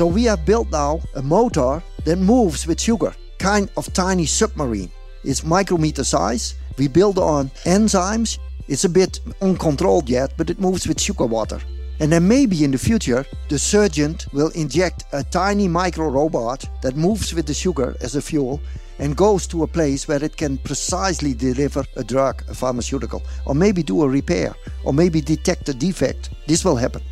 So 0.00 0.06
we 0.06 0.24
have 0.24 0.46
built 0.46 0.70
now 0.70 1.02
a 1.14 1.20
motor 1.20 1.82
that 2.06 2.16
moves 2.16 2.66
with 2.66 2.80
sugar, 2.80 3.12
kind 3.38 3.68
of 3.76 3.92
tiny 3.92 4.24
submarine. 4.24 4.90
It's 5.24 5.44
micrometer 5.44 6.04
size. 6.04 6.54
We 6.78 6.88
build 6.88 7.18
on 7.18 7.50
enzymes. 7.66 8.38
It's 8.66 8.84
a 8.84 8.88
bit 8.88 9.20
uncontrolled 9.42 10.08
yet, 10.08 10.32
but 10.38 10.48
it 10.48 10.58
moves 10.58 10.88
with 10.88 10.98
sugar 10.98 11.26
water. 11.26 11.60
And 12.00 12.10
then 12.10 12.26
maybe 12.26 12.64
in 12.64 12.70
the 12.70 12.78
future, 12.78 13.26
the 13.50 13.58
surgeon 13.58 14.16
will 14.32 14.48
inject 14.54 15.04
a 15.12 15.22
tiny 15.22 15.68
micro 15.68 16.08
robot 16.08 16.64
that 16.80 16.96
moves 16.96 17.34
with 17.34 17.44
the 17.44 17.52
sugar 17.52 17.94
as 18.00 18.16
a 18.16 18.22
fuel 18.22 18.58
and 18.98 19.14
goes 19.14 19.46
to 19.48 19.64
a 19.64 19.66
place 19.66 20.08
where 20.08 20.24
it 20.24 20.34
can 20.34 20.56
precisely 20.56 21.34
deliver 21.34 21.84
a 21.96 22.04
drug, 22.04 22.42
a 22.48 22.54
pharmaceutical, 22.54 23.22
or 23.44 23.54
maybe 23.54 23.82
do 23.82 24.02
a 24.02 24.08
repair, 24.08 24.54
or 24.82 24.94
maybe 24.94 25.20
detect 25.20 25.68
a 25.68 25.74
defect. 25.74 26.30
This 26.46 26.64
will 26.64 26.76
happen. 26.76 27.02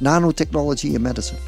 Nanotechnology 0.00 0.94
in 0.94 1.02
medicine. 1.02 1.38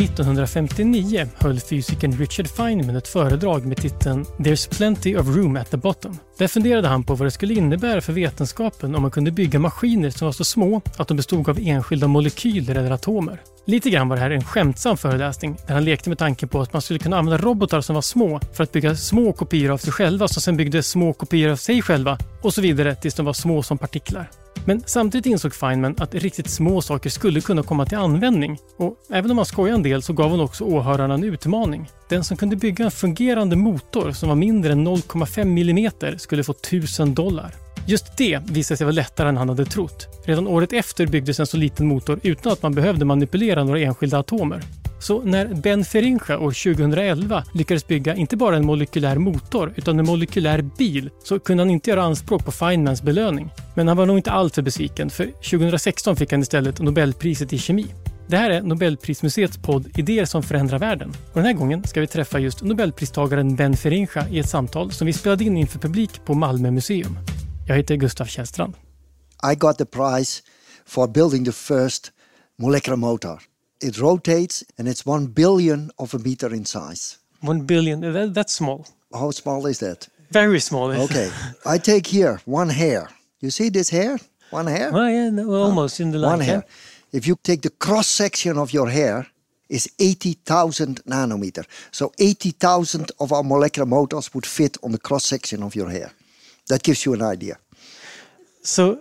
1959 0.00 1.28
höll 1.38 1.60
fysikern 1.60 2.18
Richard 2.18 2.48
Feynman 2.48 2.96
ett 2.96 3.08
föredrag 3.08 3.66
med 3.66 3.76
titeln 3.76 4.24
“There's 4.24 4.76
plenty 4.76 5.16
of 5.16 5.26
room 5.26 5.56
at 5.56 5.70
the 5.70 5.76
bottom”. 5.76 6.18
Där 6.38 6.48
funderade 6.48 6.88
han 6.88 7.04
på 7.04 7.14
vad 7.14 7.26
det 7.26 7.30
skulle 7.30 7.54
innebära 7.54 8.00
för 8.00 8.12
vetenskapen 8.12 8.94
om 8.94 9.02
man 9.02 9.10
kunde 9.10 9.30
bygga 9.30 9.58
maskiner 9.58 10.10
som 10.10 10.26
var 10.26 10.32
så 10.32 10.44
små 10.44 10.80
att 10.96 11.08
de 11.08 11.16
bestod 11.16 11.48
av 11.48 11.58
enskilda 11.60 12.06
molekyler 12.06 12.74
eller 12.74 12.90
atomer. 12.90 13.40
Lite 13.66 13.90
grann 13.90 14.08
var 14.08 14.16
det 14.16 14.22
här 14.22 14.30
en 14.30 14.44
skämtsam 14.44 14.96
föreläsning 14.96 15.56
där 15.66 15.74
han 15.74 15.84
lekte 15.84 16.08
med 16.08 16.18
tanken 16.18 16.48
på 16.48 16.60
att 16.60 16.72
man 16.72 16.82
skulle 16.82 16.98
kunna 16.98 17.18
använda 17.18 17.44
robotar 17.44 17.80
som 17.80 17.94
var 17.94 18.02
små 18.02 18.40
för 18.52 18.64
att 18.64 18.72
bygga 18.72 18.96
små 18.96 19.32
kopior 19.32 19.70
av 19.70 19.78
sig 19.78 19.92
själva 19.92 20.28
som 20.28 20.42
sen 20.42 20.56
byggde 20.56 20.82
små 20.82 21.12
kopior 21.12 21.50
av 21.50 21.56
sig 21.56 21.82
själva 21.82 22.18
och 22.42 22.54
så 22.54 22.60
vidare 22.60 22.94
tills 22.94 23.14
de 23.14 23.26
var 23.26 23.32
små 23.32 23.62
som 23.62 23.78
partiklar. 23.78 24.30
Men 24.64 24.82
samtidigt 24.86 25.26
insåg 25.26 25.54
Feynman 25.54 25.94
att 25.98 26.14
riktigt 26.14 26.50
små 26.50 26.82
saker 26.82 27.10
skulle 27.10 27.40
kunna 27.40 27.62
komma 27.62 27.86
till 27.86 27.98
användning. 27.98 28.58
Och 28.76 28.96
även 29.10 29.30
om 29.30 29.36
han 29.36 29.46
skojade 29.46 29.74
en 29.74 29.82
del 29.82 30.02
så 30.02 30.12
gav 30.12 30.30
han 30.30 30.40
också 30.40 30.64
åhörarna 30.64 31.14
en 31.14 31.24
utmaning. 31.24 31.90
Den 32.08 32.24
som 32.24 32.36
kunde 32.36 32.56
bygga 32.56 32.84
en 32.84 32.90
fungerande 32.90 33.56
motor 33.56 34.12
som 34.12 34.28
var 34.28 34.36
mindre 34.36 34.72
än 34.72 34.88
0,5 34.88 35.40
mm 35.40 36.18
skulle 36.18 36.44
få 36.44 36.52
1000 36.52 37.14
dollar. 37.14 37.54
Just 37.86 38.16
det 38.16 38.40
visade 38.50 38.78
sig 38.78 38.84
vara 38.84 38.94
lättare 38.94 39.28
än 39.28 39.36
han 39.36 39.48
hade 39.48 39.64
trott. 39.64 40.08
Redan 40.24 40.46
året 40.46 40.72
efter 40.72 41.06
byggdes 41.06 41.40
en 41.40 41.46
så 41.46 41.56
liten 41.56 41.86
motor 41.88 42.20
utan 42.22 42.52
att 42.52 42.62
man 42.62 42.74
behövde 42.74 43.04
manipulera 43.04 43.64
några 43.64 43.80
enskilda 43.80 44.18
atomer. 44.18 44.62
Så 45.00 45.22
när 45.22 45.54
Ben 45.54 45.84
Feringa 45.84 46.38
år 46.38 46.74
2011 46.74 47.44
lyckades 47.52 47.86
bygga 47.86 48.14
inte 48.14 48.36
bara 48.36 48.56
en 48.56 48.66
molekylär 48.66 49.18
motor 49.18 49.72
utan 49.76 49.98
en 49.98 50.06
molekylär 50.06 50.62
bil 50.62 51.10
så 51.24 51.38
kunde 51.38 51.62
han 51.62 51.70
inte 51.70 51.90
göra 51.90 52.02
anspråk 52.02 52.44
på 52.44 52.52
Feynmans 52.52 53.02
belöning. 53.02 53.50
Men 53.74 53.88
han 53.88 53.96
var 53.96 54.06
nog 54.06 54.18
inte 54.18 54.30
alltför 54.30 54.62
besviken 54.62 55.10
för 55.10 55.26
2016 55.26 56.16
fick 56.16 56.32
han 56.32 56.40
istället 56.40 56.80
Nobelpriset 56.80 57.52
i 57.52 57.58
kemi. 57.58 57.86
Det 58.28 58.36
här 58.36 58.50
är 58.50 58.62
Nobelprismuseets 58.62 59.56
podd 59.56 59.98
Idéer 59.98 60.24
som 60.24 60.42
förändrar 60.42 60.78
världen. 60.78 61.08
Och 61.10 61.34
den 61.34 61.44
här 61.44 61.52
gången 61.52 61.84
ska 61.84 62.00
vi 62.00 62.06
träffa 62.06 62.38
just 62.38 62.62
Nobelpristagaren 62.62 63.56
Ben 63.56 63.76
Feringa 63.76 64.28
i 64.30 64.38
ett 64.38 64.48
samtal 64.48 64.92
som 64.92 65.06
vi 65.06 65.12
spelade 65.12 65.44
in 65.44 65.56
inför 65.56 65.78
publik 65.78 66.24
på 66.24 66.34
Malmö 66.34 66.70
museum. 66.70 67.18
Jag 67.66 67.76
heter 67.76 67.96
Gustav 67.96 68.24
Källstrand. 68.24 68.74
I 69.52 69.54
got 69.54 69.78
the 69.78 69.84
prize 69.84 70.42
for 70.86 71.08
building 71.08 71.44
the 71.44 71.52
first 71.52 72.12
molecular 72.58 72.96
motor. 72.96 73.38
It 73.80 73.98
rotates 73.98 74.64
and 74.76 74.88
it's 74.88 75.06
one 75.06 75.26
billion 75.26 75.90
of 75.98 76.14
a 76.14 76.18
meter 76.18 76.52
in 76.54 76.64
size. 76.64 77.18
One 77.40 77.60
billion, 77.62 78.04
uh, 78.04 78.12
that, 78.12 78.34
that's 78.34 78.52
small. 78.52 78.86
How 79.12 79.30
small 79.30 79.66
is 79.66 79.78
that? 79.78 80.08
Very 80.30 80.60
small. 80.60 80.90
Okay, 81.04 81.30
I 81.64 81.78
take 81.78 82.06
here 82.06 82.40
one 82.44 82.68
hair. 82.68 83.08
You 83.40 83.50
see 83.50 83.70
this 83.70 83.90
hair? 83.90 84.18
One 84.50 84.66
hair? 84.66 84.90
Oh, 84.92 85.06
yeah, 85.06 85.30
no, 85.30 85.54
almost 85.54 86.00
in 86.00 86.10
the 86.10 86.18
line. 86.18 86.38
One 86.38 86.40
hair. 86.40 86.64
If 87.12 87.26
you 87.26 87.38
take 87.42 87.62
the 87.62 87.70
cross 87.70 88.06
section 88.08 88.58
of 88.58 88.72
your 88.72 88.88
hair, 88.88 89.26
is 89.68 89.90
80,000 89.98 91.04
nanometer. 91.04 91.64
So 91.90 92.12
80,000 92.18 93.12
of 93.20 93.32
our 93.32 93.42
molecular 93.42 93.86
motors 93.86 94.32
would 94.34 94.46
fit 94.46 94.78
on 94.82 94.92
the 94.92 94.98
cross 94.98 95.24
section 95.24 95.62
of 95.62 95.74
your 95.74 95.90
hair. 95.90 96.12
That 96.68 96.82
gives 96.82 97.04
you 97.04 97.14
an 97.14 97.22
idea. 97.22 97.58
So, 98.62 99.00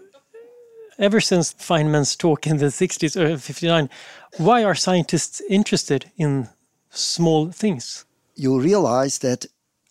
ever 0.99 1.21
since 1.21 1.53
Feynman's 1.53 2.15
talk 2.15 2.47
in 2.47 2.57
the 2.57 2.65
60s 2.65 3.15
or 3.15 3.37
59, 3.37 3.89
why 4.37 4.63
are 4.63 4.75
scientists 4.75 5.41
interested 5.49 6.11
in 6.17 6.49
small 6.89 7.51
things? 7.51 8.05
You 8.35 8.59
realize 8.59 9.19
that, 9.19 9.45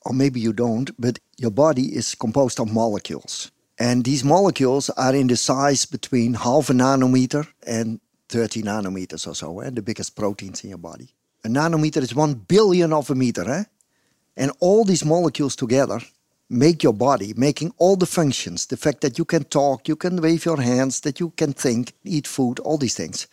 or 0.04 0.12
maybe 0.12 0.40
you 0.40 0.52
don't, 0.52 0.90
but 0.98 1.18
your 1.36 1.50
body 1.50 1.96
is 1.96 2.14
composed 2.14 2.60
of 2.60 2.72
molecules. 2.72 3.50
And 3.78 4.04
these 4.04 4.24
molecules 4.24 4.88
are 4.90 5.14
in 5.14 5.26
the 5.26 5.36
size 5.36 5.84
between 5.84 6.34
half 6.34 6.70
a 6.70 6.72
nanometer 6.72 7.46
and 7.66 8.00
30 8.28 8.62
nanometers 8.62 9.26
or 9.26 9.34
so, 9.34 9.60
and 9.60 9.68
eh? 9.68 9.74
the 9.74 9.82
biggest 9.82 10.16
proteins 10.16 10.64
in 10.64 10.70
your 10.70 10.78
body. 10.78 11.08
A 11.44 11.48
nanometer 11.48 12.02
is 12.02 12.14
one 12.14 12.34
billion 12.34 12.92
of 12.92 13.10
a 13.10 13.14
meter, 13.14 13.48
eh? 13.48 13.64
And 14.36 14.52
all 14.60 14.84
these 14.84 15.04
molecules 15.04 15.56
together 15.56 16.00
make 16.48 16.82
your 16.82 16.92
body, 16.92 17.34
making 17.36 17.72
all 17.78 17.96
the 17.96 18.06
functions, 18.06 18.66
the 18.66 18.76
fact 18.76 19.00
that 19.00 19.18
you 19.18 19.24
can 19.24 19.44
talk, 19.44 19.88
you 19.88 19.96
can 19.96 20.20
wave 20.20 20.44
your 20.44 20.60
hands, 20.60 21.00
that 21.00 21.20
you 21.20 21.30
can 21.30 21.52
think, 21.52 21.92
eat 22.04 22.26
food, 22.26 22.58
all 22.60 22.78
these 22.78 22.94
things. 22.94 23.26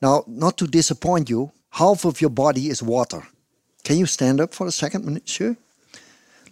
Now, 0.00 0.24
not 0.26 0.56
to 0.58 0.66
disappoint 0.66 1.30
you, 1.30 1.52
half 1.70 2.04
of 2.04 2.20
your 2.20 2.30
body 2.30 2.68
is 2.68 2.82
water. 2.82 3.22
Can 3.84 3.98
you 3.98 4.06
stand 4.06 4.40
up 4.40 4.54
for 4.54 4.66
a 4.66 4.72
second, 4.72 5.04
monsieur? 5.04 5.56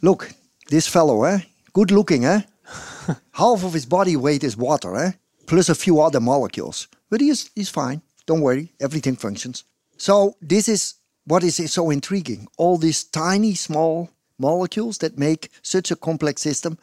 Look, 0.02 0.32
this 0.68 0.86
fellow, 0.86 1.24
eh? 1.24 1.40
Good 1.72 1.90
looking, 1.90 2.24
eh? 2.24 2.42
half 3.32 3.64
of 3.64 3.72
his 3.72 3.86
body 3.86 4.16
weight 4.16 4.44
is 4.44 4.56
water, 4.56 4.96
eh? 4.96 5.12
Plus 5.46 5.68
a 5.68 5.74
few 5.74 6.00
other 6.00 6.20
molecules. 6.20 6.88
But 7.10 7.20
he's, 7.20 7.50
he's 7.54 7.68
fine. 7.68 8.02
Don't 8.26 8.40
worry, 8.40 8.72
everything 8.80 9.16
functions. 9.16 9.64
So, 9.96 10.36
this 10.40 10.68
is 10.68 10.94
what 11.24 11.42
is 11.44 11.72
so 11.72 11.90
intriguing. 11.90 12.48
All 12.56 12.78
these 12.78 13.04
tiny, 13.04 13.54
small 13.54 14.10
molecules 14.40 14.98
that 14.98 15.18
make 15.18 15.50
such 15.62 15.90
a 15.90 15.96
complex 15.96 16.42
system, 16.42 16.78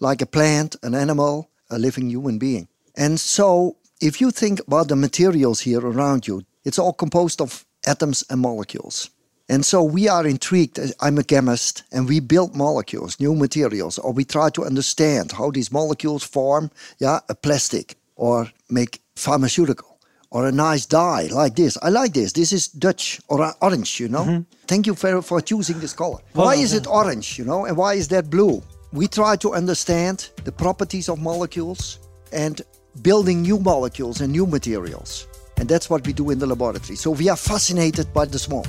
like 0.00 0.20
a 0.20 0.26
plant, 0.26 0.76
an 0.82 0.94
animal, 0.94 1.48
a 1.70 1.78
living 1.78 2.10
human 2.10 2.38
being. 2.38 2.68
And 2.96 3.18
so, 3.20 3.76
if 4.00 4.20
you 4.20 4.30
think 4.30 4.60
about 4.60 4.88
the 4.88 4.96
materials 4.96 5.60
here 5.60 5.80
around 5.80 6.26
you, 6.26 6.42
it's 6.64 6.78
all 6.78 6.92
composed 6.92 7.40
of 7.40 7.64
atoms 7.86 8.24
and 8.28 8.40
molecules. 8.40 9.10
And 9.48 9.64
so 9.64 9.82
we 9.82 10.08
are 10.08 10.26
intrigued. 10.26 10.80
I'm 11.00 11.18
a 11.18 11.22
chemist, 11.22 11.84
and 11.92 12.08
we 12.08 12.18
build 12.20 12.56
molecules, 12.56 13.20
new 13.20 13.34
materials, 13.34 13.98
or 13.98 14.12
we 14.12 14.24
try 14.24 14.50
to 14.50 14.64
understand 14.64 15.32
how 15.32 15.50
these 15.50 15.70
molecules 15.70 16.24
form, 16.24 16.70
yeah, 16.98 17.20
a 17.28 17.34
plastic 17.34 17.96
or 18.16 18.50
make 18.68 19.00
pharmaceutical 19.14 19.95
or 20.36 20.46
a 20.48 20.52
nice 20.52 20.84
dye 20.84 21.28
like 21.32 21.54
this. 21.56 21.78
I 21.82 21.88
like 21.88 22.12
this. 22.12 22.32
This 22.32 22.52
is 22.52 22.68
Dutch 22.68 23.20
or 23.28 23.54
orange, 23.62 23.98
you 23.98 24.08
know. 24.08 24.24
Mm-hmm. 24.24 24.42
Thank 24.66 24.86
you 24.86 24.94
for, 24.94 25.22
for 25.22 25.40
choosing 25.40 25.80
this 25.80 25.94
color. 25.94 26.18
Why 26.34 26.54
is 26.56 26.74
it 26.74 26.86
orange, 26.86 27.38
you 27.38 27.46
know, 27.46 27.64
and 27.64 27.74
why 27.74 27.94
is 27.94 28.08
that 28.08 28.28
blue? 28.28 28.62
We 28.92 29.08
try 29.08 29.36
to 29.36 29.54
understand 29.54 30.16
the 30.44 30.52
properties 30.52 31.08
of 31.08 31.18
molecules 31.18 31.98
and 32.32 32.60
building 33.02 33.40
new 33.40 33.58
molecules 33.58 34.20
and 34.20 34.30
new 34.30 34.46
materials. 34.46 35.26
And 35.58 35.68
that's 35.70 35.88
what 35.88 36.06
we 36.06 36.12
do 36.12 36.30
in 36.30 36.38
the 36.38 36.46
laboratory. 36.46 36.96
So 36.96 37.12
we 37.12 37.30
are 37.30 37.38
fascinated 37.38 38.06
by 38.12 38.26
the 38.26 38.38
small. 38.38 38.66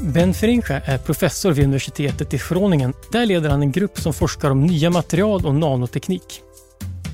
Ben 0.00 0.34
Feringa 0.34 0.80
är 0.84 0.98
professor 0.98 1.52
vid 1.52 1.64
universitetet 1.64 2.34
i 2.34 2.40
Groningen. 2.48 2.92
Där 3.12 3.26
leder 3.26 3.50
han 3.50 3.62
en 3.62 3.72
grupp 3.72 4.00
som 4.00 4.12
forskar 4.12 4.50
om 4.50 4.66
nya 4.66 4.90
material 4.90 5.46
och 5.46 5.54
nanoteknik. 5.54 6.43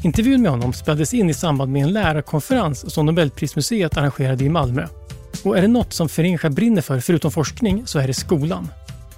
Intervjun 0.03 0.43
med 0.43 0.50
honom 0.50 0.72
spelades 0.72 1.15
in 1.15 1.31
i 1.31 1.34
samband 1.34 1.72
med 1.72 1.83
en 1.83 1.93
lärarkonferens 1.93 2.94
som 2.94 3.06
Nobelprismuseet 3.06 3.97
arrangerade 3.97 4.44
i 4.44 4.49
Malmö. 4.49 4.87
Och 5.44 5.59
är 5.59 5.62
det 5.62 5.69
något 5.69 5.93
som 5.93 6.09
Feringa 6.09 6.50
brinner 6.50 6.83
för, 6.83 7.00
förutom 7.00 7.31
forskning, 7.31 7.87
så 7.87 7.99
är 7.99 8.06
det 8.06 8.15
skolan. 8.15 8.69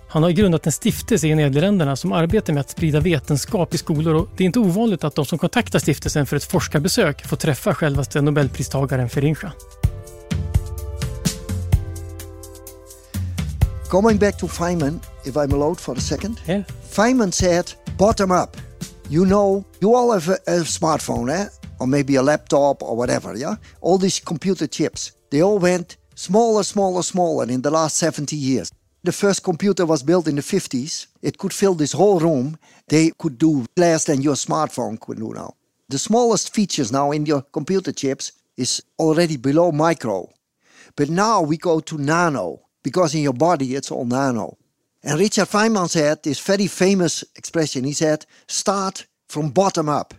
Han 0.09 0.23
har 0.23 0.31
grundat 0.31 0.67
en 0.67 0.73
stiftelse 0.73 1.27
i 1.27 1.35
Nederländerna 1.35 1.97
som 1.97 2.13
arbetar 2.13 2.53
med 2.53 2.61
att 2.61 2.71
sprida 2.71 3.01
vetenskap 3.01 3.75
i 3.75 3.79
skolor 3.79 4.15
och 4.15 4.29
det 4.37 4.45
är 4.45 4.47
inte 4.47 4.59
ovanligt 4.59 5.05
att 5.05 5.15
de 5.15 5.25
som 5.25 5.39
kontaktar 5.39 5.79
stiftelsen 5.79 6.27
för 6.27 6.37
ett 6.37 6.45
forskarbesök 6.45 7.27
får 7.27 7.37
träffa 7.37 7.75
självaste 7.75 8.21
Nobelpristagaren 8.21 9.09
Feringa. 9.09 9.53
Going 13.91 14.19
back 14.19 14.39
to 14.39 14.49
Feynman, 14.49 15.01
if 15.25 15.35
I'm 15.35 15.55
allowed 15.55 15.81
for 15.81 15.97
a 15.97 16.01
second. 16.01 16.41
Yeah. 16.47 16.63
Feynman 16.91 17.33
said, 17.33 17.73
bottom 17.99 18.31
up. 18.31 18.72
You 19.13 19.27
know, 19.27 19.67
you 19.83 19.95
all 19.95 20.11
have 20.13 20.27
a, 20.31 20.39
a 20.47 20.65
smartphone, 20.65 21.31
eh? 21.31 21.47
Or 21.79 21.87
maybe 21.87 22.15
a 22.15 22.23
laptop 22.23 22.83
or 22.83 22.97
whatever, 22.97 23.37
yeah? 23.37 23.57
All 23.83 23.99
these 23.99 24.19
computer 24.19 24.67
chips, 24.67 25.13
they 25.29 25.43
all 25.43 25.59
went 25.59 25.99
smaller, 26.15 26.63
smaller, 26.63 27.03
smaller 27.03 27.45
in 27.45 27.61
the 27.61 27.71
last 27.71 27.99
70 27.99 28.35
years. 28.35 28.73
The 29.05 29.13
first 29.13 29.45
computer 29.45 29.85
was 29.85 30.03
built 30.03 30.29
in 30.29 30.37
the 30.37 30.41
50s. 30.41 31.09
It 31.21 31.37
could 31.37 31.53
fill 31.53 31.75
this 31.75 31.93
whole 31.93 32.21
room. 32.21 32.57
They 32.89 33.11
could 33.11 33.37
do 33.37 33.67
less 33.77 34.05
than 34.05 34.23
your 34.23 34.35
smartphone 34.35 34.99
could 34.99 35.19
do 35.19 35.35
now. 35.35 35.57
The 35.91 35.99
smallest 35.99 36.55
features 36.55 36.91
now 36.91 37.11
in 37.13 37.27
your 37.27 37.43
computer 37.43 37.93
chips 37.93 38.33
is 38.57 38.83
already 38.99 39.37
below 39.37 39.73
micro. 39.73 40.31
But 40.97 41.11
now 41.11 41.43
we 41.43 41.59
go 41.59 41.81
to 41.81 41.99
nano 41.99 42.63
because 42.83 43.15
in 43.15 43.21
your 43.21 43.35
body 43.35 43.75
it's 43.75 43.91
all 43.91 44.07
nano. 44.07 44.57
And 45.05 45.19
Richard 45.19 45.49
Feynman 45.49 45.89
said 45.89 46.23
this 46.23 46.39
very 46.41 46.67
famous 46.69 47.25
expression. 47.35 47.85
He 47.85 47.93
said, 47.93 48.25
start 48.47 49.07
from 49.29 49.51
bottom 49.51 49.89
up. 49.89 50.15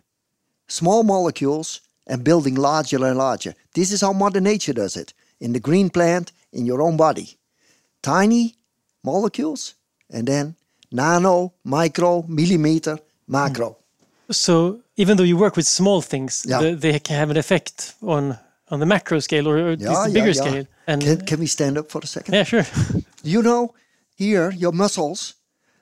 Small 0.68 1.04
molecules 1.04 1.82
and 2.08 2.24
building 2.24 2.56
larger 2.56 3.06
and 3.06 3.18
larger. 3.18 3.54
This 3.74 3.92
is 3.92 4.02
how 4.02 4.14
Mother 4.14 4.42
Nature 4.42 4.74
does 4.74 4.98
it. 4.98 5.14
In 5.40 5.54
the 5.54 5.60
green 5.60 5.90
plant, 5.90 6.32
in 6.52 6.66
your 6.66 6.82
own 6.82 6.98
body. 6.98 7.38
Tiny 8.02 8.56
molecules 9.04 9.76
and 10.10 10.28
then 10.28 10.56
nano, 10.92 11.54
micro, 11.64 12.24
millimeter, 12.28 13.00
macro. 13.28 13.70
Hmm. 14.28 14.34
So 14.34 14.80
even 14.98 15.18
though 15.18 15.24
you 15.24 15.38
work 15.38 15.56
with 15.56 15.68
small 15.68 16.02
things, 16.02 16.46
Yeah. 16.48 16.60
the, 16.62 16.76
they 16.76 17.00
can 17.00 17.16
have 17.18 17.30
an 17.30 17.38
effect 17.38 17.94
on 18.02 18.38
on 18.72 18.80
the 18.80 18.86
macro 18.86 19.20
scale 19.20 19.48
or, 19.48 19.58
or 19.58 19.72
Yeah, 19.74 20.08
the 20.08 20.12
bigger 20.14 20.28
yeah. 20.28 20.42
scale. 20.42 20.68
And 20.88 21.02
Can, 21.02 21.26
can 21.26 21.40
we 21.40 21.48
stand 21.48 21.78
up 21.78 21.90
for 21.92 22.00
a 22.04 22.08
second? 22.08 22.34
yeah, 22.34 22.44
sure. 22.44 22.66
You 23.24 23.42
know, 23.42 23.74
here, 24.16 24.52
your 24.52 24.72
muscles, 24.72 25.36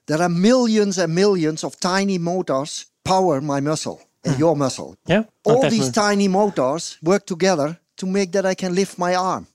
there 0.08 0.22
are 0.22 0.30
millions 0.30 0.98
and 0.98 1.14
millions 1.14 1.64
of 1.64 1.80
tiny 1.80 2.18
motors 2.18 2.86
power 3.04 3.42
my 3.42 3.60
muscle 3.60 4.02
and 4.24 4.38
your 4.40 4.56
muscle. 4.56 4.96
yeah. 5.08 5.24
All 5.44 5.70
these 5.70 5.88
much. 5.88 5.96
tiny 5.96 6.28
motors 6.28 6.98
work 7.02 7.26
together 7.26 7.80
to 7.98 8.06
make 8.06 8.32
that 8.32 8.46
I 8.46 8.56
can 8.56 8.76
lift 8.76 8.98
my 8.98 9.16
arm. 9.16 9.48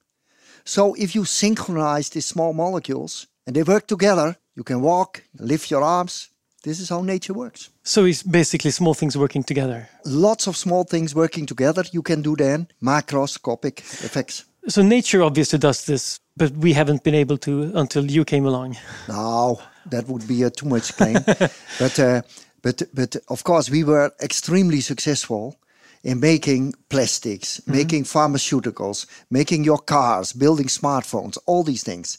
So 0.65 0.95
if 0.95 1.15
you 1.15 1.25
synchronize 1.25 2.11
these 2.11 2.27
small 2.27 2.53
molecules 2.53 3.27
and 3.47 3.55
they 3.55 3.63
work 3.63 3.87
together, 3.87 4.37
you 4.57 4.65
can 4.65 4.81
walk, 4.81 5.23
lift 5.39 5.71
your 5.71 5.83
arms. 5.83 6.31
This 6.63 6.81
is 6.81 6.89
how 6.89 7.03
nature 7.03 7.35
works. 7.35 7.71
So 7.85 8.05
it's 8.05 8.25
basically 8.25 8.73
small 8.73 8.95
things 8.95 9.17
working 9.17 9.45
together. 9.45 9.89
Lots 10.05 10.49
of 10.49 10.57
small 10.57 10.85
things 10.85 11.15
working 11.15 11.47
together, 11.47 11.85
you 11.93 12.03
can 12.03 12.23
do 12.23 12.35
then 12.35 12.67
macroscopic 12.83 13.79
effects. 14.05 14.45
So 14.69 14.83
nature 14.83 15.23
obviously 15.23 15.61
does 15.61 15.87
this, 15.87 16.19
but 16.37 16.51
we 16.53 16.73
haven't 16.73 17.03
been 17.03 17.15
able 17.15 17.39
to 17.39 17.73
until 17.75 18.11
you 18.11 18.25
came 18.25 18.47
along. 18.47 18.77
No, 19.09 19.61
that 19.87 20.07
would 20.09 20.27
be 20.29 20.43
a 20.43 20.51
too 20.51 20.67
much 20.67 20.97
claim. 20.97 21.15
but 21.79 21.99
uh, 21.99 22.23
but 22.63 22.83
but 22.93 23.17
of 23.29 23.45
course 23.45 23.71
we 23.71 23.85
were 23.85 24.13
extremely 24.21 24.81
successful 24.81 25.57
in 26.03 26.21
making 26.21 26.75
plastics, 26.89 27.61
making 27.67 28.05
pharmaceuticals, 28.05 29.07
making 29.29 29.65
your 29.65 29.79
cars, 29.79 30.33
building 30.33 30.67
smartphones, 30.67 31.37
all 31.47 31.65
these 31.65 31.83
things. 31.83 32.19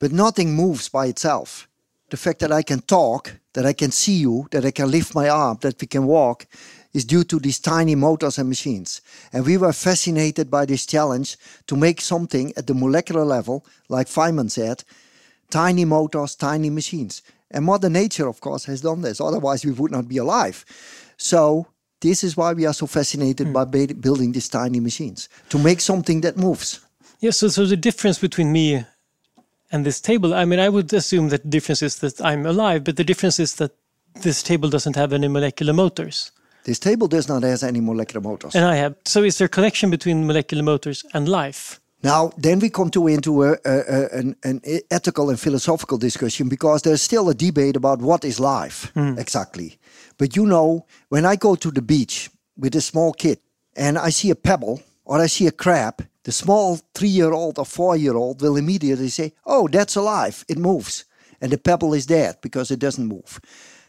But 0.00 0.12
nothing 0.12 0.54
moves 0.54 0.88
by 0.88 1.06
itself. 1.06 1.68
The 2.10 2.16
fact 2.16 2.40
that 2.40 2.50
I 2.50 2.62
can 2.62 2.80
talk, 2.80 3.34
that 3.52 3.66
I 3.66 3.74
can 3.74 3.90
see 3.92 4.16
you, 4.16 4.48
that 4.50 4.64
I 4.64 4.70
can 4.70 4.90
lift 4.90 5.14
my 5.14 5.28
arm, 5.28 5.58
that 5.60 5.80
we 5.80 5.86
can 5.86 6.06
walk, 6.06 6.46
is 6.98 7.04
due 7.04 7.24
to 7.24 7.38
these 7.38 7.60
tiny 7.60 7.94
motors 7.94 8.38
and 8.38 8.48
machines. 8.48 9.00
And 9.32 9.46
we 9.46 9.56
were 9.56 9.72
fascinated 9.72 10.50
by 10.50 10.64
this 10.66 10.84
challenge 10.84 11.36
to 11.68 11.76
make 11.76 12.00
something 12.00 12.52
at 12.56 12.66
the 12.66 12.74
molecular 12.74 13.24
level, 13.24 13.64
like 13.88 14.08
Feynman 14.08 14.50
said, 14.50 14.82
tiny 15.50 15.84
motors, 15.84 16.34
tiny 16.34 16.70
machines. 16.70 17.22
And 17.50 17.64
Mother 17.64 17.88
Nature, 17.88 18.28
of 18.28 18.40
course, 18.40 18.64
has 18.64 18.80
done 18.80 19.00
this. 19.02 19.20
Otherwise, 19.20 19.64
we 19.64 19.72
would 19.72 19.92
not 19.92 20.08
be 20.08 20.18
alive. 20.18 20.64
So, 21.16 21.68
this 22.00 22.22
is 22.22 22.36
why 22.36 22.52
we 22.52 22.66
are 22.66 22.74
so 22.74 22.86
fascinated 22.86 23.46
hmm. 23.48 23.52
by 23.52 23.64
ba- 23.64 23.94
building 24.06 24.32
these 24.32 24.48
tiny 24.48 24.80
machines 24.80 25.28
to 25.48 25.58
make 25.58 25.80
something 25.80 26.20
that 26.22 26.36
moves. 26.36 26.80
Yeah, 27.20 27.30
so, 27.30 27.48
so 27.48 27.64
the 27.66 27.76
difference 27.76 28.18
between 28.18 28.52
me 28.52 28.84
and 29.72 29.84
this 29.86 30.00
table, 30.00 30.34
I 30.34 30.44
mean, 30.44 30.60
I 30.60 30.68
would 30.68 30.92
assume 30.92 31.28
that 31.30 31.42
the 31.42 31.48
difference 31.56 31.82
is 31.82 31.96
that 31.98 32.20
I'm 32.20 32.46
alive, 32.46 32.84
but 32.84 32.96
the 32.96 33.04
difference 33.04 33.40
is 33.40 33.54
that 33.56 33.72
this 34.22 34.42
table 34.42 34.68
doesn't 34.68 34.96
have 34.96 35.12
any 35.12 35.28
molecular 35.28 35.72
motors, 35.72 36.30
This 36.64 36.78
table 36.78 37.08
does 37.08 37.28
not 37.28 37.42
have 37.42 37.62
any 37.62 37.80
molecular 37.80 38.20
motors. 38.22 38.54
and 38.54 38.64
I 38.64 38.76
have. 38.76 38.94
So 39.04 39.22
is 39.24 39.36
there 39.36 39.46
a 39.46 39.48
connection 39.48 39.90
between 39.90 40.26
molecular 40.26 40.62
motors 40.62 41.04
and 41.14 41.28
life? 41.28 41.80
Now, 42.02 42.30
then 42.42 42.60
we 42.60 42.70
come 42.70 42.90
to 42.90 43.08
into 43.08 43.42
a, 43.42 43.52
a, 43.64 43.78
a- 43.88 44.08
an, 44.18 44.36
an 44.44 44.60
ethical 44.90 45.30
and 45.30 45.40
philosophical 45.40 45.98
discussion 45.98 46.48
because 46.48 46.82
there's 46.82 47.02
still 47.02 47.28
a 47.28 47.34
debate 47.34 47.76
about 47.76 48.00
what 48.00 48.24
is 48.24 48.38
life 48.38 48.92
hmm. 48.94 49.18
exactly. 49.18 49.78
But 50.16 50.36
you 50.36 50.46
know, 50.46 50.86
when 51.08 51.24
I 51.24 51.36
go 51.36 51.56
to 51.56 51.70
the 51.70 51.82
beach 51.82 52.30
with 52.56 52.76
a 52.76 52.80
small 52.80 53.12
kid 53.12 53.38
and 53.76 53.98
I 53.98 54.10
see 54.10 54.30
a 54.30 54.36
pebble 54.36 54.80
or 55.04 55.20
I 55.24 55.26
see 55.28 55.46
a 55.48 55.52
crab, 55.52 56.06
the 56.22 56.32
small 56.32 56.78
three-year-old 56.94 57.58
or 57.58 57.64
four-year-old 57.64 58.42
will 58.42 58.56
immediately 58.56 59.08
say, 59.08 59.32
"Oh, 59.44 59.68
that's 59.68 59.96
alive! 59.96 60.44
It 60.48 60.58
moves," 60.58 61.04
and 61.40 61.50
the 61.50 61.58
pebble 61.58 61.94
is 61.96 62.06
dead 62.06 62.36
because 62.42 62.70
it 62.74 62.78
doesn't 62.80 63.08
move. 63.08 63.40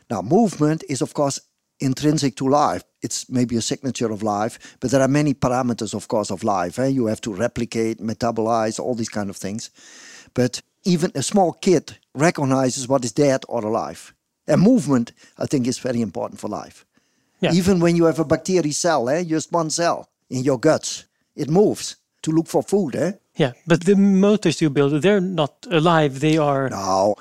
Now, 0.09 0.21
movement 0.21 0.83
is 0.89 1.01
of 1.01 1.13
course 1.13 1.39
intrinsic 1.79 2.35
to 2.35 2.47
life. 2.47 2.83
It's 3.01 3.29
maybe 3.29 3.55
a 3.57 3.61
signature 3.61 4.11
of 4.11 4.21
life, 4.23 4.59
but 4.79 4.91
there 4.91 5.01
are 5.01 5.07
many 5.07 5.33
parameters, 5.33 5.93
of 5.93 6.07
course, 6.07 6.29
of 6.33 6.43
life. 6.43 6.79
eh? 6.79 6.87
You 6.87 7.07
have 7.07 7.21
to 7.21 7.33
replicate, 7.33 7.99
metabolize, 7.99 8.79
all 8.79 8.95
these 8.95 9.09
kind 9.09 9.29
of 9.29 9.37
things. 9.37 9.71
But 10.33 10.61
even 10.83 11.11
a 11.15 11.21
small 11.23 11.53
kid 11.53 11.97
recognizes 12.13 12.87
what 12.87 13.03
is 13.05 13.11
dead 13.13 13.43
or 13.47 13.63
alive. 13.65 14.13
And 14.47 14.61
movement, 14.61 15.11
I 15.37 15.45
think, 15.45 15.67
is 15.67 15.79
very 15.79 16.01
important 16.01 16.39
for 16.39 16.49
life. 16.49 16.85
Yeah. 17.41 17.53
Even 17.53 17.79
when 17.79 17.95
you 17.95 18.05
have 18.05 18.19
a 18.19 18.25
bacteria 18.25 18.73
cell, 18.73 19.07
eh, 19.09 19.23
just 19.23 19.51
one 19.53 19.69
cell 19.69 20.09
in 20.29 20.43
your 20.43 20.59
guts, 20.59 21.05
it 21.35 21.49
moves 21.49 21.95
to 22.21 22.31
look 22.31 22.47
for 22.47 22.63
food. 22.63 22.95
Eh? 22.95 23.11
Yeah, 23.35 23.53
but 23.65 23.85
the 23.85 23.95
motors 23.95 24.59
you 24.61 24.69
build, 24.69 25.01
they're 25.01 25.21
not 25.21 25.65
alive. 25.71 26.19
They 26.19 26.37
are. 26.37 26.69
No, 26.69 27.15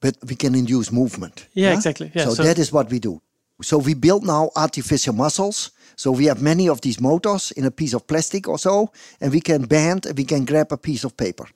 but 0.00 0.14
we 0.28 0.36
can 0.36 0.54
induce 0.54 0.92
movement. 0.92 1.48
Yeah, 1.54 1.72
exactly. 1.74 2.12
Yeah, 2.14 2.26
so, 2.26 2.34
so- 2.34 2.44
that 2.44 2.58
is 2.58 2.70
what 2.72 2.90
we 2.90 2.98
do. 3.00 3.20
So 3.62 3.78
we 3.78 3.94
build 3.94 4.24
now 4.24 4.50
artificial 4.56 5.14
muscles. 5.14 5.70
So 5.96 6.10
we 6.10 6.24
have 6.26 6.42
many 6.42 6.68
of 6.68 6.80
these 6.80 7.00
motors 7.00 7.52
in 7.52 7.64
a 7.64 7.70
piece 7.70 7.94
of 7.94 8.06
plastic 8.06 8.48
or 8.48 8.58
so, 8.58 8.90
and 9.20 9.32
we 9.32 9.40
can 9.40 9.64
bend 9.66 10.06
and 10.06 10.16
we 10.16 10.24
can 10.24 10.44
grab 10.44 10.72
a 10.72 10.76
piece 10.76 11.04
of 11.04 11.16
paper. 11.16 11.46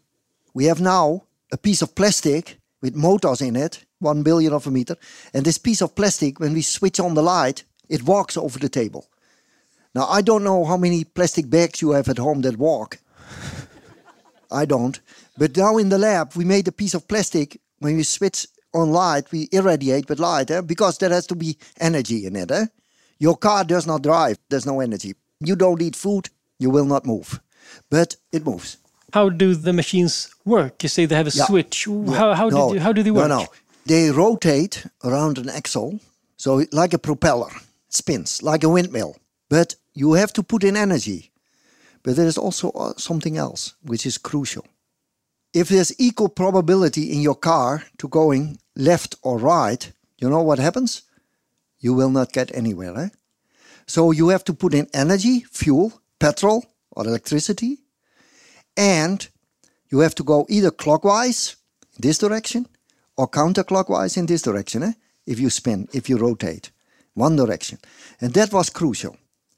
We 0.54 0.66
have 0.66 0.80
now 0.80 1.24
a 1.50 1.56
piece 1.56 1.82
of 1.82 1.94
plastic 1.94 2.58
with 2.80 2.94
motors 2.94 3.40
in 3.40 3.56
it, 3.56 3.84
one 3.98 4.22
billion 4.22 4.52
of 4.52 4.66
a 4.66 4.70
meter. 4.70 4.96
And 5.34 5.44
this 5.44 5.58
piece 5.58 5.82
of 5.82 5.94
plastic, 5.94 6.38
when 6.38 6.54
we 6.54 6.62
switch 6.62 7.00
on 7.00 7.14
the 7.14 7.22
light, 7.22 7.64
it 7.88 8.04
walks 8.04 8.36
over 8.36 8.58
the 8.58 8.68
table. 8.68 9.06
Now 9.94 10.06
I 10.06 10.22
don't 10.22 10.44
know 10.44 10.64
how 10.64 10.76
many 10.76 11.04
plastic 11.04 11.50
bags 11.50 11.82
you 11.82 11.90
have 11.90 12.08
at 12.08 12.18
home 12.18 12.42
that 12.42 12.56
walk. 12.56 12.98
I 14.50 14.64
don't. 14.64 15.00
But 15.36 15.56
now 15.56 15.78
in 15.78 15.88
the 15.88 15.98
lab, 15.98 16.34
we 16.36 16.44
made 16.44 16.68
a 16.68 16.72
piece 16.72 16.94
of 16.94 17.08
plastic. 17.08 17.60
When 17.80 17.96
we 17.96 18.02
switch 18.02 18.46
on 18.74 18.90
light, 18.90 19.30
we 19.32 19.48
irradiate 19.52 20.08
with 20.08 20.18
light, 20.18 20.50
eh? 20.50 20.60
because 20.60 20.98
there 20.98 21.10
has 21.10 21.26
to 21.28 21.34
be 21.34 21.56
energy 21.80 22.26
in 22.26 22.36
it. 22.36 22.50
Eh? 22.50 22.66
Your 23.18 23.36
car 23.36 23.64
does 23.64 23.86
not 23.86 24.02
drive, 24.02 24.38
there's 24.48 24.66
no 24.66 24.80
energy. 24.80 25.14
You 25.40 25.56
don't 25.56 25.80
eat 25.82 25.96
food, 25.96 26.28
you 26.58 26.70
will 26.70 26.84
not 26.84 27.06
move. 27.06 27.40
But 27.90 28.16
it 28.32 28.44
moves. 28.44 28.78
How 29.12 29.30
do 29.30 29.54
the 29.54 29.72
machines 29.72 30.28
work? 30.44 30.82
You 30.82 30.88
say 30.88 31.06
they 31.06 31.14
have 31.16 31.26
a 31.26 31.30
Yeah. 31.36 31.46
switch. 31.46 31.86
How, 31.86 32.34
how, 32.34 32.48
No, 32.48 32.72
did 32.72 32.82
how 32.82 32.92
do 32.92 33.02
they 33.02 33.10
work? 33.10 33.28
No, 33.28 33.38
no. 33.40 33.46
They 33.86 34.10
rotate 34.10 34.84
around 35.02 35.38
an 35.38 35.48
axle, 35.48 36.00
so 36.36 36.64
like 36.72 36.92
a 36.92 36.98
propeller, 36.98 37.50
it 37.88 37.94
spins 37.94 38.42
like 38.42 38.62
a 38.64 38.68
windmill. 38.68 39.16
But 39.48 39.76
you 39.94 40.12
have 40.12 40.32
to 40.34 40.42
put 40.42 40.62
in 40.62 40.76
energy. 40.76 41.30
But 42.02 42.16
there 42.16 42.26
is 42.26 42.36
also 42.38 42.70
uh, 42.72 42.92
something 42.96 43.36
else 43.38 43.74
which 43.82 44.04
is 44.06 44.18
crucial. 44.18 44.66
If 45.58 45.70
there's 45.70 45.92
equal 45.98 46.28
probability 46.28 47.12
in 47.12 47.20
your 47.20 47.34
car 47.34 47.82
to 47.98 48.06
going 48.06 48.58
left 48.76 49.16
or 49.22 49.38
right, 49.38 49.90
you 50.20 50.30
know 50.30 50.40
what 50.40 50.60
happens? 50.60 51.02
You 51.80 51.94
will 51.94 52.10
not 52.10 52.32
get 52.32 52.54
anywhere. 52.54 52.96
Eh? 52.96 53.08
So 53.84 54.12
you 54.12 54.28
have 54.28 54.44
to 54.44 54.54
put 54.54 54.72
in 54.72 54.86
energy, 54.94 55.40
fuel, 55.50 56.00
petrol, 56.20 56.64
or 56.92 57.08
electricity, 57.08 57.78
and 58.76 59.28
you 59.90 59.98
have 59.98 60.14
to 60.14 60.22
go 60.22 60.46
either 60.48 60.70
clockwise 60.70 61.56
in 61.96 62.02
this 62.02 62.18
direction 62.18 62.68
or 63.16 63.26
counterclockwise 63.28 64.16
in 64.16 64.26
this 64.26 64.42
direction 64.42 64.84
eh? 64.84 64.92
if 65.26 65.40
you 65.40 65.50
spin, 65.50 65.88
if 65.92 66.08
you 66.08 66.18
rotate 66.18 66.70
one 67.14 67.34
direction. 67.34 67.78
And 68.20 68.32
that 68.34 68.52
was 68.52 68.70
crucial 68.70 69.16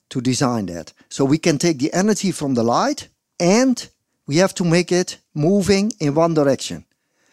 to 0.08 0.22
design 0.22 0.64
that. 0.66 0.94
So 1.10 1.26
we 1.26 1.36
can 1.36 1.58
take 1.58 1.78
the 1.78 1.92
energy 1.92 2.32
from 2.32 2.54
the 2.54 2.62
light 2.62 3.08
and 3.38 3.86
we 4.30 4.36
have 4.36 4.54
to 4.54 4.64
make 4.64 4.92
it 4.92 5.18
moving 5.34 5.92
in 5.98 6.14
one 6.14 6.34
direction. 6.34 6.84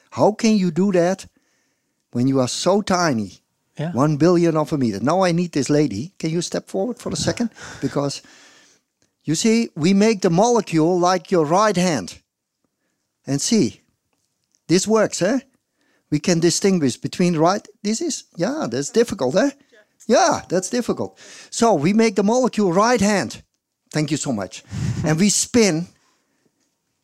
How 0.09 0.31
can 0.31 0.57
you 0.57 0.71
do 0.71 0.91
that 0.93 1.27
when 2.11 2.27
you 2.27 2.39
are 2.39 2.47
so 2.47 2.81
tiny? 2.81 3.33
Yeah. 3.77 3.91
One 3.91 4.17
billion 4.17 4.57
of 4.57 4.73
a 4.73 4.77
meter. 4.79 4.99
Now 4.99 5.21
I 5.23 5.31
need 5.31 5.51
this 5.51 5.69
lady. 5.69 6.13
Can 6.17 6.31
you 6.31 6.41
step 6.41 6.67
forward 6.67 6.97
for 6.97 7.11
a 7.13 7.15
second? 7.15 7.51
Because 7.81 8.23
you 9.25 9.35
see, 9.35 9.69
we 9.75 9.93
make 9.93 10.21
the 10.21 10.31
molecule 10.31 10.99
like 10.99 11.31
your 11.31 11.45
right 11.45 11.77
hand. 11.77 12.19
And 13.27 13.39
see, 13.41 13.81
this 14.67 14.87
works, 14.87 15.21
eh? 15.21 15.39
We 16.09 16.19
can 16.19 16.39
distinguish 16.39 16.97
between 16.97 17.37
right. 17.37 17.67
This 17.83 18.01
is, 18.01 18.23
yeah, 18.37 18.65
that's 18.71 18.89
difficult, 18.89 19.35
eh? 19.35 19.51
Yeah, 20.07 20.41
that's 20.49 20.71
difficult. 20.71 21.19
So 21.51 21.75
we 21.75 21.93
make 21.93 22.15
the 22.15 22.23
molecule 22.23 22.73
right 22.73 23.01
hand. 23.01 23.43
Thank 23.93 24.09
you 24.09 24.17
so 24.17 24.31
much. 24.31 24.63
and 25.05 25.19
we 25.19 25.29
spin 25.29 25.87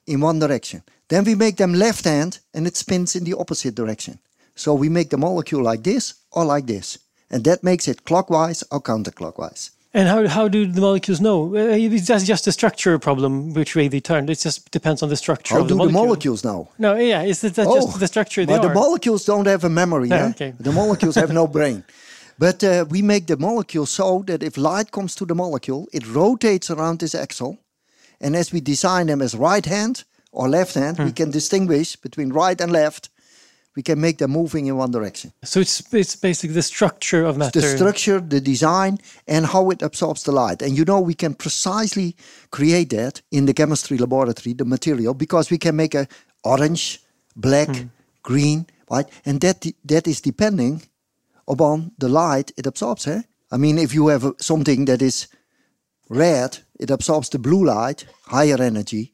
in 0.08 0.22
one 0.22 0.40
direction. 0.40 0.82
Then 1.08 1.24
we 1.26 1.36
make 1.36 1.56
them 1.58 1.74
left 1.74 2.06
hand 2.06 2.40
and 2.54 2.66
it 2.68 2.76
spins 2.76 3.16
in 3.16 3.24
the 3.24 3.36
opposite 3.38 3.76
direction. 3.76 4.20
So 4.56 4.74
we 4.74 4.90
make 4.90 5.10
the 5.10 5.18
molecule 5.18 5.64
like 5.64 5.84
this 5.84 6.14
or 6.32 6.46
like 6.46 6.66
this. 6.68 6.98
And 7.30 7.44
that 7.44 7.64
makes 7.64 7.88
it 7.88 8.04
clockwise 8.06 8.64
or 8.72 8.82
counterclockwise. 8.82 9.72
And 9.96 10.08
how, 10.08 10.28
how 10.28 10.48
do 10.48 10.66
the 10.66 10.82
molecules 10.82 11.22
know? 11.22 11.56
Uh, 11.56 11.78
that's 12.08 12.24
just 12.26 12.48
a 12.48 12.52
structure 12.52 12.98
problem, 12.98 13.54
which 13.54 13.76
way 13.76 13.88
they 13.88 14.00
turn. 14.00 14.28
It 14.28 14.40
just 14.40 14.72
depends 14.72 15.04
on 15.04 15.10
the 15.10 15.16
structure 15.16 15.54
how 15.56 15.62
of 15.62 15.68
do 15.68 15.76
the 15.78 15.86
the 15.86 15.92
molecules 15.92 16.44
know? 16.44 16.70
No, 16.80 16.96
yeah, 16.96 17.22
it's 17.22 17.44
it 17.44 17.54
that 17.56 17.68
Oh, 17.68 17.76
just 17.76 18.00
the 18.00 18.08
structure 18.08 18.44
they 18.46 18.54
But 18.58 18.66
are? 18.66 18.70
the 18.70 18.74
molecules 18.74 19.26
don't 19.26 19.46
have 19.46 19.64
a 19.64 19.70
memory. 19.70 20.08
No, 20.10 20.16
eh? 20.16 20.30
okay. 20.30 20.54
The 20.60 20.72
molecules 20.72 21.16
have 21.16 21.32
no 21.32 21.46
brain. 21.58 21.84
But 22.40 22.64
uh, 22.64 22.86
we 22.90 23.04
make 23.04 23.28
the 23.28 23.38
molecule 23.38 23.86
so 23.86 24.24
that 24.26 24.42
if 24.42 24.58
light 24.58 24.90
comes 24.92 25.14
to 25.16 25.26
the 25.26 25.36
molecule, 25.36 25.88
it 25.94 26.08
rotates 26.08 26.72
around 26.72 27.00
this 27.00 27.14
axle. 27.14 27.60
And 28.24 28.36
as 28.36 28.52
we 28.54 28.62
design 28.62 29.08
them 29.08 29.22
as 29.22 29.34
right 29.36 29.66
hand 29.66 30.04
or 30.32 30.50
left 30.50 30.74
hand, 30.76 30.98
Hmm. 30.98 31.06
we 31.06 31.12
can 31.12 31.32
distinguish 31.32 31.96
between 32.02 32.34
right 32.34 32.62
and 32.62 32.72
left. 32.72 33.10
We 33.76 33.82
can 33.84 34.00
make 34.00 34.18
them 34.18 34.32
moving 34.32 34.68
in 34.68 34.78
one 34.78 34.92
direction. 34.92 35.32
so 35.44 35.60
it's 35.60 35.82
it's 35.94 36.16
basically 36.16 36.54
the 36.54 36.62
structure 36.62 37.26
of 37.30 37.36
matter. 37.38 37.62
The 37.62 37.68
structure, 37.78 38.22
the 38.30 38.40
design, 38.42 38.98
and 39.28 39.46
how 39.46 39.72
it 39.72 39.82
absorbs 39.82 40.24
the 40.24 40.32
light. 40.32 40.62
And 40.62 40.78
you 40.78 40.84
know, 40.86 41.02
we 41.08 41.14
can 41.16 41.34
precisely 41.34 42.16
create 42.50 42.90
that 42.96 43.22
in 43.30 43.46
the 43.46 43.54
chemistry 43.54 43.98
laboratory, 43.98 44.54
the 44.56 44.66
material, 44.66 45.14
because 45.14 45.52
we 45.52 45.58
can 45.58 45.76
make 45.76 45.96
a 45.98 46.06
orange, 46.44 47.00
black, 47.36 47.70
green, 48.22 48.66
white, 48.88 49.10
and 49.26 49.40
that 49.42 49.66
that 49.88 50.08
is 50.08 50.22
depending 50.22 50.82
upon 51.48 51.92
the 51.98 52.08
light 52.08 52.52
it 52.56 52.68
absorbs. 52.68 53.08
Eh? 53.08 53.22
I 53.52 53.58
mean, 53.58 53.78
if 53.78 53.94
you 53.94 54.10
have 54.12 54.34
something 54.40 54.86
that 54.86 55.02
is 55.02 55.28
red, 56.10 56.63
it 56.80 56.90
absorbs 56.90 57.30
the 57.30 57.40
blue 57.40 57.66
light, 57.66 58.06
higher 58.26 58.62
energy. 58.62 59.14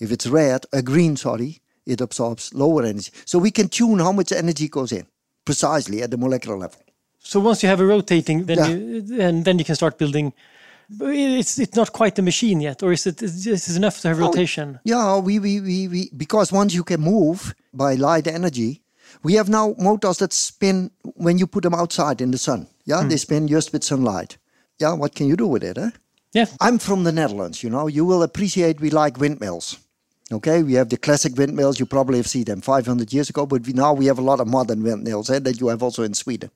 If 0.00 0.10
it's 0.10 0.26
red, 0.26 0.64
a 0.72 0.82
green, 0.82 1.16
sorry, 1.16 1.60
it 1.86 2.00
absorbs 2.00 2.52
lower 2.54 2.82
energy. 2.84 3.12
So 3.24 3.38
we 3.38 3.50
can 3.50 3.68
tune 3.68 3.98
how 4.00 4.12
much 4.12 4.32
energy 4.32 4.68
goes 4.68 4.92
in 4.92 5.06
precisely 5.44 6.02
at 6.02 6.10
the 6.10 6.16
molecular 6.16 6.56
level. 6.58 6.80
So 7.18 7.40
once 7.40 7.62
you 7.62 7.68
have 7.68 7.80
a 7.80 7.86
rotating, 7.86 8.44
then 8.46 8.58
Yeah. 8.58 8.68
you, 8.68 9.20
and 9.20 9.44
then 9.44 9.58
you 9.58 9.64
can 9.64 9.74
start 9.76 9.98
building. 9.98 10.32
It's 11.00 11.58
it's 11.58 11.74
not 11.76 11.92
quite 11.92 12.18
a 12.18 12.22
machine 12.22 12.60
yet, 12.60 12.82
or 12.82 12.92
is 12.92 13.06
it? 13.06 13.22
Is 13.22 13.44
this 13.44 13.76
enough 13.76 14.00
to 14.00 14.08
have 14.08 14.20
Oh, 14.20 14.26
rotation? 14.26 14.78
Yeah, 14.84 15.18
we, 15.18 15.38
we, 15.38 15.60
we, 15.60 15.88
we 15.88 16.10
because 16.14 16.52
once 16.52 16.74
you 16.74 16.84
can 16.84 17.00
move 17.00 17.54
by 17.72 17.94
light 17.94 18.26
energy, 18.26 18.82
we 19.22 19.32
have 19.34 19.48
now 19.48 19.74
motors 19.78 20.18
that 20.18 20.32
spin 20.34 20.90
when 21.16 21.38
you 21.38 21.46
put 21.46 21.62
them 21.62 21.74
outside 21.74 22.20
in 22.20 22.30
the 22.32 22.38
sun. 22.38 22.66
Yeah, 22.84 23.02
they 23.08 23.16
spin 23.16 23.48
just 23.48 23.72
with 23.72 23.82
sunlight. 23.84 24.36
Yeah, 24.78 24.92
what 24.92 25.14
can 25.14 25.26
you 25.26 25.36
do 25.36 25.46
with 25.46 25.62
it? 25.64 25.78
Eh? 25.78 25.90
Yeah. 26.34 26.46
I'm 26.60 26.78
from 26.78 27.04
the 27.04 27.12
Netherlands, 27.12 27.62
you 27.62 27.70
know. 27.70 27.86
You 27.86 28.04
will 28.04 28.22
appreciate 28.22 28.80
we 28.80 28.90
like 28.90 29.18
windmills. 29.18 29.78
Okay, 30.32 30.62
we 30.62 30.72
have 30.74 30.88
the 30.88 30.96
classic 30.96 31.36
windmills. 31.36 31.78
You 31.78 31.86
probably 31.86 32.16
have 32.18 32.26
seen 32.26 32.44
them 32.44 32.60
500 32.60 33.12
years 33.12 33.30
ago, 33.30 33.46
but 33.46 33.64
we, 33.64 33.72
now 33.72 33.92
we 33.92 34.06
have 34.06 34.18
a 34.18 34.22
lot 34.22 34.40
of 34.40 34.48
modern 34.48 34.82
windmills 34.82 35.30
eh, 35.30 35.38
that 35.38 35.60
you 35.60 35.68
have 35.68 35.82
also 35.82 36.02
in 36.02 36.12
Sweden. 36.12 36.50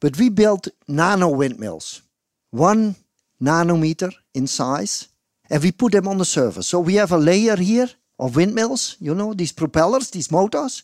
But 0.00 0.18
we 0.18 0.28
built 0.28 0.68
nano 0.88 1.28
windmills, 1.28 2.02
one 2.50 2.96
nanometer 3.40 4.12
in 4.34 4.46
size, 4.46 5.08
and 5.48 5.62
we 5.62 5.70
put 5.70 5.92
them 5.92 6.08
on 6.08 6.18
the 6.18 6.24
surface. 6.24 6.66
So 6.66 6.80
we 6.80 6.96
have 6.96 7.12
a 7.12 7.18
layer 7.18 7.56
here 7.56 7.88
of 8.18 8.34
windmills, 8.34 8.96
you 8.98 9.14
know, 9.14 9.34
these 9.34 9.52
propellers, 9.52 10.10
these 10.10 10.32
motors. 10.32 10.82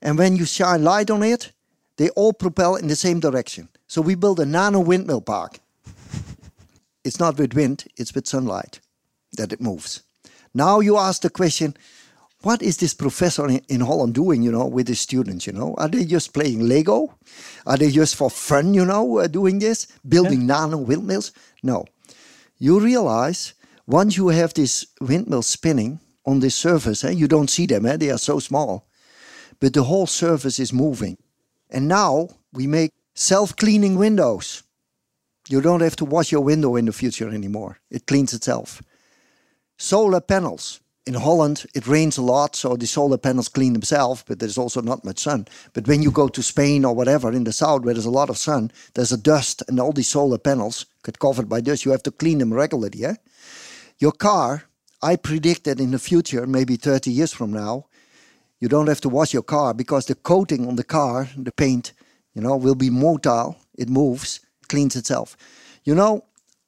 And 0.00 0.16
when 0.18 0.36
you 0.36 0.44
shine 0.44 0.84
light 0.84 1.10
on 1.10 1.22
it, 1.22 1.50
they 1.96 2.10
all 2.10 2.32
propel 2.32 2.76
in 2.76 2.86
the 2.86 2.96
same 2.96 3.18
direction. 3.18 3.68
So 3.88 4.02
we 4.02 4.14
built 4.14 4.38
a 4.38 4.46
nano 4.46 4.80
windmill 4.80 5.22
park. 5.22 5.58
It's 7.04 7.20
not 7.20 7.38
with 7.38 7.54
wind, 7.54 7.84
it's 7.96 8.14
with 8.14 8.26
sunlight 8.26 8.80
that 9.36 9.52
it 9.52 9.60
moves. 9.60 10.02
Now 10.54 10.80
you 10.80 10.96
ask 10.96 11.22
the 11.22 11.30
question, 11.30 11.76
what 12.42 12.62
is 12.62 12.76
this 12.76 12.94
professor 12.94 13.48
in, 13.68 13.80
Holland 13.80 14.14
doing, 14.14 14.42
you 14.42 14.52
know, 14.52 14.66
with 14.66 14.86
his 14.86 15.00
students, 15.00 15.46
you 15.46 15.52
know? 15.52 15.74
Are 15.78 15.88
they 15.88 16.04
just 16.04 16.34
playing 16.34 16.60
Lego? 16.60 17.14
Are 17.66 17.78
they 17.78 17.90
just 17.90 18.16
for 18.16 18.28
fun, 18.28 18.74
you 18.74 18.84
know, 18.84 19.18
uh, 19.18 19.26
doing 19.26 19.58
this? 19.60 19.86
Building 20.06 20.46
nano 20.46 20.76
windmills? 20.76 21.32
No. 21.62 21.86
You 22.58 22.80
realize 22.80 23.54
once 23.86 24.18
you 24.18 24.28
have 24.28 24.52
this 24.52 24.86
windmill 25.00 25.42
spinning 25.42 26.00
on 26.26 26.40
this 26.40 26.54
surface, 26.54 27.02
eh, 27.04 27.10
you 27.10 27.28
don't 27.28 27.48
see 27.48 27.64
them, 27.64 27.86
eh, 27.86 27.96
they 27.96 28.10
are 28.10 28.18
so 28.18 28.38
small, 28.38 28.86
but 29.58 29.72
the 29.72 29.84
whole 29.84 30.06
surface 30.06 30.58
is 30.58 30.72
moving. 30.72 31.16
And 31.70 31.88
now 31.88 32.28
we 32.52 32.66
make 32.66 32.92
self 33.14 33.56
cleaning 33.56 33.96
windows. 33.96 34.63
You 35.48 35.60
don't 35.60 35.82
have 35.82 35.96
to 35.96 36.04
wash 36.04 36.32
your 36.32 36.40
window 36.40 36.76
in 36.76 36.86
the 36.86 36.92
future 36.92 37.28
anymore, 37.28 37.78
it 37.90 38.06
cleans 38.06 38.32
itself. 38.32 38.82
Solar 39.76 40.20
panels. 40.20 40.80
In 41.06 41.12
Holland, 41.12 41.66
it 41.74 41.86
rains 41.86 42.16
a 42.16 42.22
lot, 42.22 42.56
so 42.56 42.76
the 42.76 42.86
solar 42.86 43.18
panels 43.18 43.48
clean 43.48 43.74
themselves, 43.74 44.24
but 44.26 44.38
there's 44.38 44.56
also 44.56 44.80
not 44.80 45.04
much 45.04 45.18
sun. 45.18 45.46
But 45.74 45.86
when 45.86 46.02
you 46.02 46.10
go 46.10 46.28
to 46.28 46.42
Spain 46.42 46.82
or 46.82 46.94
whatever 46.94 47.30
in 47.30 47.44
the 47.44 47.52
south 47.52 47.82
where 47.82 47.92
there's 47.92 48.06
a 48.06 48.10
lot 48.10 48.30
of 48.30 48.38
sun, 48.38 48.70
there's 48.94 49.12
a 49.12 49.18
dust, 49.18 49.62
and 49.68 49.78
all 49.78 49.92
these 49.92 50.08
solar 50.08 50.38
panels 50.38 50.86
get 51.04 51.18
covered 51.18 51.46
by 51.46 51.60
dust. 51.60 51.84
You 51.84 51.90
have 51.90 52.02
to 52.04 52.10
clean 52.10 52.38
them 52.38 52.54
regularly. 52.54 53.00
Yeah? 53.00 53.16
Your 53.98 54.12
car, 54.12 54.64
I 55.02 55.16
predict 55.16 55.64
that 55.64 55.78
in 55.78 55.90
the 55.90 55.98
future, 55.98 56.46
maybe 56.46 56.76
30 56.76 57.10
years 57.10 57.34
from 57.34 57.52
now, 57.52 57.84
you 58.58 58.68
don't 58.68 58.86
have 58.86 59.02
to 59.02 59.10
wash 59.10 59.34
your 59.34 59.42
car 59.42 59.74
because 59.74 60.06
the 60.06 60.14
coating 60.14 60.66
on 60.66 60.76
the 60.76 60.84
car, 60.84 61.28
the 61.36 61.52
paint, 61.52 61.92
you 62.34 62.40
know, 62.40 62.56
will 62.56 62.74
be 62.74 62.88
motile. 62.88 63.56
It 63.76 63.90
moves, 63.90 64.40
cleans 64.74 64.96
itself. 64.96 65.36
You 65.84 65.94
know, 65.94 66.24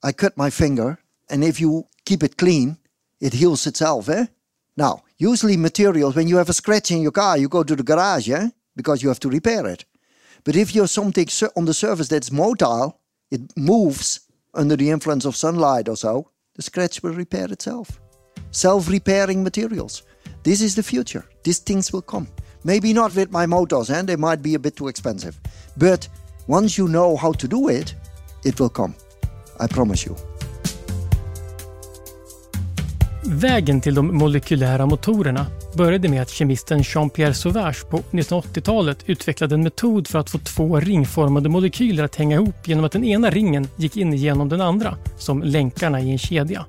I 0.09 0.13
cut 0.13 0.37
my 0.37 0.51
finger, 0.51 0.99
and 1.29 1.43
if 1.43 1.61
you 1.61 1.87
keep 2.05 2.23
it 2.23 2.37
clean, 2.37 2.77
it 3.21 3.33
heals 3.33 3.67
itself, 3.67 4.09
eh? 4.09 4.27
Now, 4.77 5.03
usually 5.19 5.57
materials, 5.57 6.15
when 6.15 6.29
you 6.29 6.37
have 6.37 6.51
a 6.51 6.61
scratch 6.61 6.91
in 6.93 7.03
your 7.03 7.11
car, 7.11 7.37
you 7.37 7.49
go 7.49 7.65
to 7.65 7.75
the 7.75 7.83
garage, 7.83 8.29
eh? 8.29 8.49
Because 8.77 9.03
you 9.03 9.09
have 9.09 9.21
to 9.21 9.29
repair 9.29 9.67
it. 9.67 9.85
But 10.45 10.55
if 10.55 10.73
you 10.75 10.83
have 10.83 10.91
something 10.91 11.29
on 11.57 11.65
the 11.65 11.75
surface 11.75 12.09
that's 12.09 12.31
motile, 12.31 12.95
it 13.31 13.41
moves 13.57 14.21
under 14.55 14.77
the 14.77 14.91
influence 14.91 15.25
of 15.25 15.35
sunlight 15.35 15.89
or 15.89 15.97
so, 15.97 16.31
the 16.55 16.63
scratch 16.63 17.03
will 17.03 17.15
repair 17.15 17.51
itself. 17.51 18.01
Self 18.53 18.89
repairing 18.89 19.43
materials. 19.43 20.05
This 20.45 20.61
is 20.61 20.77
the 20.77 20.83
future. 20.83 21.25
These 21.43 21.59
things 21.59 21.93
will 21.93 22.03
come. 22.03 22.29
Maybe 22.63 22.93
not 22.93 23.17
with 23.17 23.33
my 23.33 23.47
motors, 23.47 23.91
and 23.91 24.09
they 24.09 24.17
might 24.17 24.43
be 24.43 24.55
a 24.55 24.61
bit 24.61 24.77
too 24.77 24.89
expensive. 24.89 25.41
But 25.77 26.09
once 26.49 26.81
you 26.81 26.89
know 26.89 27.17
how 27.17 27.33
to 27.33 27.47
do 27.47 27.71
it, 27.71 27.95
it 28.45 28.61
will 28.61 28.69
come. 28.69 28.93
I 29.61 29.69
promise 29.69 30.09
you. 30.09 30.17
Vägen 33.29 33.81
till 33.81 33.95
de 33.95 34.19
molekylära 34.19 34.87
motorerna 34.87 35.47
började 35.75 36.09
med 36.09 36.23
att 36.23 36.31
kemisten 36.31 36.83
Jean-Pierre 36.83 37.33
Sauvage 37.33 37.91
på 37.91 37.99
1980-talet 37.99 38.99
utvecklade 39.07 39.55
en 39.55 39.63
metod 39.63 40.09
för 40.09 40.19
att 40.19 40.31
få 40.31 40.39
två 40.39 40.81
ringformade 40.81 41.49
molekyler 41.49 42.05
att 42.05 42.17
hänga 42.17 42.37
ihop 42.37 42.69
genom 42.69 42.85
att 42.85 42.93
den 42.93 43.05
ena 43.05 43.31
ringen 43.31 43.69
gick 43.77 43.97
in 43.97 44.13
genom 44.13 44.49
den 44.49 44.61
andra, 44.61 44.97
som 45.19 45.43
länkarna 45.43 46.01
i 46.01 46.11
en 46.11 46.19
kedja. 46.19 46.67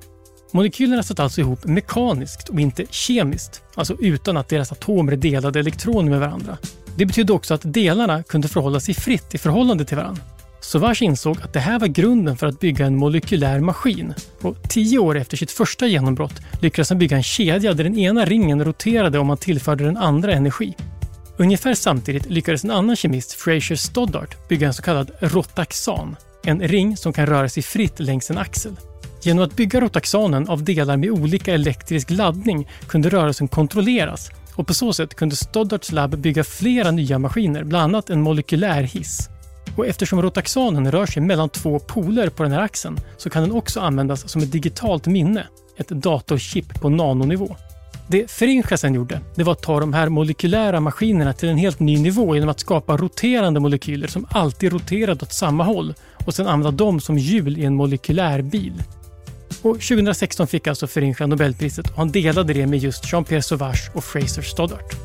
Molekylerna 0.51 1.03
satt 1.03 1.19
alltså 1.19 1.41
ihop 1.41 1.65
mekaniskt 1.65 2.49
och 2.49 2.59
inte 2.59 2.85
kemiskt, 2.89 3.61
alltså 3.75 3.95
utan 3.99 4.37
att 4.37 4.49
deras 4.49 4.71
atomer 4.71 5.15
delade 5.15 5.59
elektroner 5.59 6.09
med 6.09 6.19
varandra. 6.19 6.57
Det 6.97 7.05
betydde 7.05 7.33
också 7.33 7.53
att 7.53 7.61
delarna 7.63 8.23
kunde 8.23 8.47
förhålla 8.47 8.79
sig 8.79 8.93
fritt 8.93 9.35
i 9.35 9.37
förhållande 9.37 9.85
till 9.85 9.97
varandra. 9.97 10.21
Sauvage 10.61 11.01
insåg 11.01 11.37
att 11.41 11.53
det 11.53 11.59
här 11.59 11.79
var 11.79 11.87
grunden 11.87 12.37
för 12.37 12.47
att 12.47 12.59
bygga 12.59 12.85
en 12.85 12.95
molekylär 12.95 13.59
maskin 13.59 14.13
och 14.41 14.55
tio 14.69 14.99
år 14.99 15.17
efter 15.17 15.37
sitt 15.37 15.51
första 15.51 15.87
genombrott 15.87 16.41
lyckades 16.61 16.89
han 16.89 16.99
bygga 16.99 17.17
en 17.17 17.23
kedja 17.23 17.73
där 17.73 17.83
den 17.83 17.97
ena 17.97 18.25
ringen 18.25 18.65
roterade 18.65 19.19
om 19.19 19.27
man 19.27 19.37
tillförde 19.37 19.83
den 19.83 19.97
andra 19.97 20.33
energi. 20.33 20.75
Ungefär 21.37 21.73
samtidigt 21.73 22.29
lyckades 22.29 22.63
en 22.63 22.71
annan 22.71 22.95
kemist, 22.95 23.33
Fraser 23.33 23.75
Stoddart, 23.75 24.47
bygga 24.47 24.67
en 24.67 24.73
så 24.73 24.81
kallad 24.81 25.11
rotaxan, 25.19 26.15
en 26.43 26.61
ring 26.61 26.97
som 26.97 27.13
kan 27.13 27.25
röra 27.25 27.49
sig 27.49 27.63
fritt 27.63 27.99
längs 27.99 28.31
en 28.31 28.37
axel. 28.37 28.75
Genom 29.21 29.43
att 29.43 29.55
bygga 29.55 29.81
rotaxanen 29.81 30.49
av 30.49 30.63
delar 30.63 30.97
med 30.97 31.09
olika 31.11 31.53
elektrisk 31.53 32.09
laddning 32.09 32.69
kunde 32.87 33.09
rörelsen 33.09 33.47
kontrolleras 33.47 34.31
och 34.57 34.67
på 34.67 34.73
så 34.73 34.93
sätt 34.93 35.15
kunde 35.15 35.35
Stoddarts 35.35 35.91
labb 35.91 36.17
bygga 36.17 36.43
flera 36.43 36.91
nya 36.91 37.19
maskiner, 37.19 37.63
bland 37.63 37.83
annat 37.83 38.09
en 38.09 38.21
molekylär 38.21 38.81
hiss. 38.81 39.29
Och 39.75 39.87
eftersom 39.87 40.21
rotaxanen 40.21 40.91
rör 40.91 41.05
sig 41.05 41.21
mellan 41.21 41.49
två 41.49 41.79
poler 41.79 42.29
på 42.29 42.43
den 42.43 42.51
här 42.51 42.61
axeln 42.61 42.99
så 43.17 43.29
kan 43.29 43.43
den 43.43 43.51
också 43.51 43.79
användas 43.79 44.29
som 44.29 44.41
ett 44.41 44.51
digitalt 44.51 45.05
minne, 45.05 45.47
ett 45.77 45.87
datorchip 45.87 46.81
på 46.81 46.89
nanonivå. 46.89 47.55
Det 48.09 48.31
Feringa 48.31 48.77
sen 48.77 48.93
gjorde, 48.93 49.21
det 49.35 49.43
var 49.43 49.51
att 49.51 49.61
ta 49.61 49.79
de 49.79 49.93
här 49.93 50.09
molekylära 50.09 50.79
maskinerna 50.79 51.33
till 51.33 51.49
en 51.49 51.57
helt 51.57 51.79
ny 51.79 51.97
nivå 51.97 52.35
genom 52.35 52.49
att 52.49 52.59
skapa 52.59 52.97
roterande 52.97 53.59
molekyler 53.59 54.07
som 54.07 54.27
alltid 54.29 54.73
roterade 54.73 55.23
åt 55.23 55.33
samma 55.33 55.63
håll 55.63 55.93
och 56.25 56.33
sen 56.33 56.47
använda 56.47 56.71
dem 56.71 56.99
som 56.99 57.17
hjul 57.17 57.57
i 57.57 57.65
en 57.65 57.75
molekylär 57.75 58.41
bil. 58.41 58.83
Och 59.61 59.81
2016 59.81 60.47
fick 60.47 60.67
alltså 60.67 60.87
Feringa 60.87 61.27
Nobelpriset 61.27 61.87
och 61.89 61.95
han 61.95 62.11
delade 62.11 62.53
det 62.53 62.67
med 62.67 62.79
just 62.79 63.11
Jean-Pierre 63.11 63.41
Sauvage 63.41 63.91
och 63.93 64.03
Fraser 64.03 64.41
Stoddart. 64.41 64.95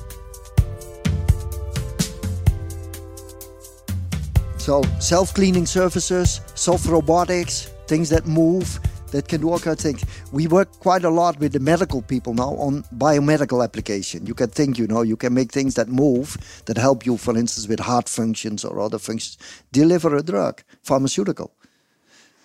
So 4.59 4.82
self-cleaning 5.00 5.66
surfaces, 5.66 6.40
soft 6.54 6.87
robotics, 6.87 7.68
things 7.88 8.11
that 8.11 8.26
move, 8.26 8.66
that 9.11 9.28
can 9.28 9.40
do 9.40 9.52
all 9.52 9.59
kinds 9.59 9.76
of 9.76 9.80
things. 9.80 10.02
We 10.30 10.47
work 10.47 10.68
quite 10.82 11.06
a 11.06 11.11
lot 11.11 11.40
with 11.40 11.52
the 11.52 11.59
medical 11.59 12.02
people 12.02 12.32
now 12.32 12.56
on 12.59 12.85
biomedical 12.90 13.64
application. 13.64 14.26
You 14.26 14.35
can 14.35 14.50
think, 14.50 14.78
you 14.78 14.87
know, 14.87 15.04
you 15.04 15.16
can 15.16 15.35
make 15.35 15.52
things 15.52 15.75
that 15.75 15.88
move 15.88 16.37
that 16.64 16.78
help 16.78 17.06
you, 17.06 17.16
for 17.16 17.37
instance, 17.37 17.68
with 17.68 17.80
heart 17.80 18.09
functions 18.09 18.64
or 18.64 18.80
other 18.80 18.99
functions, 18.99 19.38
deliver 19.73 20.16
a 20.16 20.23
drug, 20.23 20.62
pharmaceutical. 20.82 21.50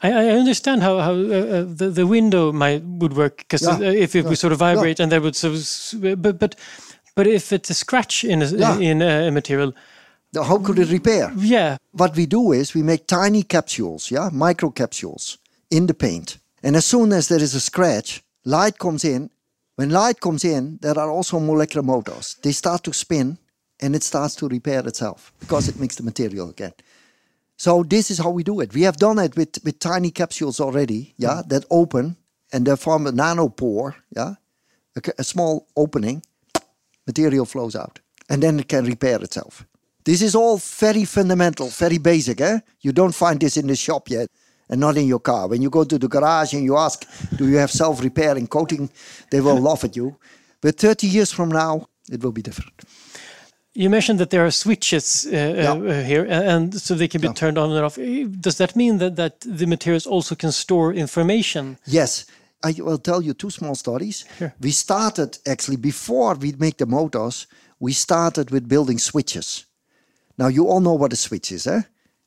I, 0.04 0.12
I 0.12 0.26
understand 0.30 0.84
how, 0.84 1.00
how 1.00 1.12
uh, 1.14 1.16
uh, 1.16 1.66
the, 1.68 1.90
the 1.90 2.06
window 2.06 2.52
might 2.52 2.84
would 2.84 3.14
work 3.14 3.38
because 3.38 3.62
Yeah, 3.64 3.78
uh, 3.78 3.92
if 3.92 4.16
it 4.16 4.24
yeah, 4.24 4.30
would 4.30 4.38
sort 4.38 4.54
of 4.54 4.60
vibrate 4.60 5.00
and 5.00 5.12
that 5.12 5.22
would 5.22 5.36
sort 5.36 5.56
of, 5.56 6.22
but 6.22 6.40
but 6.40 6.56
but 7.16 7.28
if 7.28 7.52
it's 7.52 7.70
a 7.70 7.74
scratch 7.74 8.24
in 8.24 8.42
a, 8.42 8.46
Yeah. 8.46 8.78
in 8.80 9.02
a 9.02 9.32
material, 9.32 9.74
How 10.36 10.60
could 10.60 10.78
it 10.80 10.92
repair? 10.92 11.32
yeah, 11.38 11.78
What 11.92 12.16
we 12.16 12.26
do 12.28 12.52
is 12.54 12.74
we 12.76 12.84
make 12.84 13.06
tiny 13.08 13.44
capsules, 13.44 14.12
yeah, 14.12 14.30
micro 14.32 14.70
capsules 14.72 15.38
in 15.70 15.88
the 15.88 15.94
paint. 15.94 16.38
And 16.64 16.76
as 16.76 16.86
soon 16.86 17.12
as 17.14 17.28
there 17.28 17.42
is 17.44 17.56
a 17.56 17.60
scratch, 17.60 18.22
light 18.46 18.78
comes 18.78 19.04
in. 19.04 19.30
When 19.78 19.90
light 19.90 20.20
comes 20.20 20.44
in, 20.44 20.78
there 20.82 20.98
are 21.00 21.10
also 21.18 21.40
molecular 21.40 21.84
motors. 21.86 22.36
They 22.42 22.52
start 22.54 22.84
to 22.84 22.94
spin 22.94 23.38
and 23.80 23.96
it 23.96 24.04
starts 24.04 24.36
to 24.36 24.48
repair 24.48 24.88
itself 24.88 25.32
because 25.40 25.68
it 25.70 25.80
makes 25.80 25.96
the 25.96 26.04
material 26.04 26.50
again. 26.50 26.74
So 27.58 27.84
this 27.84 28.12
is 28.12 28.20
how 28.20 28.30
we 28.30 28.44
do 28.44 28.60
it. 28.62 28.74
We 28.74 28.84
have 28.84 28.98
done 28.98 29.18
it 29.20 29.36
with, 29.36 29.58
with 29.64 29.80
tiny 29.80 30.12
capsules 30.12 30.60
already, 30.60 31.16
yeah, 31.18 31.42
that 31.48 31.66
open 31.70 32.18
and 32.54 32.66
they 32.66 32.76
form 32.76 33.08
a 33.08 33.12
nanopore, 33.12 33.96
yeah, 34.16 34.36
a, 34.96 35.02
a 35.20 35.24
small 35.24 35.68
opening, 35.76 36.24
material 37.06 37.46
flows 37.46 37.76
out, 37.76 38.00
and 38.30 38.42
then 38.42 38.60
it 38.60 38.68
can 38.68 38.86
repair 38.86 39.22
itself. 39.22 39.66
This 40.06 40.22
is 40.22 40.36
all 40.36 40.58
very 40.58 41.04
fundamental, 41.04 41.68
very 41.68 41.98
basic. 41.98 42.40
Eh? 42.40 42.60
You 42.82 42.94
don't 42.94 43.14
find 43.14 43.40
this 43.40 43.58
in 43.58 43.68
the 43.68 43.76
shop 43.76 44.10
yet, 44.10 44.30
and 44.70 44.80
not 44.80 44.96
in 44.98 45.08
your 45.08 45.20
car. 45.20 45.48
When 45.48 45.62
you 45.62 45.70
go 45.70 45.84
to 45.84 45.98
the 45.98 46.08
garage 46.08 46.54
and 46.54 46.64
you 46.64 46.78
ask, 46.78 47.06
"Do 47.38 47.48
you 47.50 47.58
have 47.58 47.72
self-repairing 47.72 48.48
coating?" 48.48 48.90
They 49.32 49.42
will 49.42 49.60
laugh 49.70 49.84
at 49.84 49.96
you. 49.96 50.18
But 50.62 50.78
30 50.80 51.08
years 51.08 51.32
from 51.32 51.50
now, 51.50 51.88
it 52.10 52.24
will 52.24 52.32
be 52.32 52.42
different. 52.42 52.82
You 53.80 53.90
mentioned 53.92 54.20
that 54.20 54.30
there 54.30 54.44
are 54.46 54.52
switches 54.52 55.26
uh, 55.26 55.30
Yeah. 55.30 55.74
uh, 55.74 56.04
here, 56.04 56.26
and 56.30 56.74
so 56.82 56.96
they 56.96 57.08
can 57.08 57.22
be 57.22 57.28
Yeah. 57.28 57.34
turned 57.36 57.58
on 57.58 57.72
and 57.72 57.86
off. 57.86 57.98
Does 58.42 58.56
that 58.58 58.76
mean 58.76 58.98
that, 58.98 59.16
that 59.16 59.34
the 59.58 59.66
materials 59.68 60.08
also 60.08 60.36
can 60.36 60.52
store 60.52 60.94
information? 60.96 61.78
Yes, 61.86 62.26
I 62.66 62.74
will 62.80 62.98
tell 62.98 63.22
you 63.22 63.34
two 63.34 63.52
small 63.52 63.76
stories. 63.76 64.26
Sure. 64.40 64.54
We 64.60 64.72
started 64.72 65.38
actually 65.46 65.78
before 65.78 66.36
we 66.40 66.54
make 66.58 66.78
the 66.78 66.86
motors. 66.86 67.48
We 67.80 67.94
started 67.94 68.50
with 68.50 68.68
building 68.68 69.00
switches. 69.00 69.66
Now 70.38 70.50
you 70.50 70.68
all 70.68 70.82
know 70.82 70.98
what 70.98 71.14
a 71.14 71.16
switch 71.16 71.52
is, 71.52 71.68
eh? 71.68 71.82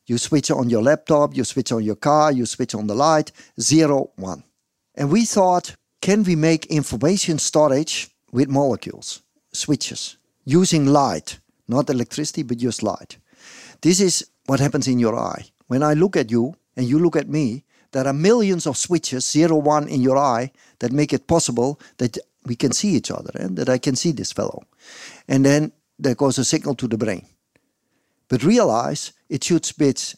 You 0.06 0.18
switch 0.18 0.50
on 0.50 0.70
your 0.70 0.82
laptop, 0.82 1.36
you 1.36 1.44
switch 1.44 1.72
on 1.72 1.82
your 1.82 1.98
car, 1.98 2.32
you 2.32 2.46
switch 2.46 2.74
on 2.74 2.86
the 2.86 2.94
light, 2.94 3.32
zero, 3.60 4.10
one. 4.16 4.42
And 4.94 5.10
we 5.10 5.24
thought, 5.24 5.74
can 6.00 6.22
we 6.24 6.36
make 6.36 6.66
information 6.66 7.38
storage 7.38 8.08
with 8.32 8.48
molecules, 8.48 9.22
switches, 9.52 10.16
using 10.44 10.86
light, 10.86 11.38
not 11.68 11.90
electricity, 11.90 12.42
but 12.42 12.58
just 12.58 12.82
light? 12.82 13.18
This 13.80 14.00
is 14.00 14.26
what 14.46 14.60
happens 14.60 14.88
in 14.88 14.98
your 14.98 15.16
eye. 15.16 15.44
When 15.68 15.82
I 15.82 15.94
look 15.94 16.16
at 16.16 16.30
you 16.30 16.54
and 16.76 16.86
you 16.86 16.98
look 16.98 17.16
at 17.16 17.28
me, 17.28 17.64
there 17.92 18.06
are 18.06 18.12
millions 18.12 18.66
of 18.66 18.76
switches, 18.76 19.28
zero, 19.28 19.56
one, 19.56 19.88
in 19.88 20.00
your 20.00 20.16
eye 20.16 20.52
that 20.78 20.92
make 20.92 21.12
it 21.12 21.26
possible 21.26 21.80
that 21.98 22.18
we 22.46 22.56
can 22.56 22.72
see 22.72 22.90
each 22.90 23.10
other 23.10 23.30
and 23.34 23.56
that 23.56 23.68
I 23.68 23.78
can 23.78 23.96
see 23.96 24.12
this 24.12 24.32
fellow. 24.32 24.62
And 25.28 25.44
then 25.44 25.72
there 25.98 26.14
goes 26.14 26.38
a 26.38 26.44
signal 26.44 26.74
to 26.76 26.88
the 26.88 26.98
brain. 26.98 27.26
But 28.28 28.44
realize 28.44 29.12
it 29.28 29.44
should 29.44 29.64
spit 29.64 30.14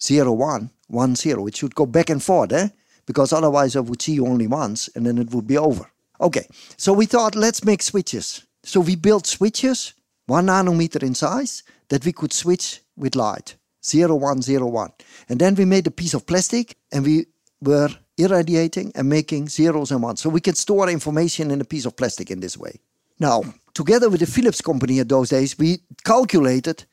zero, 0.00 0.32
one, 0.32 0.70
one, 0.88 1.14
zero. 1.14 1.46
It 1.46 1.56
should 1.56 1.74
go 1.74 1.86
back 1.86 2.10
and 2.10 2.22
forth, 2.22 2.52
eh? 2.52 2.68
Because 3.06 3.32
otherwise 3.32 3.76
I 3.76 3.80
would 3.80 4.02
see 4.02 4.12
you 4.12 4.26
only 4.26 4.46
once 4.46 4.88
and 4.94 5.06
then 5.06 5.18
it 5.18 5.32
would 5.32 5.46
be 5.46 5.58
over. 5.58 5.90
Okay, 6.20 6.46
so 6.76 6.92
we 6.92 7.06
thought 7.06 7.34
let's 7.34 7.64
make 7.64 7.82
switches. 7.82 8.44
So 8.64 8.80
we 8.80 8.96
built 8.96 9.26
switches, 9.26 9.94
one 10.26 10.46
nanometer 10.46 11.02
in 11.02 11.14
size, 11.14 11.62
that 11.88 12.04
we 12.04 12.12
could 12.12 12.32
switch 12.32 12.80
with 12.96 13.16
light. 13.16 13.56
Zero, 13.84 14.14
one, 14.14 14.42
zero, 14.42 14.66
one. 14.66 14.92
And 15.28 15.40
then 15.40 15.54
we 15.54 15.64
made 15.64 15.86
a 15.86 15.90
piece 15.90 16.14
of 16.14 16.26
plastic 16.26 16.76
and 16.92 17.04
we 17.04 17.26
were 17.60 17.88
irradiating 18.16 18.92
and 18.94 19.08
making 19.08 19.48
zeros 19.48 19.90
and 19.90 20.02
ones. 20.02 20.20
So 20.20 20.30
we 20.30 20.40
can 20.40 20.54
store 20.54 20.88
information 20.88 21.50
in 21.50 21.60
a 21.60 21.64
piece 21.64 21.86
of 21.86 21.96
plastic 21.96 22.30
in 22.30 22.40
this 22.40 22.56
way. 22.56 22.78
Now, 23.18 23.42
together 23.74 24.08
with 24.08 24.20
the 24.20 24.26
Philips 24.26 24.60
company 24.60 25.00
at 25.00 25.08
those 25.08 25.30
days, 25.30 25.58
we 25.58 25.80
calculated 26.04 26.84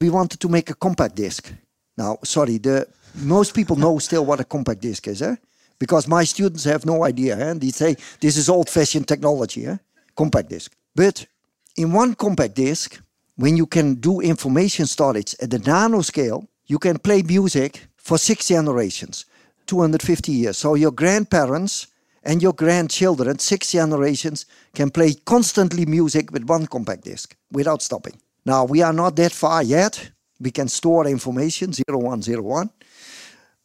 we 0.00 0.10
wanted 0.10 0.40
to 0.40 0.48
make 0.48 0.70
a 0.70 0.74
compact 0.74 1.16
disc. 1.16 1.52
Now, 1.96 2.18
sorry, 2.22 2.58
the 2.58 2.86
most 3.16 3.54
people 3.54 3.76
know 3.76 3.98
still 3.98 4.24
what 4.24 4.40
a 4.40 4.44
compact 4.44 4.80
disc 4.80 5.08
is, 5.08 5.22
eh? 5.22 5.36
Because 5.78 6.06
my 6.08 6.24
students 6.24 6.64
have 6.64 6.86
no 6.86 7.04
idea, 7.04 7.36
eh? 7.36 7.50
and 7.50 7.60
they 7.60 7.70
say 7.70 7.96
this 8.20 8.36
is 8.36 8.48
old-fashioned 8.48 9.06
technology, 9.06 9.66
eh? 9.66 9.76
Compact 10.16 10.48
disc. 10.48 10.72
But 10.98 11.28
in 11.76 11.92
one 11.92 12.16
compact 12.16 12.56
disc, 12.56 13.00
when 13.36 13.56
you 13.56 13.66
can 13.66 13.94
do 13.94 14.20
information 14.20 14.84
storage 14.86 15.36
at 15.40 15.50
the 15.50 15.58
nanoscale, 15.58 16.48
you 16.66 16.80
can 16.80 16.98
play 16.98 17.22
music 17.22 17.86
for 17.96 18.18
six 18.18 18.48
generations, 18.48 19.24
250 19.66 20.32
years. 20.32 20.58
So 20.58 20.74
your 20.74 20.90
grandparents 20.90 21.86
and 22.24 22.42
your 22.42 22.52
grandchildren, 22.52 23.38
six 23.38 23.70
generations, 23.70 24.46
can 24.74 24.90
play 24.90 25.14
constantly 25.24 25.86
music 25.86 26.32
with 26.32 26.48
one 26.48 26.66
compact 26.66 27.04
disc 27.04 27.36
without 27.52 27.80
stopping. 27.80 28.18
Now, 28.44 28.64
we 28.64 28.82
are 28.82 28.92
not 28.92 29.14
that 29.16 29.30
far 29.30 29.62
yet. 29.62 30.10
We 30.40 30.50
can 30.50 30.66
store 30.66 31.06
information, 31.06 31.72
0101. 31.88 32.70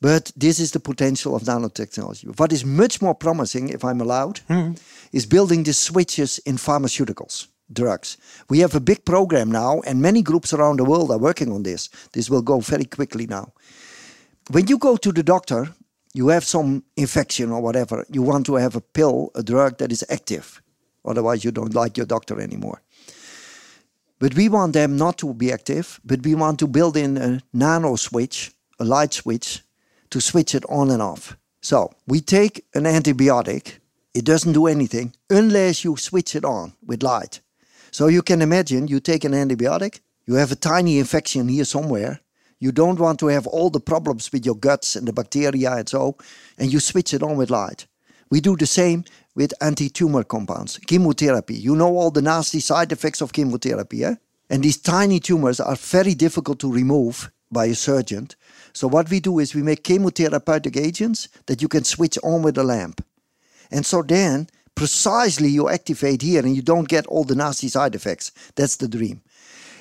But 0.03 0.33
this 0.35 0.59
is 0.59 0.71
the 0.71 0.81
potential 0.81 1.33
of 1.33 1.43
nanotechnology. 1.43 2.37
What 2.37 2.51
is 2.51 2.65
much 2.65 3.01
more 3.01 3.15
promising, 3.15 3.69
if 3.69 3.85
I'm 3.85 4.01
allowed, 4.01 4.39
hmm. 4.49 4.73
is 5.13 5.25
building 5.25 5.63
the 5.63 5.71
switches 5.71 6.39
in 6.39 6.57
pharmaceuticals, 6.57 7.47
drugs. 7.71 8.17
We 8.49 8.59
have 8.59 8.75
a 8.75 8.81
big 8.81 9.05
program 9.05 9.49
now, 9.49 9.79
and 9.87 10.01
many 10.01 10.21
groups 10.21 10.51
around 10.51 10.79
the 10.79 10.83
world 10.83 11.09
are 11.09 11.17
working 11.17 11.53
on 11.53 11.63
this. 11.63 11.87
This 12.11 12.29
will 12.29 12.41
go 12.41 12.59
very 12.59 12.83
quickly 12.83 13.27
now. 13.27 13.53
When 14.51 14.67
you 14.67 14.77
go 14.77 14.97
to 14.97 15.13
the 15.13 15.23
doctor, 15.23 15.69
you 16.13 16.27
have 16.27 16.43
some 16.43 16.83
infection 16.97 17.49
or 17.49 17.61
whatever, 17.61 18.05
you 18.09 18.23
want 18.23 18.45
to 18.47 18.55
have 18.55 18.75
a 18.75 18.81
pill, 18.81 19.31
a 19.35 19.41
drug 19.41 19.77
that 19.77 19.93
is 19.93 20.03
active. 20.09 20.61
Otherwise, 21.05 21.45
you 21.45 21.51
don't 21.51 21.73
like 21.73 21.95
your 21.95 22.07
doctor 22.07 22.41
anymore. 22.41 22.81
But 24.19 24.35
we 24.35 24.49
want 24.49 24.73
them 24.73 24.97
not 24.97 25.17
to 25.19 25.33
be 25.33 25.53
active, 25.53 26.01
but 26.03 26.25
we 26.25 26.35
want 26.35 26.59
to 26.59 26.67
build 26.67 26.97
in 26.97 27.15
a 27.15 27.41
nano 27.53 27.95
switch, 27.95 28.51
a 28.79 28.83
light 28.83 29.13
switch, 29.13 29.62
to 30.13 30.21
switch 30.21 30.53
it 30.53 30.63
on 30.69 30.91
and 30.91 31.01
off. 31.01 31.35
So 31.61 31.91
we 32.05 32.21
take 32.21 32.65
an 32.75 32.83
antibiotic, 32.83 33.79
it 34.13 34.25
doesn't 34.25 34.53
do 34.53 34.67
anything 34.67 35.11
unless 35.27 35.83
you 35.83 35.97
switch 35.97 36.35
it 36.35 36.45
on 36.45 36.73
with 36.85 37.01
light. 37.01 37.41
So 37.89 38.05
you 38.05 38.21
can 38.21 38.39
imagine 38.43 38.87
you 38.87 38.99
take 38.99 39.23
an 39.23 39.31
antibiotic, 39.31 40.01
you 40.27 40.35
have 40.35 40.51
a 40.51 40.55
tiny 40.55 40.99
infection 40.99 41.47
here 41.47 41.65
somewhere, 41.65 42.19
you 42.59 42.71
don't 42.71 42.99
want 42.99 43.19
to 43.21 43.27
have 43.27 43.47
all 43.47 43.71
the 43.71 43.79
problems 43.79 44.31
with 44.31 44.45
your 44.45 44.55
guts 44.55 44.95
and 44.95 45.07
the 45.07 45.13
bacteria 45.13 45.71
and 45.71 45.89
so, 45.89 46.15
and 46.59 46.71
you 46.71 46.79
switch 46.79 47.11
it 47.11 47.23
on 47.23 47.35
with 47.35 47.49
light. 47.49 47.87
We 48.29 48.39
do 48.39 48.55
the 48.55 48.67
same 48.67 49.05
with 49.33 49.51
anti-tumor 49.61 50.25
compounds, 50.25 50.77
chemotherapy. 50.85 51.55
You 51.55 51.75
know 51.75 51.97
all 51.97 52.11
the 52.11 52.21
nasty 52.21 52.59
side 52.59 52.91
effects 52.91 53.21
of 53.21 53.33
chemotherapy, 53.33 54.05
eh? 54.05 54.15
And 54.47 54.61
these 54.61 54.77
tiny 54.77 55.19
tumors 55.19 55.59
are 55.59 55.75
very 55.75 56.13
difficult 56.13 56.59
to 56.59 56.71
remove 56.71 57.31
by 57.51 57.65
a 57.65 57.75
surgeon. 57.75 58.29
So 58.73 58.87
what 58.87 59.09
we 59.09 59.19
do 59.19 59.39
is 59.39 59.53
we 59.53 59.61
make 59.61 59.83
chemotherapeutic 59.83 60.75
agents 60.75 61.27
that 61.45 61.61
you 61.61 61.67
can 61.67 61.83
switch 61.83 62.17
on 62.23 62.41
with 62.41 62.57
a 62.57 62.63
lamp. 62.63 63.05
And 63.71 63.85
so 63.85 64.01
then 64.01 64.47
precisely 64.75 65.49
you 65.49 65.69
activate 65.69 66.21
here 66.21 66.41
and 66.41 66.55
you 66.55 66.61
don't 66.61 66.89
get 66.89 67.05
all 67.07 67.23
the 67.23 67.35
nasty 67.35 67.69
side 67.69 67.95
effects. 67.95 68.31
That's 68.55 68.77
the 68.77 68.87
dream. 68.87 69.21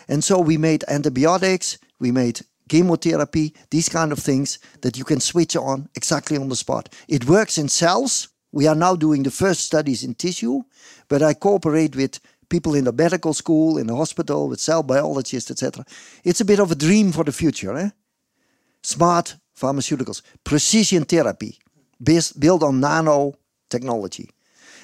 And 0.09 0.23
so 0.23 0.41
we 0.41 0.59
made 0.59 0.85
antibiotics, 0.89 1.79
we 1.99 2.11
made 2.11 2.41
chemotherapy, 2.69 3.55
these 3.71 3.89
kind 3.89 4.13
of 4.13 4.19
things 4.19 4.59
that 4.83 4.99
you 4.99 5.05
can 5.05 5.21
switch 5.21 5.57
on 5.57 5.89
exactly 5.95 6.37
on 6.37 6.49
the 6.49 6.57
spot. 6.57 6.93
It 7.09 7.27
works 7.27 7.59
in 7.59 7.69
cells. 7.69 8.29
We 8.53 8.67
are 8.67 8.75
now 8.75 8.97
doing 8.97 9.23
the 9.23 9.31
first 9.31 9.65
studies 9.65 10.05
in 10.05 10.15
tissue, 10.15 10.63
but 11.09 11.23
I 11.23 11.33
cooperate 11.33 11.97
with 11.97 12.21
people 12.51 12.75
in 12.75 12.85
the 12.85 12.93
medical 12.93 13.33
school, 13.33 13.79
in 13.79 13.87
the 13.87 13.97
hospital, 13.97 14.49
with 14.49 14.61
cell 14.61 14.83
biologists, 14.83 15.51
etc. 15.51 15.87
It's 16.23 16.43
a 16.43 16.45
bit 16.45 16.61
of 16.61 16.71
a 16.71 16.75
dream 16.75 17.13
for 17.13 17.25
the 17.25 17.33
future. 17.33 17.75
Eh? 17.77 17.91
Smart 18.83 19.37
pharmaceuticals, 19.59 20.23
precision 20.45 21.05
therapy, 21.05 21.59
based, 22.03 22.39
built 22.41 22.63
on 22.63 22.81
nanotechnology. 22.81 24.29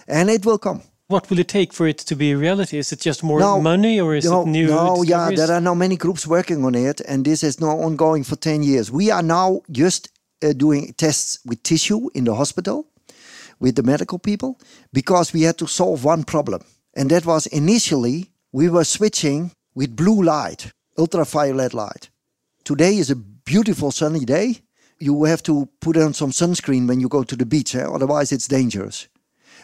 And 0.07 0.31
it 0.31 0.47
will 0.47 0.59
come. 0.59 0.83
What 1.09 1.31
will 1.31 1.39
it 1.39 1.49
take 1.49 1.73
for 1.73 1.87
it 1.89 1.99
to 1.99 2.15
be 2.15 2.33
a 2.33 2.37
reality? 2.37 2.77
Is 2.79 2.93
it 2.93 3.01
just 3.01 3.23
more 3.23 3.41
No, 3.41 3.61
money, 3.61 3.99
or 3.99 4.15
is 4.15 4.27
no, 4.27 4.43
it 4.43 4.49
new? 4.49 4.67
No, 4.69 5.03
yeah, 5.03 5.31
there 5.31 5.51
are 5.51 5.61
now 5.61 5.75
many 5.75 5.97
groups 5.97 6.27
working 6.27 6.65
on 6.65 6.75
it, 6.75 7.01
and 7.01 7.25
this 7.25 7.43
is 7.43 7.61
now 7.61 7.79
ongoing 7.79 8.25
for 8.25 8.37
10 8.37 8.63
years. 8.63 8.91
We 8.91 9.11
are 9.11 9.23
now 9.23 9.63
just 9.71 10.11
uh, 10.43 10.53
doing 10.53 10.93
tests 10.99 11.39
with 11.47 11.63
tissue 11.63 12.11
in 12.15 12.25
the 12.25 12.35
hospital 12.35 12.87
with 13.61 13.75
the 13.75 13.83
medical 13.83 14.19
people 14.19 14.61
because 14.93 15.33
we 15.33 15.43
had 15.43 15.59
to 15.59 15.67
solve 15.67 16.05
one 16.05 16.25
problem. 16.25 16.63
And 16.95 17.11
that 17.11 17.27
was 17.27 17.47
initially 17.47 18.31
we 18.53 18.69
were 18.69 18.85
switching 18.85 19.53
with 19.75 19.97
blue 19.97 20.23
light, 20.23 20.73
ultraviolet 20.97 21.75
light. 21.75 22.11
Today 22.65 22.97
is 22.97 23.11
a 23.11 23.17
beautiful 23.49 23.91
sunny 23.91 24.27
day. 24.27 24.59
You 24.99 25.25
have 25.25 25.43
to 25.45 25.71
put 25.81 25.97
on 25.97 26.13
some 26.13 26.33
sunscreen 26.33 26.87
when 26.87 27.01
you 27.01 27.09
go 27.09 27.23
to 27.23 27.35
the 27.35 27.47
beach, 27.47 27.75
eh? 27.75 27.83
otherwise, 27.83 28.31
it's 28.31 28.47
dangerous. 28.47 29.09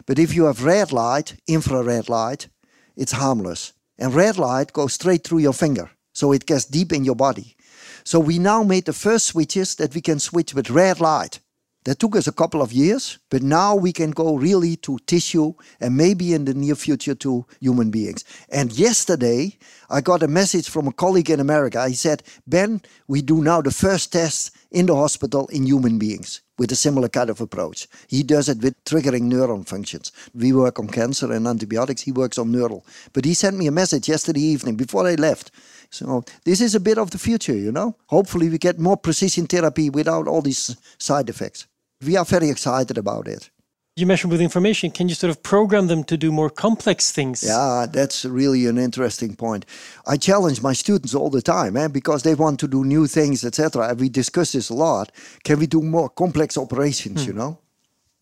But 0.06 0.18
if 0.18 0.34
you 0.34 0.44
have 0.44 0.64
red 0.64 0.90
light, 0.90 1.36
infrared 1.46 2.08
light, 2.08 2.48
it's 2.96 3.12
harmless. 3.12 3.74
And 3.98 4.14
red 4.14 4.38
light 4.38 4.72
goes 4.72 4.94
straight 4.94 5.22
through 5.22 5.40
your 5.40 5.52
finger, 5.52 5.90
so 6.14 6.32
it 6.32 6.46
gets 6.46 6.64
deep 6.64 6.94
in 6.94 7.04
your 7.04 7.14
body. 7.14 7.56
So 8.04 8.18
we 8.18 8.38
now 8.38 8.62
made 8.62 8.86
the 8.86 8.94
first 8.94 9.26
switches 9.26 9.74
that 9.74 9.94
we 9.94 10.00
can 10.00 10.18
switch 10.18 10.54
with 10.54 10.70
red 10.70 10.98
light. 10.98 11.40
That 11.84 11.98
took 11.98 12.16
us 12.16 12.26
a 12.26 12.32
couple 12.32 12.62
of 12.62 12.72
years, 12.72 13.18
but 13.28 13.42
now 13.42 13.76
we 13.76 13.92
can 13.92 14.10
go 14.10 14.36
really 14.36 14.76
to 14.76 14.98
tissue 15.06 15.52
and 15.80 15.94
maybe 15.94 16.32
in 16.32 16.46
the 16.46 16.54
near 16.54 16.74
future 16.74 17.14
to 17.16 17.44
human 17.60 17.90
beings. 17.90 18.24
And 18.48 18.72
yesterday, 18.72 19.58
I 19.90 20.00
got 20.00 20.22
a 20.22 20.28
message 20.28 20.70
from 20.70 20.88
a 20.88 20.92
colleague 20.92 21.28
in 21.28 21.40
America. 21.40 21.86
He 21.86 21.94
said, 21.94 22.22
Ben, 22.46 22.80
we 23.06 23.20
do 23.20 23.42
now 23.42 23.60
the 23.60 23.70
first 23.70 24.12
test 24.12 24.56
in 24.70 24.86
the 24.86 24.96
hospital 24.96 25.46
in 25.48 25.66
human 25.66 25.98
beings 25.98 26.40
with 26.56 26.72
a 26.72 26.76
similar 26.76 27.08
kind 27.10 27.28
of 27.28 27.42
approach. 27.42 27.86
He 28.08 28.22
does 28.22 28.48
it 28.48 28.62
with 28.62 28.82
triggering 28.84 29.30
neuron 29.30 29.68
functions. 29.68 30.10
We 30.32 30.54
work 30.54 30.78
on 30.78 30.88
cancer 30.88 31.30
and 31.30 31.46
antibiotics, 31.46 32.00
he 32.00 32.12
works 32.12 32.38
on 32.38 32.50
neural. 32.50 32.86
But 33.12 33.26
he 33.26 33.34
sent 33.34 33.58
me 33.58 33.66
a 33.66 33.72
message 33.72 34.08
yesterday 34.08 34.40
evening 34.40 34.76
before 34.76 35.06
I 35.06 35.16
left. 35.16 35.50
So 35.90 36.24
this 36.44 36.62
is 36.62 36.74
a 36.74 36.80
bit 36.80 36.96
of 36.96 37.10
the 37.10 37.18
future, 37.18 37.54
you 37.54 37.72
know. 37.72 37.94
Hopefully 38.06 38.48
we 38.48 38.56
get 38.56 38.78
more 38.78 38.96
precision 38.96 39.46
therapy 39.46 39.90
without 39.90 40.26
all 40.26 40.40
these 40.40 40.74
side 40.98 41.28
effects 41.28 41.66
we 42.04 42.16
are 42.16 42.24
very 42.24 42.48
excited 42.50 42.98
about 42.98 43.28
it. 43.28 43.50
You 43.96 44.06
mentioned 44.06 44.32
with 44.32 44.40
information, 44.40 44.90
can 44.90 45.08
you 45.08 45.14
sort 45.14 45.30
of 45.30 45.40
program 45.44 45.86
them 45.86 46.02
to 46.04 46.16
do 46.16 46.32
more 46.32 46.50
complex 46.50 47.12
things? 47.12 47.44
Yeah, 47.44 47.86
that's 47.88 48.24
really 48.24 48.66
an 48.66 48.76
interesting 48.76 49.36
point. 49.36 49.64
I 50.04 50.16
challenge 50.16 50.60
my 50.60 50.72
students 50.72 51.14
all 51.14 51.30
the 51.30 51.40
time, 51.40 51.76
eh, 51.76 51.86
because 51.86 52.24
they 52.24 52.34
want 52.34 52.58
to 52.60 52.66
do 52.66 52.84
new 52.84 53.06
things, 53.06 53.44
etc. 53.44 53.90
And 53.90 54.00
we 54.00 54.08
discuss 54.08 54.50
this 54.50 54.68
a 54.68 54.74
lot. 54.74 55.12
Can 55.44 55.60
we 55.60 55.68
do 55.68 55.80
more 55.80 56.08
complex 56.08 56.58
operations? 56.58 57.22
Hmm. 57.22 57.28
You 57.28 57.34
know, 57.34 57.58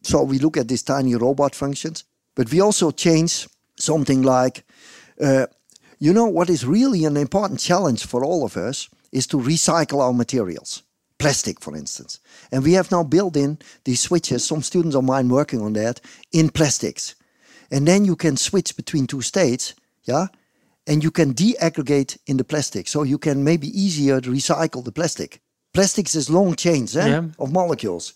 so 0.02 0.22
we 0.24 0.38
look 0.38 0.58
at 0.58 0.68
these 0.68 0.82
tiny 0.82 1.14
robot 1.14 1.54
functions, 1.54 2.04
but 2.34 2.50
we 2.52 2.60
also 2.60 2.90
change 2.90 3.48
something 3.76 4.20
like, 4.20 4.64
uh, 5.22 5.46
you 5.98 6.12
know, 6.12 6.26
what 6.26 6.50
is 6.50 6.66
really 6.66 7.06
an 7.06 7.16
important 7.16 7.60
challenge 7.60 8.04
for 8.04 8.22
all 8.22 8.44
of 8.44 8.58
us 8.58 8.90
is 9.10 9.26
to 9.28 9.38
recycle 9.38 10.00
our 10.00 10.12
materials 10.12 10.82
plastic, 11.22 11.60
for 11.60 11.76
instance. 11.76 12.18
And 12.50 12.64
we 12.64 12.72
have 12.72 12.90
now 12.90 13.04
built 13.04 13.36
in 13.36 13.58
these 13.84 14.00
switches, 14.00 14.44
some 14.44 14.62
students 14.62 14.96
of 14.96 15.04
mine 15.04 15.28
working 15.28 15.62
on 15.62 15.72
that, 15.74 16.00
in 16.32 16.50
plastics. 16.50 17.14
And 17.70 17.86
then 17.86 18.04
you 18.04 18.16
can 18.16 18.36
switch 18.36 18.76
between 18.76 19.06
two 19.06 19.22
states, 19.22 19.74
yeah? 20.04 20.26
And 20.84 21.04
you 21.04 21.12
can 21.12 21.32
deaggregate 21.32 22.18
in 22.26 22.38
the 22.38 22.44
plastic. 22.44 22.88
So 22.88 23.04
you 23.04 23.18
can 23.18 23.44
maybe 23.44 23.68
easier 23.68 24.20
recycle 24.20 24.84
the 24.84 24.90
plastic. 24.90 25.40
Plastics 25.72 26.14
is 26.16 26.28
long 26.28 26.56
chains 26.56 26.96
eh, 26.96 27.06
yeah. 27.06 27.24
of 27.38 27.52
molecules. 27.52 28.14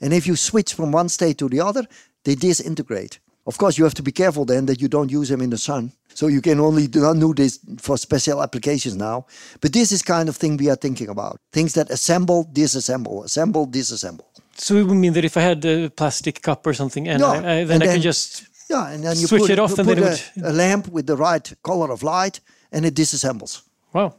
And 0.00 0.12
if 0.12 0.26
you 0.26 0.34
switch 0.34 0.74
from 0.74 0.90
one 0.90 1.08
state 1.08 1.38
to 1.38 1.48
the 1.48 1.60
other, 1.60 1.84
they 2.24 2.34
disintegrate. 2.34 3.20
Of 3.46 3.58
course, 3.58 3.78
you 3.78 3.84
have 3.84 3.94
to 3.94 4.02
be 4.02 4.12
careful 4.12 4.44
then 4.44 4.66
that 4.66 4.80
you 4.80 4.88
don't 4.88 5.12
use 5.12 5.28
them 5.28 5.40
in 5.40 5.50
the 5.50 5.58
sun 5.58 5.92
so 6.14 6.26
you 6.28 6.40
can 6.40 6.60
only 6.60 6.86
do 6.86 7.34
this 7.34 7.58
for 7.78 7.96
special 7.96 8.42
applications 8.42 8.96
now. 8.96 9.26
But 9.60 9.72
this 9.72 9.92
is 9.92 10.02
kind 10.02 10.28
of 10.28 10.36
thing 10.36 10.56
we 10.56 10.68
are 10.70 10.76
thinking 10.76 11.08
about. 11.08 11.40
Things 11.52 11.74
that 11.74 11.90
assemble, 11.90 12.44
disassemble, 12.52 13.24
assemble, 13.24 13.66
disassemble. 13.66 14.24
So 14.56 14.76
it 14.76 14.86
would 14.86 14.96
mean 14.96 15.14
that 15.14 15.24
if 15.24 15.36
I 15.36 15.40
had 15.40 15.64
a 15.64 15.88
plastic 15.88 16.42
cup 16.42 16.66
or 16.66 16.74
something, 16.74 17.08
and 17.08 17.20
yeah, 17.20 17.28
I, 17.28 17.36
I, 17.36 17.64
then 17.64 17.70
and 17.70 17.82
I 17.82 17.86
then, 17.86 17.94
can 17.94 18.02
just 18.02 18.46
yeah, 18.68 18.92
and 18.92 19.02
then 19.02 19.16
you 19.16 19.26
switch 19.26 19.42
put, 19.42 19.50
it 19.50 19.58
off, 19.58 19.78
and 19.78 19.88
then 19.88 19.98
a, 19.98 20.02
would... 20.02 20.20
a 20.44 20.52
lamp 20.52 20.88
with 20.88 21.06
the 21.06 21.16
right 21.16 21.52
color 21.62 21.90
of 21.90 22.02
light, 22.02 22.40
and 22.70 22.84
it 22.84 22.94
disassembles. 22.94 23.62
Wow. 23.92 24.14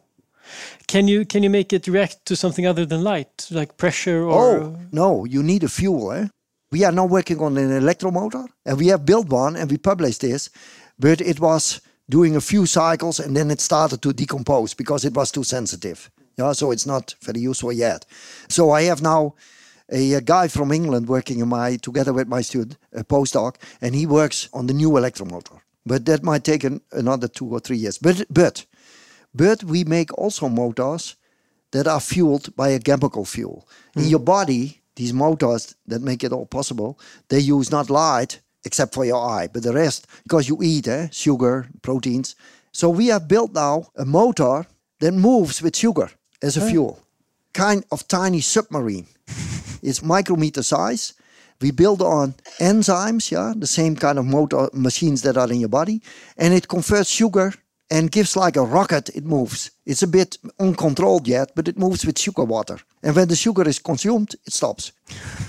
Can 0.87 1.07
you 1.07 1.25
can 1.25 1.43
you 1.43 1.49
make 1.49 1.71
it 1.71 1.87
react 1.87 2.25
to 2.25 2.35
something 2.35 2.65
other 2.65 2.85
than 2.85 3.03
light, 3.03 3.47
like 3.51 3.77
pressure 3.77 4.23
or? 4.23 4.57
Oh 4.57 4.77
no, 4.91 5.25
you 5.25 5.43
need 5.43 5.63
a 5.63 5.69
fuel. 5.69 6.11
Eh? 6.11 6.27
We 6.71 6.85
are 6.85 6.91
now 6.91 7.05
working 7.05 7.39
on 7.39 7.57
an 7.57 7.69
electromotor, 7.69 8.47
and 8.65 8.77
we 8.77 8.87
have 8.87 9.05
built 9.05 9.29
one, 9.29 9.55
and 9.55 9.69
we 9.69 9.77
published 9.77 10.21
this 10.21 10.49
but 11.01 11.19
it 11.19 11.39
was 11.39 11.81
doing 12.09 12.35
a 12.35 12.41
few 12.41 12.65
cycles 12.65 13.19
and 13.19 13.35
then 13.35 13.49
it 13.49 13.59
started 13.59 14.01
to 14.01 14.13
decompose 14.13 14.75
because 14.75 15.03
it 15.03 15.13
was 15.13 15.31
too 15.31 15.43
sensitive. 15.43 16.11
Yeah, 16.37 16.53
so 16.53 16.71
it's 16.71 16.85
not 16.85 17.15
very 17.21 17.41
useful 17.41 17.73
yet. 17.73 18.05
So 18.47 18.71
I 18.71 18.83
have 18.83 19.01
now 19.01 19.35
a, 19.91 20.13
a, 20.13 20.21
guy 20.21 20.47
from 20.47 20.71
England 20.71 21.07
working 21.07 21.39
in 21.39 21.49
my 21.49 21.77
together 21.77 22.13
with 22.13 22.27
my 22.27 22.41
student, 22.41 22.77
a 22.93 23.03
postdoc, 23.03 23.55
and 23.81 23.95
he 23.95 24.05
works 24.05 24.49
on 24.53 24.67
the 24.67 24.73
new 24.73 24.91
electromotor. 24.91 25.59
But 25.85 26.05
that 26.05 26.23
might 26.23 26.43
take 26.43 26.63
an, 26.63 26.81
another 26.91 27.27
two 27.27 27.49
or 27.49 27.59
three 27.59 27.77
years. 27.77 27.97
But 27.97 28.25
but 28.29 28.65
but 29.33 29.63
we 29.63 29.83
make 29.83 30.17
also 30.17 30.47
motors 30.49 31.15
that 31.71 31.87
are 31.87 31.99
fueled 31.99 32.55
by 32.55 32.69
a 32.69 32.79
chemical 32.79 33.25
fuel. 33.25 33.67
Mm. 33.95 33.97
In 33.97 34.03
hmm. 34.03 34.09
your 34.09 34.19
body, 34.19 34.81
these 34.95 35.13
motors 35.13 35.75
that 35.87 36.01
make 36.01 36.23
it 36.23 36.33
all 36.33 36.45
possible, 36.45 36.99
they 37.29 37.39
use 37.39 37.71
not 37.71 37.89
light 37.89 38.41
except 38.63 38.93
for 38.93 39.05
your 39.05 39.23
eye, 39.23 39.47
but 39.51 39.63
the 39.63 39.73
rest, 39.73 40.07
because 40.23 40.47
you 40.47 40.57
eat 40.61 40.87
eh, 40.87 41.07
sugar, 41.11 41.67
proteins. 41.81 42.35
So 42.71 42.89
we 42.89 43.07
have 43.07 43.27
built 43.27 43.53
now 43.53 43.87
a 43.95 44.05
motor 44.05 44.65
that 44.99 45.11
moves 45.13 45.61
with 45.61 45.75
sugar 45.75 46.09
as 46.41 46.57
a 46.57 46.61
fuel, 46.61 46.99
kind 47.53 47.83
of 47.91 48.07
tiny 48.07 48.41
submarine. 48.41 49.07
it's 49.81 50.03
micrometer 50.03 50.63
size. 50.63 51.13
We 51.59 51.71
build 51.71 52.01
on 52.01 52.33
enzymes, 52.59 53.29
yeah, 53.31 53.53
the 53.55 53.67
same 53.67 53.95
kind 53.95 54.17
of 54.17 54.25
motor 54.25 54.69
machines 54.73 55.21
that 55.21 55.37
are 55.37 55.51
in 55.51 55.59
your 55.59 55.69
body, 55.69 56.01
and 56.37 56.53
it 56.53 56.67
converts 56.67 57.09
sugar 57.09 57.53
and 57.91 58.09
gives 58.09 58.35
like 58.37 58.55
a 58.55 58.63
rocket. 58.63 59.09
It 59.09 59.25
moves. 59.25 59.69
It's 59.85 60.01
a 60.01 60.07
bit 60.07 60.37
uncontrolled 60.59 61.27
yet, 61.27 61.51
but 61.55 61.67
it 61.67 61.77
moves 61.77 62.05
with 62.05 62.17
sugar 62.17 62.45
water. 62.45 62.79
And 63.03 63.15
when 63.15 63.27
the 63.27 63.35
sugar 63.35 63.67
is 63.67 63.79
consumed, 63.79 64.33
it 64.47 64.53
stops. 64.53 64.93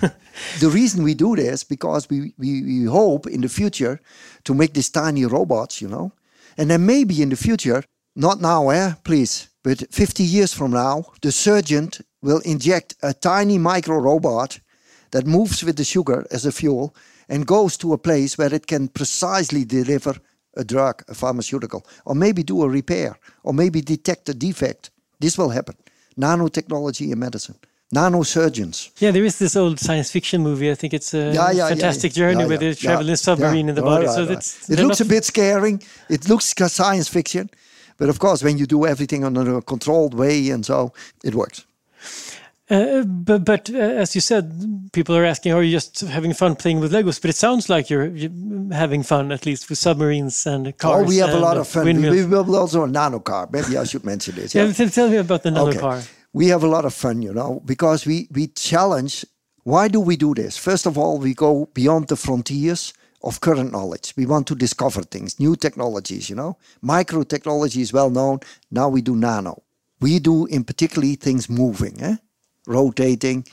the 0.60 0.68
reason 0.68 1.04
we 1.04 1.14
do 1.14 1.36
this 1.36 1.62
because 1.62 2.10
we, 2.10 2.34
we, 2.36 2.62
we 2.62 2.84
hope 2.84 3.28
in 3.28 3.42
the 3.42 3.48
future 3.48 4.00
to 4.44 4.54
make 4.54 4.74
these 4.74 4.90
tiny 4.90 5.24
robots, 5.24 5.80
you 5.80 5.88
know, 5.88 6.12
and 6.58 6.68
then 6.68 6.84
maybe 6.84 7.22
in 7.22 7.28
the 7.28 7.36
future, 7.36 7.84
not 8.16 8.40
now, 8.40 8.70
eh, 8.70 8.94
please, 9.04 9.48
but 9.62 9.94
50 9.94 10.24
years 10.24 10.52
from 10.52 10.72
now, 10.72 11.04
the 11.22 11.30
surgeon 11.30 11.90
will 12.20 12.40
inject 12.40 12.96
a 13.02 13.14
tiny 13.14 13.56
micro 13.56 13.98
robot 13.98 14.58
that 15.12 15.26
moves 15.26 15.62
with 15.62 15.76
the 15.76 15.84
sugar 15.84 16.26
as 16.30 16.44
a 16.44 16.52
fuel 16.52 16.94
and 17.28 17.46
goes 17.46 17.76
to 17.76 17.92
a 17.92 17.98
place 17.98 18.36
where 18.36 18.52
it 18.52 18.66
can 18.66 18.88
precisely 18.88 19.64
deliver 19.64 20.16
a 20.56 20.64
drug, 20.64 21.02
a 21.08 21.14
pharmaceutical, 21.14 21.86
or 22.04 22.14
maybe 22.14 22.42
do 22.42 22.62
a 22.62 22.68
repair, 22.68 23.18
or 23.42 23.52
maybe 23.54 23.80
detect 23.80 24.28
a 24.28 24.34
defect. 24.34 24.90
This 25.20 25.38
will 25.38 25.50
happen. 25.50 25.76
Nanotechnology 26.18 27.12
in 27.12 27.18
medicine. 27.18 27.56
Nanosurgeons. 27.94 28.90
Yeah, 29.00 29.10
there 29.10 29.24
is 29.24 29.38
this 29.38 29.54
old 29.54 29.78
science 29.78 30.10
fiction 30.10 30.42
movie. 30.42 30.70
I 30.70 30.74
think 30.74 30.94
it's 30.94 31.12
a 31.12 31.32
yeah, 31.32 31.50
yeah, 31.50 31.68
fantastic 31.68 32.16
yeah, 32.16 32.20
journey 32.20 32.46
where 32.46 32.56
they 32.56 32.74
travel 32.74 33.06
in 33.06 33.12
a 33.12 33.16
submarine 33.16 33.68
in 33.68 33.74
the 33.74 33.82
body. 33.82 34.06
Right, 34.06 34.14
so 34.14 34.26
right. 34.26 34.78
it 34.78 34.82
looks 34.82 35.00
a 35.00 35.04
bit 35.04 35.24
scaring. 35.24 35.82
It 36.08 36.26
looks 36.28 36.54
science 36.72 37.08
fiction, 37.08 37.50
but 37.98 38.08
of 38.08 38.18
course, 38.18 38.42
when 38.42 38.56
you 38.56 38.66
do 38.66 38.86
everything 38.86 39.24
in 39.24 39.36
a 39.36 39.60
controlled 39.60 40.14
way 40.14 40.48
and 40.48 40.64
so, 40.64 40.94
it 41.22 41.34
works. 41.34 41.66
Uh, 42.72 43.02
but 43.04 43.44
but 43.44 43.68
uh, 43.68 43.76
as 43.76 44.14
you 44.14 44.20
said, 44.22 44.50
people 44.94 45.14
are 45.14 45.26
asking, 45.26 45.52
are 45.52 45.62
you 45.62 45.72
just 45.72 46.00
having 46.00 46.32
fun 46.32 46.56
playing 46.56 46.80
with 46.80 46.90
Legos? 46.90 47.20
But 47.20 47.28
it 47.28 47.36
sounds 47.36 47.68
like 47.68 47.90
you're, 47.90 48.06
you're 48.06 48.30
having 48.72 49.02
fun, 49.02 49.30
at 49.30 49.44
least 49.44 49.68
with 49.68 49.76
submarines 49.76 50.46
and 50.46 50.76
cars. 50.78 51.02
Oh, 51.02 51.06
we 51.06 51.18
have 51.18 51.34
a 51.34 51.38
lot 51.38 51.58
of 51.58 51.68
fun. 51.68 51.84
Windmills. 51.84 52.16
We, 52.16 52.22
we 52.24 52.30
built 52.30 52.48
also 52.48 52.84
a 52.84 52.86
nano 52.88 53.20
car. 53.20 53.46
Maybe 53.52 53.76
I 53.76 53.84
should 53.84 54.04
mention 54.04 54.36
this. 54.36 54.54
Yeah, 54.54 54.72
yeah 54.74 54.88
tell 54.88 55.10
me 55.10 55.16
about 55.16 55.42
the 55.42 55.50
nano 55.50 55.68
okay. 55.68 55.80
car. 55.80 56.00
We 56.32 56.48
have 56.48 56.64
a 56.64 56.66
lot 56.66 56.86
of 56.86 56.94
fun, 56.94 57.20
you 57.20 57.34
know, 57.34 57.60
because 57.66 58.06
we 58.06 58.28
we 58.32 58.46
challenge. 58.46 59.26
Why 59.64 59.88
do 59.88 60.00
we 60.00 60.16
do 60.16 60.32
this? 60.34 60.56
First 60.56 60.86
of 60.86 60.96
all, 60.96 61.18
we 61.18 61.34
go 61.34 61.68
beyond 61.74 62.08
the 62.08 62.16
frontiers 62.16 62.94
of 63.22 63.40
current 63.40 63.70
knowledge. 63.70 64.14
We 64.16 64.24
want 64.24 64.46
to 64.46 64.54
discover 64.54 65.02
things, 65.02 65.38
new 65.38 65.56
technologies, 65.56 66.30
you 66.30 66.36
know. 66.36 66.56
Micro 66.80 67.22
technology 67.22 67.82
is 67.82 67.92
well 67.92 68.10
known. 68.10 68.40
Now 68.70 68.88
we 68.88 69.02
do 69.02 69.14
nano. 69.14 69.62
We 70.00 70.18
do 70.20 70.46
in 70.46 70.64
particularly 70.64 71.16
things 71.16 71.48
moving, 71.50 72.02
eh? 72.02 72.16
Rotating. 72.66 73.46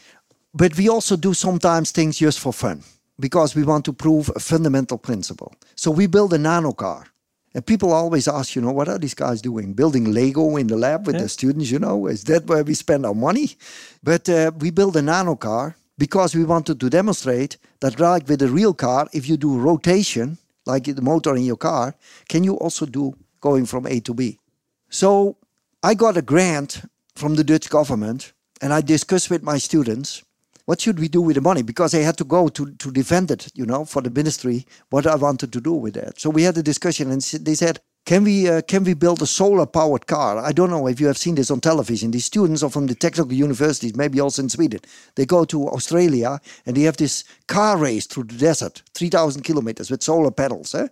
But 0.54 0.78
we 0.78 0.90
also 0.90 1.16
do 1.16 1.34
sometimes 1.34 1.92
things 1.92 2.18
just 2.18 2.40
for 2.40 2.54
fun 2.54 2.84
because 3.20 3.56
we 3.56 3.64
want 3.64 3.86
to 3.86 3.94
prove 3.94 4.32
a 4.36 4.40
fundamental 4.40 4.98
principle. 4.98 5.54
So 5.76 5.92
we 5.92 6.08
build 6.08 6.34
a 6.34 6.38
nano 6.38 6.72
car. 6.72 7.08
And 7.56 7.66
people 7.66 7.92
always 7.92 8.28
ask, 8.28 8.56
you 8.56 8.62
know, 8.62 8.72
what 8.72 8.88
are 8.88 9.00
these 9.00 9.16
guys 9.16 9.42
doing? 9.42 9.74
Building 9.74 10.14
Lego 10.14 10.56
in 10.58 10.68
the 10.68 10.78
lab 10.78 11.08
with 11.08 11.16
yeah. 11.16 11.24
the 11.24 11.30
students, 11.30 11.72
you 11.72 11.80
know? 11.80 12.06
Is 12.06 12.24
that 12.26 12.46
where 12.46 12.64
we 12.64 12.76
spend 12.76 13.06
our 13.06 13.16
money? 13.16 13.56
But 14.04 14.30
uh, 14.30 14.52
we 14.60 14.70
build 14.70 14.96
a 14.98 15.02
nano 15.02 15.36
car 15.36 15.76
because 15.98 16.36
we 16.36 16.46
wanted 16.46 16.80
to 16.80 16.90
demonstrate 16.90 17.58
that, 17.82 18.00
like 18.00 18.28
with 18.28 18.42
a 18.44 18.48
real 18.48 18.74
car, 18.74 19.08
if 19.14 19.28
you 19.28 19.36
do 19.36 19.58
rotation, 19.58 20.38
like 20.66 20.84
the 20.84 21.02
motor 21.02 21.36
in 21.36 21.44
your 21.44 21.58
car, 21.58 21.96
can 22.28 22.44
you 22.44 22.54
also 22.54 22.86
do 22.86 23.16
going 23.42 23.66
from 23.66 23.88
A 23.88 24.00
to 24.02 24.14
B? 24.14 24.40
So 24.90 25.36
I 25.84 25.96
got 25.96 26.18
a 26.18 26.22
grant 26.22 26.84
from 27.16 27.36
the 27.36 27.44
Dutch 27.44 27.70
government 27.70 28.34
and 28.62 28.74
I 28.74 28.82
discussed 28.82 29.30
with 29.30 29.44
my 29.44 29.58
students 29.58 30.24
what 30.66 30.82
should 30.82 31.00
we 31.00 31.08
do 31.08 31.22
with 31.22 31.36
the 31.36 31.42
money 31.42 31.64
because 31.64 31.94
they 31.94 32.04
had 32.04 32.18
to 32.18 32.24
go 32.24 32.48
to, 32.48 32.72
to 32.76 32.92
defend 32.92 33.32
it, 33.32 33.48
you 33.56 33.66
know, 33.66 33.86
for 33.86 34.04
the 34.04 34.12
ministry, 34.12 34.68
what 34.92 35.08
I 35.08 35.16
wanted 35.16 35.52
to 35.54 35.60
do 35.62 35.74
with 35.74 35.96
that. 35.96 36.20
So 36.20 36.30
we 36.30 36.44
had 36.44 36.56
a 36.60 36.62
discussion 36.64 37.10
and 37.10 37.22
they 37.22 37.56
said, 37.56 37.80
can 38.06 38.24
we, 38.24 38.48
uh, 38.48 38.62
can 38.62 38.84
we 38.84 38.94
build 38.94 39.22
a 39.22 39.26
solar 39.26 39.66
powered 39.66 40.06
car? 40.06 40.38
I 40.38 40.52
don't 40.52 40.70
know 40.70 40.88
if 40.88 41.00
you 41.00 41.08
have 41.08 41.18
seen 41.18 41.36
this 41.36 41.50
on 41.50 41.60
television. 41.60 42.12
These 42.12 42.26
students 42.26 42.62
are 42.62 42.70
from 42.70 42.86
the 42.86 42.94
technical 42.96 43.34
universities, 43.34 43.96
maybe 43.96 44.20
also 44.20 44.44
in 44.44 44.50
Sweden. 44.50 44.82
They 45.16 45.26
go 45.26 45.44
to 45.46 45.70
Australia 45.70 46.40
and 46.68 46.78
they 46.78 46.84
have 46.84 46.98
this 46.98 47.24
car 47.48 47.78
race 47.78 48.06
through 48.06 48.26
the 48.26 48.38
desert, 48.38 48.84
3,000 48.94 49.42
kilometers 49.42 49.90
with 49.90 50.04
solar 50.04 50.32
panels. 50.32 50.76
Eh? 50.76 50.88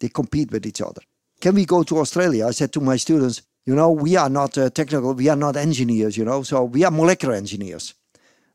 They 0.00 0.10
compete 0.10 0.50
with 0.50 0.66
each 0.66 0.82
other. 0.82 1.00
Can 1.40 1.54
we 1.54 1.64
go 1.64 1.82
to 1.82 1.98
Australia? 1.98 2.46
I 2.46 2.50
said 2.50 2.72
to 2.74 2.80
my 2.80 2.96
students, 2.96 3.42
you 3.66 3.74
know, 3.74 3.90
we 3.90 4.16
are 4.16 4.28
not 4.28 4.56
uh, 4.58 4.70
technical, 4.70 5.14
we 5.14 5.28
are 5.28 5.36
not 5.36 5.56
engineers, 5.56 6.16
you 6.16 6.24
know, 6.24 6.42
so 6.42 6.64
we 6.64 6.84
are 6.84 6.90
molecular 6.90 7.34
engineers. 7.34 7.94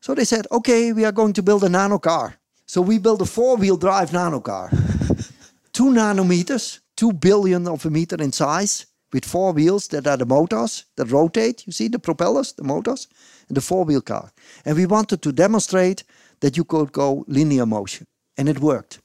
So 0.00 0.14
they 0.14 0.24
said, 0.24 0.46
okay, 0.50 0.92
we 0.92 1.04
are 1.04 1.12
going 1.12 1.32
to 1.34 1.42
build 1.42 1.64
a 1.64 1.68
nano 1.68 1.98
car. 1.98 2.36
So 2.66 2.80
we 2.80 2.98
built 2.98 3.20
a 3.20 3.26
four-wheel 3.26 3.76
drive 3.76 4.12
nano 4.12 4.40
car. 4.40 4.70
two 5.72 5.90
nanometers, 5.90 6.80
two 6.96 7.12
billion 7.12 7.66
of 7.66 7.84
a 7.84 7.90
meter 7.90 8.16
in 8.22 8.32
size, 8.32 8.86
with 9.12 9.24
four 9.24 9.52
wheels 9.52 9.88
that 9.88 10.06
are 10.06 10.16
the 10.16 10.24
motors 10.24 10.84
that 10.96 11.10
rotate. 11.10 11.66
You 11.66 11.72
see 11.72 11.88
the 11.88 11.98
propellers, 11.98 12.52
the 12.52 12.62
motors, 12.62 13.08
and 13.48 13.56
the 13.56 13.60
four-wheel 13.60 14.02
car. 14.02 14.30
And 14.64 14.76
we 14.76 14.86
wanted 14.86 15.20
to 15.22 15.32
demonstrate 15.32 16.04
that 16.40 16.56
you 16.56 16.64
could 16.64 16.92
go 16.92 17.24
linear 17.26 17.66
motion. 17.66 18.06
And 18.38 18.48
it 18.48 18.60
worked 18.60 19.00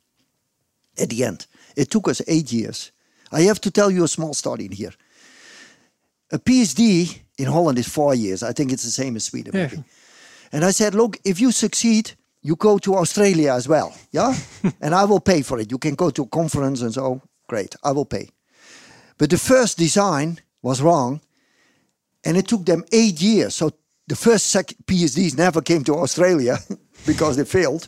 at 0.98 1.10
the 1.10 1.24
end. 1.24 1.48
It 1.76 1.90
took 1.90 2.08
us 2.08 2.22
eight 2.28 2.54
years. 2.54 2.92
I 3.32 3.42
have 3.42 3.60
to 3.62 3.72
tell 3.72 3.92
you 3.92 4.04
a 4.04 4.08
small 4.08 4.34
story 4.34 4.70
here. 4.72 4.94
A 6.32 6.40
PhD 6.40 7.20
in 7.38 7.46
Holland 7.46 7.78
is 7.78 7.88
four 7.88 8.16
years. 8.16 8.44
I 8.44 8.52
think 8.54 8.72
it's 8.72 8.84
the 8.84 8.92
same 8.92 9.16
as 9.16 9.26
Sweden. 9.26 9.54
Yeah. 9.56 9.68
maybe. 9.68 9.84
And 10.52 10.64
I 10.64 10.72
said, 10.72 10.96
look, 10.96 11.18
if 11.24 11.40
you 11.40 11.52
succeed, 11.52 12.12
you 12.42 12.56
go 12.56 12.78
to 12.80 12.96
Australia 12.96 13.54
as 13.54 13.68
well. 13.68 13.94
Yeah? 14.12 14.36
and 14.82 14.96
I 14.96 15.06
will 15.06 15.20
pay 15.20 15.42
for 15.42 15.60
it. 15.60 15.72
You 15.72 15.78
can 15.78 15.96
go 15.96 16.10
to 16.12 16.24
a 16.24 16.28
conference 16.28 16.82
and 16.82 16.94
so, 16.94 17.22
great, 17.48 17.76
I 17.84 17.92
will 17.92 18.06
pay. 18.06 18.30
But 19.18 19.30
the 19.30 19.38
first 19.38 19.78
design 19.78 20.40
was 20.62 20.82
wrong. 20.82 21.22
And 22.24 22.38
it 22.38 22.48
took 22.48 22.66
them 22.66 22.84
eight 22.92 23.22
years. 23.22 23.56
So 23.56 23.72
the 24.08 24.16
first 24.16 24.48
sec- 24.48 24.74
PhDs 24.86 25.38
never 25.38 25.62
came 25.62 25.84
to 25.84 25.96
Australia 25.96 26.58
because 27.06 27.38
they 27.38 27.46
failed. 27.46 27.88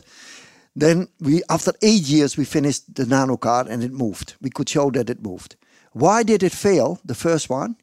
Then 0.76 1.08
we, 1.20 1.42
after 1.48 1.72
eight 1.82 2.02
years, 2.02 2.36
we 2.36 2.44
finished 2.44 2.94
the 2.94 3.04
nano 3.04 3.36
car 3.36 3.66
and 3.68 3.82
it 3.82 3.92
moved. 3.92 4.34
We 4.40 4.50
could 4.50 4.68
show 4.68 4.90
that 4.90 5.10
it 5.10 5.22
moved. 5.22 5.56
Why 5.92 6.22
did 6.22 6.42
it 6.42 6.52
fail? 6.52 7.00
The 7.04 7.16
first 7.16 7.50
one. 7.50 7.76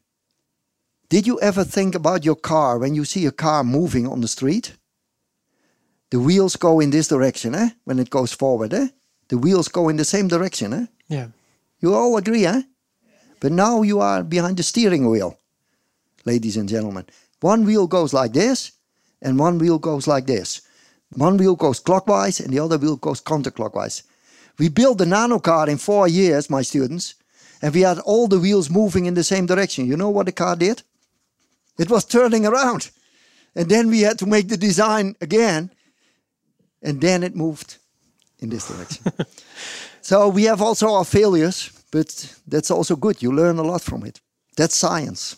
Did 1.08 1.26
you 1.26 1.38
ever 1.40 1.62
think 1.62 1.94
about 1.94 2.24
your 2.24 2.34
car 2.34 2.78
when 2.78 2.96
you 2.96 3.04
see 3.04 3.26
a 3.26 3.32
car 3.32 3.62
moving 3.62 4.08
on 4.08 4.20
the 4.20 4.28
street? 4.28 4.74
The 6.10 6.18
wheels 6.18 6.56
go 6.56 6.80
in 6.80 6.90
this 6.90 7.08
direction, 7.08 7.54
eh? 7.54 7.70
When 7.84 7.98
it 8.00 8.10
goes 8.10 8.32
forward, 8.32 8.74
eh? 8.74 8.88
The 9.28 9.38
wheels 9.38 9.68
go 9.68 9.88
in 9.88 9.96
the 9.96 10.04
same 10.04 10.26
direction, 10.26 10.72
eh? 10.72 10.86
Yeah. 11.08 11.28
You 11.80 11.94
all 11.94 12.16
agree, 12.16 12.44
eh? 12.44 12.62
But 13.38 13.52
now 13.52 13.82
you 13.82 14.00
are 14.00 14.24
behind 14.24 14.56
the 14.56 14.62
steering 14.64 15.08
wheel, 15.08 15.38
ladies 16.24 16.56
and 16.56 16.68
gentlemen. 16.68 17.06
One 17.40 17.64
wheel 17.64 17.86
goes 17.86 18.12
like 18.12 18.32
this, 18.32 18.72
and 19.22 19.38
one 19.38 19.58
wheel 19.58 19.78
goes 19.78 20.06
like 20.08 20.26
this. 20.26 20.62
One 21.14 21.36
wheel 21.36 21.54
goes 21.54 21.78
clockwise, 21.78 22.40
and 22.40 22.52
the 22.52 22.58
other 22.58 22.78
wheel 22.78 22.96
goes 22.96 23.20
counterclockwise. 23.20 24.02
We 24.58 24.70
built 24.70 24.98
the 24.98 25.06
nano 25.06 25.38
car 25.38 25.68
in 25.68 25.78
four 25.78 26.08
years, 26.08 26.50
my 26.50 26.62
students, 26.62 27.14
and 27.62 27.72
we 27.74 27.82
had 27.82 28.00
all 28.00 28.26
the 28.26 28.40
wheels 28.40 28.70
moving 28.70 29.06
in 29.06 29.14
the 29.14 29.22
same 29.22 29.46
direction. 29.46 29.86
You 29.86 29.96
know 29.96 30.10
what 30.10 30.26
the 30.26 30.32
car 30.32 30.56
did? 30.56 30.82
It 31.78 31.90
was 31.90 32.04
turning 32.04 32.46
around. 32.46 32.90
And 33.54 33.68
then 33.68 33.88
we 33.88 34.00
had 34.00 34.18
to 34.18 34.26
make 34.26 34.48
the 34.48 34.56
design 34.56 35.16
again, 35.20 35.70
and 36.82 37.00
then 37.00 37.22
it 37.22 37.34
moved 37.34 37.78
in 38.38 38.50
this 38.50 38.68
direction. 38.68 39.12
so 40.02 40.28
we 40.28 40.44
have 40.44 40.60
also 40.60 40.92
our 40.92 41.04
failures, 41.04 41.70
but 41.90 42.34
that's 42.46 42.70
also 42.70 42.96
good. 42.96 43.22
You 43.22 43.32
learn 43.32 43.58
a 43.58 43.62
lot 43.62 43.82
from 43.82 44.04
it. 44.04 44.20
That's 44.56 44.76
science. 44.76 45.36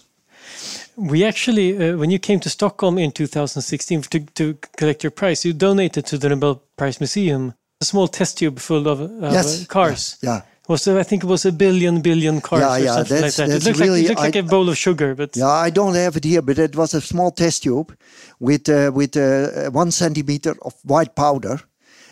We 0.97 1.25
actually, 1.25 1.77
uh, 1.77 1.97
when 1.97 2.11
you 2.11 2.19
came 2.19 2.41
to 2.41 2.49
Stockholm 2.51 2.99
in 2.99 3.13
2016 3.13 4.03
to, 4.03 4.21
to 4.21 4.55
collect 4.77 5.05
your 5.05 5.13
prize, 5.13 5.45
you 5.45 5.53
donated 5.53 6.07
to 6.07 6.19
the 6.19 6.29
Nobel 6.29 6.63
Prize 6.77 6.99
Museum 7.01 7.55
a 7.81 7.85
small 7.85 8.09
test 8.09 8.39
tube 8.39 8.59
full 8.59 8.89
of, 8.89 9.01
of 9.01 9.33
Yes. 9.33 9.63
uh, 9.63 9.67
cars. 9.67 10.19
Yeah. 10.23 10.43
Was 10.69 10.87
uh, 10.87 10.99
I 10.99 11.03
think 11.03 11.25
it 11.25 11.27
was 11.27 11.45
a 11.47 11.53
billion 11.53 12.01
billion 12.03 12.41
cars 12.41 12.61
Yeah, 12.63 12.75
or 12.75 12.79
yeah, 12.79 12.95
something 12.97 13.23
like 13.23 13.35
that. 13.35 13.49
that's 13.49 13.65
it 13.65 13.69
looked 13.69 13.81
really- 13.81 14.03
like, 14.03 14.05
it 14.05 14.09
looked 14.11 14.21
like 14.21 14.37
I- 14.37 14.41
a 14.41 14.43
bowl 14.43 14.69
of 14.69 14.77
sugar, 14.77 15.15
but 15.15 15.35
Yeah, 15.37 15.49
I 15.49 15.71
don't 15.71 15.95
have 15.95 16.17
it 16.17 16.25
here, 16.25 16.43
but 16.43 16.59
it 16.59 16.77
was 16.77 16.95
a 16.95 17.01
small 17.01 17.31
test 17.31 17.63
tube 17.63 17.97
with 18.39 18.69
uh, 18.69 18.91
with 18.95 19.17
uh, 19.17 19.71
one 19.71 19.91
centimeter 19.91 20.55
of 20.63 20.75
white 20.85 21.15
powder, 21.15 21.61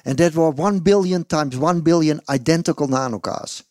and 0.06 0.16
that 0.18 0.34
were 0.34 0.50
one 0.50 0.78
billion 0.80 1.24
times 1.24 1.56
one 1.56 1.80
billion 1.82 2.20
identical 2.28 2.88
nanocars. 2.88 3.62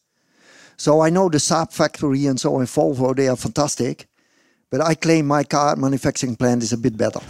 So 0.77 1.01
I 1.01 1.09
know 1.09 1.29
the 1.29 1.39
Saab 1.39 1.71
factory 1.73 2.27
and 2.27 2.39
so 2.39 2.59
in 2.59 2.67
Volvo 2.67 3.15
they 3.15 3.27
are 3.29 3.37
fantastic, 3.37 4.07
but 4.69 4.81
I 4.81 4.93
claim 4.95 5.25
my 5.25 5.43
car 5.45 5.75
manufacturing 5.77 6.35
plant 6.35 6.63
is 6.63 6.73
a 6.73 6.77
bit 6.77 6.95
better. 6.97 7.21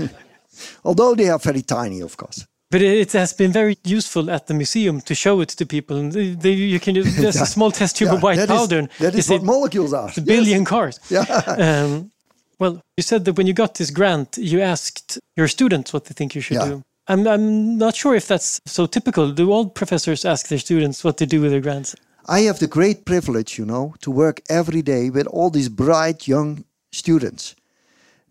Although 0.84 1.14
they 1.14 1.28
are 1.28 1.38
very 1.38 1.62
tiny, 1.62 2.00
of 2.02 2.16
course. 2.16 2.46
But 2.70 2.82
it 2.82 3.12
has 3.12 3.32
been 3.32 3.52
very 3.52 3.76
useful 3.84 4.28
at 4.30 4.46
the 4.48 4.54
museum 4.54 5.00
to 5.02 5.14
show 5.14 5.40
it 5.40 5.50
to 5.50 5.64
people. 5.66 5.96
And 5.98 6.12
they, 6.12 6.30
they, 6.34 6.50
you 6.52 6.80
can 6.80 6.94
just 6.96 7.16
Yeah. 7.36 7.42
a 7.42 7.46
small 7.46 7.70
test 7.70 7.96
tube 7.96 8.08
Yeah, 8.08 8.14
of 8.16 8.22
white 8.22 8.36
that 8.38 8.50
is- 8.50 8.56
powder. 8.58 8.78
and 8.80 8.88
that 8.98 9.14
is 9.14 9.28
what 9.28 9.42
molecules 9.44 9.92
are. 9.92 10.10
a 10.16 10.20
billion 10.20 10.64
cars. 10.64 10.98
Yeah. 11.10 11.24
Um, 11.58 12.10
well, 12.58 12.80
you 12.96 13.02
said 13.02 13.24
that 13.26 13.36
when 13.36 13.46
you 13.46 13.52
got 13.52 13.74
this 13.74 13.90
grant, 13.90 14.38
you 14.38 14.60
asked 14.62 15.18
your 15.36 15.46
students 15.48 15.92
what 15.92 16.04
they 16.06 16.14
think 16.14 16.34
you 16.34 16.40
should 16.40 16.56
Yeah. 16.56 16.68
do. 16.68 16.82
I'm, 17.06 17.26
I'm 17.28 17.78
not 17.78 17.94
sure 17.94 18.16
if 18.16 18.26
that's 18.26 18.60
so 18.66 18.86
typical. 18.86 19.30
Do 19.30 19.52
all 19.52 19.66
professors 19.68 20.24
ask 20.24 20.48
their 20.48 20.58
students 20.58 21.04
what 21.04 21.16
to 21.18 21.26
do 21.26 21.40
with 21.42 21.50
their 21.52 21.60
grants? 21.60 21.94
I 22.28 22.40
have 22.48 22.58
the 22.58 22.66
great 22.66 23.04
privilege, 23.04 23.58
you 23.58 23.64
know, 23.66 23.94
to 24.00 24.10
work 24.10 24.40
every 24.48 24.82
day 24.82 25.10
with 25.10 25.26
all 25.28 25.50
these 25.50 25.68
bright 25.68 26.26
young 26.26 26.64
students. 26.90 27.54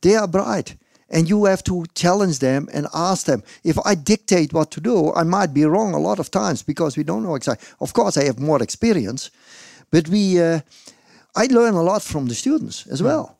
They 0.01 0.15
are 0.15 0.27
bright. 0.27 0.75
And 1.15 1.29
you 1.29 1.45
have 1.45 1.63
to 1.63 1.85
challenge 1.95 2.39
them 2.39 2.67
and 2.73 2.87
ask 2.93 3.25
them. 3.25 3.41
If 3.63 3.77
I 3.85 3.95
dictate 3.95 4.51
what 4.51 4.69
to 4.71 4.81
do, 4.81 5.13
I 5.13 5.23
might 5.23 5.53
be 5.53 5.63
wrong 5.63 5.93
a 5.93 5.97
lot 5.97 6.19
of 6.19 6.29
times 6.29 6.61
because 6.61 6.97
we 6.97 7.05
don't 7.05 7.23
know 7.23 7.35
exactly. 7.35 7.65
Of 7.79 7.93
course, 7.93 8.17
I 8.17 8.25
have 8.25 8.37
more 8.37 8.61
experience, 8.61 9.31
but 9.91 10.09
we, 10.09 10.41
uh, 10.41 10.59
I 11.33 11.45
learn 11.45 11.73
a 11.75 11.83
lot 11.83 12.01
from 12.01 12.25
the 12.25 12.35
students 12.35 12.85
as 12.87 13.01
well. 13.01 13.39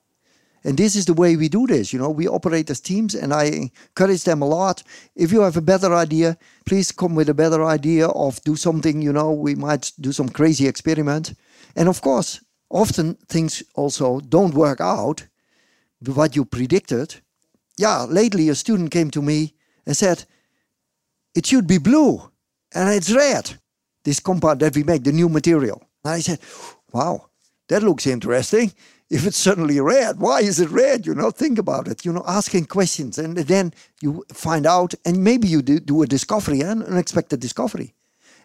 And 0.63 0.77
this 0.77 0.95
is 0.95 1.05
the 1.05 1.13
way 1.13 1.35
we 1.35 1.49
do 1.49 1.67
this. 1.67 1.91
You 1.91 1.99
know, 1.99 2.09
we 2.09 2.29
operate 2.29 2.69
as 2.69 2.79
teams, 2.79 3.13
and 3.13 3.33
I 3.33 3.43
encourage 3.43 4.23
them 4.23 4.41
a 4.41 4.47
lot. 4.47 4.81
If 5.13 5.33
you 5.33 5.41
have 5.41 5.57
a 5.57 5.61
better 5.61 5.93
idea, 5.93 6.37
please 6.65 6.93
come 6.93 7.13
with 7.13 7.27
a 7.27 7.33
better 7.33 7.65
idea 7.65 8.07
of 8.07 8.41
do 8.43 8.55
something. 8.55 9.01
You 9.01 9.11
know, 9.11 9.31
we 9.31 9.53
might 9.53 9.91
do 9.99 10.13
some 10.13 10.29
crazy 10.29 10.65
experiment. 10.65 11.33
And 11.75 11.89
of 11.89 11.99
course, 11.99 12.39
often 12.69 13.15
things 13.27 13.63
also 13.75 14.21
don't 14.21 14.53
work 14.53 14.79
out 14.79 15.27
what 16.05 16.37
you 16.37 16.45
predicted. 16.45 17.15
Yeah, 17.77 18.05
lately 18.05 18.49
a 18.49 18.55
student 18.55 18.91
came 18.91 19.11
to 19.11 19.21
me 19.21 19.53
and 19.85 19.95
said, 19.95 20.25
"It 21.33 21.45
should 21.45 21.67
be 21.67 21.77
blue, 21.77 22.21
and 22.73 22.89
it's 22.89 23.11
red." 23.11 23.59
This 24.03 24.19
compound 24.19 24.59
that 24.59 24.75
we 24.75 24.83
make, 24.83 25.03
the 25.03 25.11
new 25.11 25.29
material. 25.29 25.81
And 26.03 26.13
I 26.13 26.21
said, 26.21 26.39
"Wow, 26.91 27.29
that 27.67 27.83
looks 27.83 28.07
interesting." 28.07 28.71
if 29.09 29.25
it's 29.25 29.37
suddenly 29.37 29.79
red, 29.79 30.19
why 30.19 30.39
is 30.39 30.59
it 30.59 30.69
red? 30.69 31.05
You 31.05 31.13
know, 31.13 31.29
think 31.29 31.59
about 31.59 31.87
it. 31.87 32.05
You 32.05 32.13
know, 32.13 32.23
asking 32.27 32.65
questions, 32.65 33.17
and 33.17 33.37
then 33.37 33.73
you 34.01 34.25
find 34.33 34.65
out, 34.65 34.95
and 35.05 35.23
maybe 35.23 35.47
you 35.47 35.61
do, 35.61 36.01
a 36.01 36.07
discovery, 36.07 36.61
an 36.61 36.81
unexpected 36.83 37.39
discovery. 37.39 37.93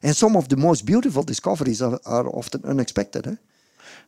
And 0.03 0.14
some 0.16 0.37
of 0.37 0.49
the 0.49 0.57
most 0.57 0.85
beautiful 0.87 1.23
discoveries 1.23 1.83
are, 1.83 1.99
are 2.05 2.29
often 2.29 2.62
unexpected. 2.64 3.27
Eh? 3.27 3.37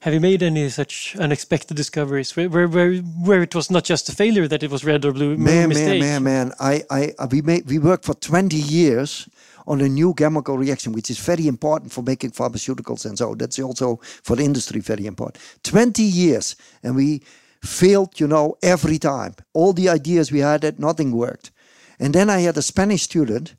Have 0.02 0.14
you 0.14 0.18
made 0.20 0.42
any 0.42 0.68
such 0.68 1.14
unexpected 1.16 1.76
discoveries 1.76 2.34
where, 2.34 2.48
where, 2.48 2.66
where, 2.66 2.94
where 2.96 3.40
it 3.42 3.54
was 3.54 3.70
not 3.70 3.84
just 3.84 4.08
a 4.08 4.12
failure 4.12 4.48
that 4.48 4.64
it 4.64 4.68
was 4.70 4.84
red 4.84 5.04
or 5.04 5.12
blue? 5.12 5.36
Man, 5.36 5.44
man, 5.44 5.68
mistake? 5.68 6.00
man, 6.00 6.24
man. 6.24 6.52
I, 6.58 6.82
I, 6.90 7.12
I- 7.20 7.26
we 7.26 7.40
made, 7.40 7.66
we 7.66 7.78
worked 7.78 8.04
for 8.04 8.14
20 8.14 8.56
years 8.56 9.28
on 9.64 9.80
a 9.80 9.88
new 9.88 10.12
chemical 10.12 10.58
reaction, 10.58 10.92
which 10.92 11.08
is 11.08 11.20
very 11.20 11.46
important 11.46 11.92
for 11.92 12.02
making 12.02 12.32
pharmaceuticals 12.32 13.06
and 13.06 13.16
so. 13.16 13.36
That's 13.36 13.60
also 13.60 14.00
for 14.24 14.34
the 14.34 14.42
industry 14.44 14.80
very 14.80 15.06
important. 15.06 15.38
20 15.62 16.02
years, 16.02 16.56
and 16.82 16.96
we 16.96 17.22
failed, 17.62 18.18
you 18.18 18.26
know, 18.26 18.56
every 18.60 18.98
time. 18.98 19.36
All 19.52 19.72
the 19.72 19.88
ideas 19.88 20.32
we 20.32 20.40
had, 20.40 20.80
nothing 20.80 21.12
worked. 21.12 21.52
And 22.00 22.12
then 22.12 22.28
I 22.28 22.40
had 22.40 22.56
a 22.56 22.62
Spanish 22.62 23.02
student 23.02 23.54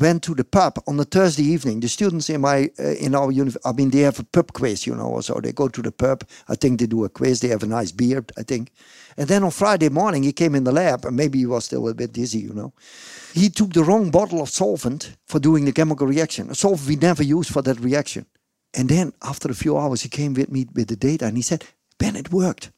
went 0.00 0.22
to 0.24 0.34
the 0.34 0.44
pub 0.44 0.78
on 0.86 1.00
a 1.00 1.04
Thursday 1.04 1.44
evening. 1.44 1.80
The 1.80 1.88
students 1.88 2.30
in 2.30 2.40
my 2.40 2.70
uh, 2.78 2.94
in 3.06 3.14
our 3.14 3.30
uni, 3.32 3.52
I 3.64 3.72
mean, 3.72 3.90
they 3.90 4.00
have 4.00 4.18
a 4.20 4.24
pub 4.24 4.52
quiz, 4.52 4.86
you 4.86 4.94
know. 4.94 5.20
So 5.20 5.40
they 5.42 5.52
go 5.52 5.68
to 5.68 5.82
the 5.82 5.92
pub. 5.92 6.24
I 6.48 6.54
think 6.56 6.80
they 6.80 6.86
do 6.86 7.04
a 7.04 7.08
quiz. 7.08 7.40
They 7.40 7.48
have 7.48 7.62
a 7.62 7.66
nice 7.66 7.92
beer, 7.92 8.24
I 8.38 8.42
think. 8.42 8.72
And 9.16 9.28
then 9.28 9.44
on 9.44 9.50
Friday 9.50 9.88
morning, 9.90 10.22
he 10.22 10.32
came 10.32 10.54
in 10.54 10.64
the 10.64 10.72
lab, 10.72 11.04
and 11.04 11.16
maybe 11.16 11.38
he 11.38 11.46
was 11.46 11.64
still 11.64 11.88
a 11.88 11.94
bit 11.94 12.12
dizzy, 12.12 12.40
you 12.40 12.54
know. 12.54 12.72
He 13.34 13.50
took 13.50 13.72
the 13.72 13.84
wrong 13.84 14.10
bottle 14.10 14.40
of 14.40 14.48
solvent 14.48 15.16
for 15.26 15.40
doing 15.40 15.64
the 15.64 15.72
chemical 15.72 16.06
reaction, 16.06 16.50
a 16.50 16.54
solvent 16.54 16.88
we 16.88 16.96
never 16.96 17.22
used 17.22 17.50
for 17.52 17.62
that 17.62 17.80
reaction. 17.80 18.26
And 18.74 18.88
then 18.88 19.12
after 19.22 19.50
a 19.50 19.54
few 19.54 19.76
hours, 19.78 20.02
he 20.02 20.08
came 20.08 20.34
with 20.34 20.50
me 20.50 20.66
with 20.74 20.88
the 20.88 20.96
data, 20.96 21.26
and 21.26 21.36
he 21.36 21.42
said, 21.42 21.64
"Ben, 21.98 22.16
it 22.16 22.32
worked." 22.32 22.70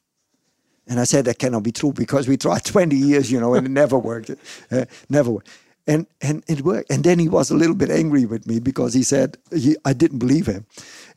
And 0.87 0.99
I 0.99 1.05
said, 1.05 1.25
that 1.25 1.39
cannot 1.39 1.63
be 1.63 1.71
true 1.71 1.93
because 1.93 2.27
we 2.27 2.37
tried 2.37 2.65
20 2.65 2.95
years, 2.95 3.31
you 3.31 3.39
know, 3.39 3.53
and 3.53 3.65
it 3.65 3.69
never 3.69 3.97
worked. 3.97 4.31
Uh, 4.71 4.85
never 5.09 5.31
worked. 5.31 5.49
And, 5.87 6.07
and 6.21 6.43
it 6.47 6.61
worked. 6.61 6.91
And 6.91 7.03
then 7.03 7.19
he 7.19 7.29
was 7.29 7.51
a 7.51 7.55
little 7.55 7.75
bit 7.75 7.91
angry 7.91 8.25
with 8.25 8.47
me 8.47 8.59
because 8.59 8.93
he 8.93 9.03
said 9.03 9.37
he, 9.53 9.75
I 9.85 9.93
didn't 9.93 10.19
believe 10.19 10.47
him. 10.47 10.65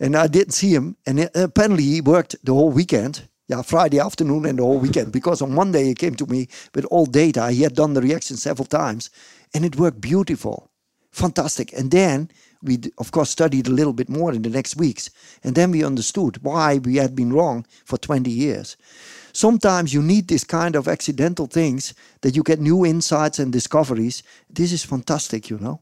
And 0.01 0.17
I 0.17 0.27
didn't 0.29 0.53
see 0.55 0.75
him. 0.75 0.97
And 1.07 1.21
it- 1.21 1.33
apparently 1.37 1.85
he 1.85 2.01
worked 2.03 2.37
the 2.45 2.55
whole 2.55 2.71
weekend. 2.71 3.29
Yeah, 3.49 3.63
Friday 3.63 4.01
afternoon 4.01 4.47
and 4.47 4.59
the 4.59 4.65
whole 4.65 4.81
weekend. 4.81 5.13
Because 5.13 5.43
on 5.43 5.55
Monday 5.55 5.85
he 5.87 5.95
came 5.95 6.17
to 6.17 6.27
me 6.27 6.49
with 6.75 6.85
all 6.87 7.07
data. 7.07 7.51
He 7.53 7.63
had 7.63 7.75
done 7.75 7.95
the 7.95 8.03
reaction 8.03 8.37
several 8.37 8.67
times. 8.67 9.11
And 9.55 9.65
it 9.65 9.77
worked 9.77 10.01
beautiful. 10.01 10.71
Fantastic. 11.13 11.73
And 11.75 11.91
then 11.93 12.31
we, 12.63 12.81
of 12.99 13.13
course, 13.13 13.31
studied 13.31 13.69
a 13.69 13.73
little 13.73 13.93
bit 13.95 14.09
more 14.09 14.33
in 14.35 14.43
the 14.43 14.51
next 14.51 14.77
weeks. 14.77 15.11
And 15.45 15.55
then 15.55 15.71
we 15.73 15.85
understood 15.85 16.43
why 16.43 16.79
we 16.79 16.97
had 16.97 17.17
been 17.17 17.33
wrong 17.33 17.67
for 17.87 17.99
20 17.99 18.31
years. 18.31 18.77
Sometimes 19.35 19.93
you 19.93 20.03
need 20.03 20.29
this 20.29 20.45
kind 20.45 20.77
of 20.77 20.89
accidental 20.89 21.47
things 21.47 21.93
that 22.21 22.35
you 22.35 22.43
get 22.43 22.61
new 22.61 22.87
insights 22.87 23.39
and 23.39 23.53
discoveries. 23.53 24.23
This 24.49 24.73
is 24.73 24.85
fantastic, 24.85 25.51
you 25.51 25.59
know. 25.59 25.81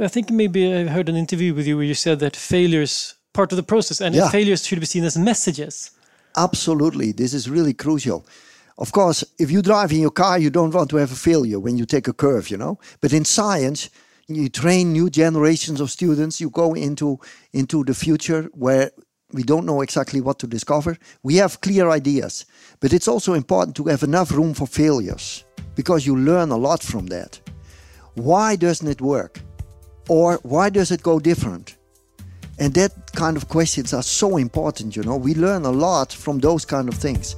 I 0.00 0.08
think 0.08 0.30
maybe 0.30 0.72
I 0.74 0.84
heard 0.84 1.08
an 1.08 1.16
interview 1.16 1.54
with 1.54 1.66
you 1.66 1.76
where 1.76 1.86
you 1.86 1.94
said 1.94 2.20
that 2.20 2.36
failures 2.36 3.14
part 3.32 3.52
of 3.52 3.56
the 3.56 3.62
process 3.62 4.00
and 4.00 4.14
Yeah. 4.14 4.30
failures 4.30 4.64
should 4.66 4.80
be 4.80 4.86
seen 4.86 5.04
as 5.04 5.16
messages. 5.16 5.90
Absolutely. 6.36 7.12
This 7.12 7.32
is 7.34 7.48
really 7.48 7.74
crucial. 7.74 8.24
Of 8.78 8.92
course, 8.92 9.24
if 9.38 9.50
you 9.50 9.62
drive 9.62 9.90
in 9.92 10.00
your 10.00 10.10
car, 10.12 10.38
you 10.38 10.50
don't 10.50 10.74
want 10.74 10.90
to 10.90 10.96
have 10.96 11.12
a 11.12 11.16
failure 11.16 11.58
when 11.58 11.78
you 11.78 11.86
take 11.86 12.08
a 12.08 12.12
curve, 12.12 12.50
you 12.50 12.58
know. 12.58 12.78
But 13.00 13.12
in 13.12 13.24
science, 13.24 13.88
you 14.28 14.48
train 14.50 14.92
new 14.92 15.08
generations 15.08 15.80
of 15.80 15.90
students. 15.90 16.40
You 16.40 16.50
go 16.50 16.74
into 16.74 17.18
into 17.52 17.84
the 17.84 17.94
future 17.94 18.50
where 18.52 18.90
we 19.32 19.42
don't 19.42 19.66
know 19.66 19.82
exactly 19.82 20.20
what 20.20 20.38
to 20.38 20.46
discover. 20.46 20.96
We 21.22 21.36
have 21.36 21.60
clear 21.60 21.90
ideas, 21.90 22.46
but 22.80 22.92
it's 22.92 23.08
also 23.08 23.34
important 23.34 23.76
to 23.76 23.84
have 23.84 24.02
enough 24.02 24.30
room 24.30 24.54
for 24.54 24.66
failures 24.66 25.44
because 25.74 26.06
you 26.06 26.16
learn 26.16 26.50
a 26.50 26.56
lot 26.56 26.82
from 26.82 27.06
that. 27.08 27.40
Why 28.14 28.56
doesn't 28.56 28.88
it 28.88 29.00
work? 29.00 29.40
Or 30.08 30.38
why 30.42 30.70
does 30.70 30.90
it 30.90 31.02
go 31.02 31.18
different? 31.18 31.74
And 32.58 32.72
that 32.74 33.12
kind 33.12 33.36
of 33.36 33.48
questions 33.48 33.92
are 33.92 34.02
so 34.02 34.38
important, 34.38 34.96
you 34.96 35.02
know. 35.02 35.16
We 35.16 35.34
learn 35.34 35.66
a 35.66 35.72
lot 35.72 36.12
from 36.12 36.40
those 36.40 36.64
kind 36.64 36.88
of 36.88 36.94
things. 36.94 37.36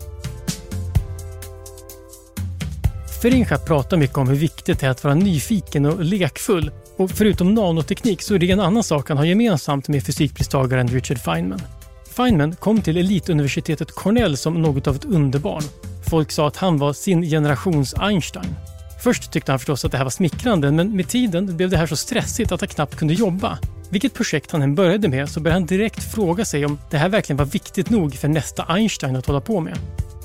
Feringa 3.22 3.58
pratar 3.58 3.96
mycket 3.96 4.18
om 4.18 4.28
hur 4.28 4.36
viktigt 4.36 4.80
det 4.80 4.86
är 4.86 4.90
att 4.90 5.04
vara 5.04 5.14
nyfiken 5.14 5.86
och 5.86 6.04
lekfull. 6.04 6.70
Och 6.96 7.10
förutom 7.10 7.54
nanoteknik 7.54 8.22
så 8.22 8.34
är 8.34 8.38
det 8.38 8.50
en 8.50 8.60
annan 8.60 8.84
sak 8.84 9.08
han 9.08 9.18
har 9.18 9.24
gemensamt 9.24 9.88
med 9.88 10.06
fysikpristagaren 10.06 10.88
Richard 10.88 11.18
Feynman. 11.18 11.60
Feynman 12.18 12.54
kom 12.54 12.82
till 12.82 12.96
elituniversitetet 12.96 13.92
Cornell 13.92 14.36
som 14.36 14.62
något 14.62 14.86
av 14.86 14.96
ett 14.96 15.04
underbarn. 15.04 15.62
Folk 16.10 16.30
sa 16.30 16.48
att 16.48 16.56
han 16.56 16.78
var 16.78 16.92
sin 16.92 17.22
generations 17.22 17.94
Einstein. 17.94 18.54
Först 19.02 19.32
tyckte 19.32 19.52
han 19.52 19.58
förstås 19.58 19.84
att 19.84 19.92
det 19.92 19.98
här 19.98 20.04
var 20.04 20.10
smickrande, 20.10 20.72
men 20.72 20.96
med 20.96 21.08
tiden 21.08 21.56
blev 21.56 21.70
det 21.70 21.76
här 21.76 21.86
så 21.86 21.96
stressigt 21.96 22.52
att 22.52 22.60
han 22.60 22.68
knappt 22.68 22.96
kunde 22.96 23.14
jobba. 23.14 23.58
Vilket 23.90 24.14
projekt 24.14 24.50
han 24.50 24.62
än 24.62 24.74
började 24.74 25.08
med 25.08 25.28
så 25.28 25.40
började 25.40 25.60
han 25.60 25.66
direkt 25.66 26.14
fråga 26.14 26.44
sig 26.44 26.66
om 26.66 26.78
det 26.90 26.96
här 26.96 27.08
verkligen 27.08 27.36
var 27.36 27.44
viktigt 27.44 27.90
nog 27.90 28.14
för 28.14 28.28
nästa 28.28 28.62
Einstein 28.62 29.16
att 29.16 29.26
hålla 29.26 29.40
på 29.40 29.60
med. 29.60 29.78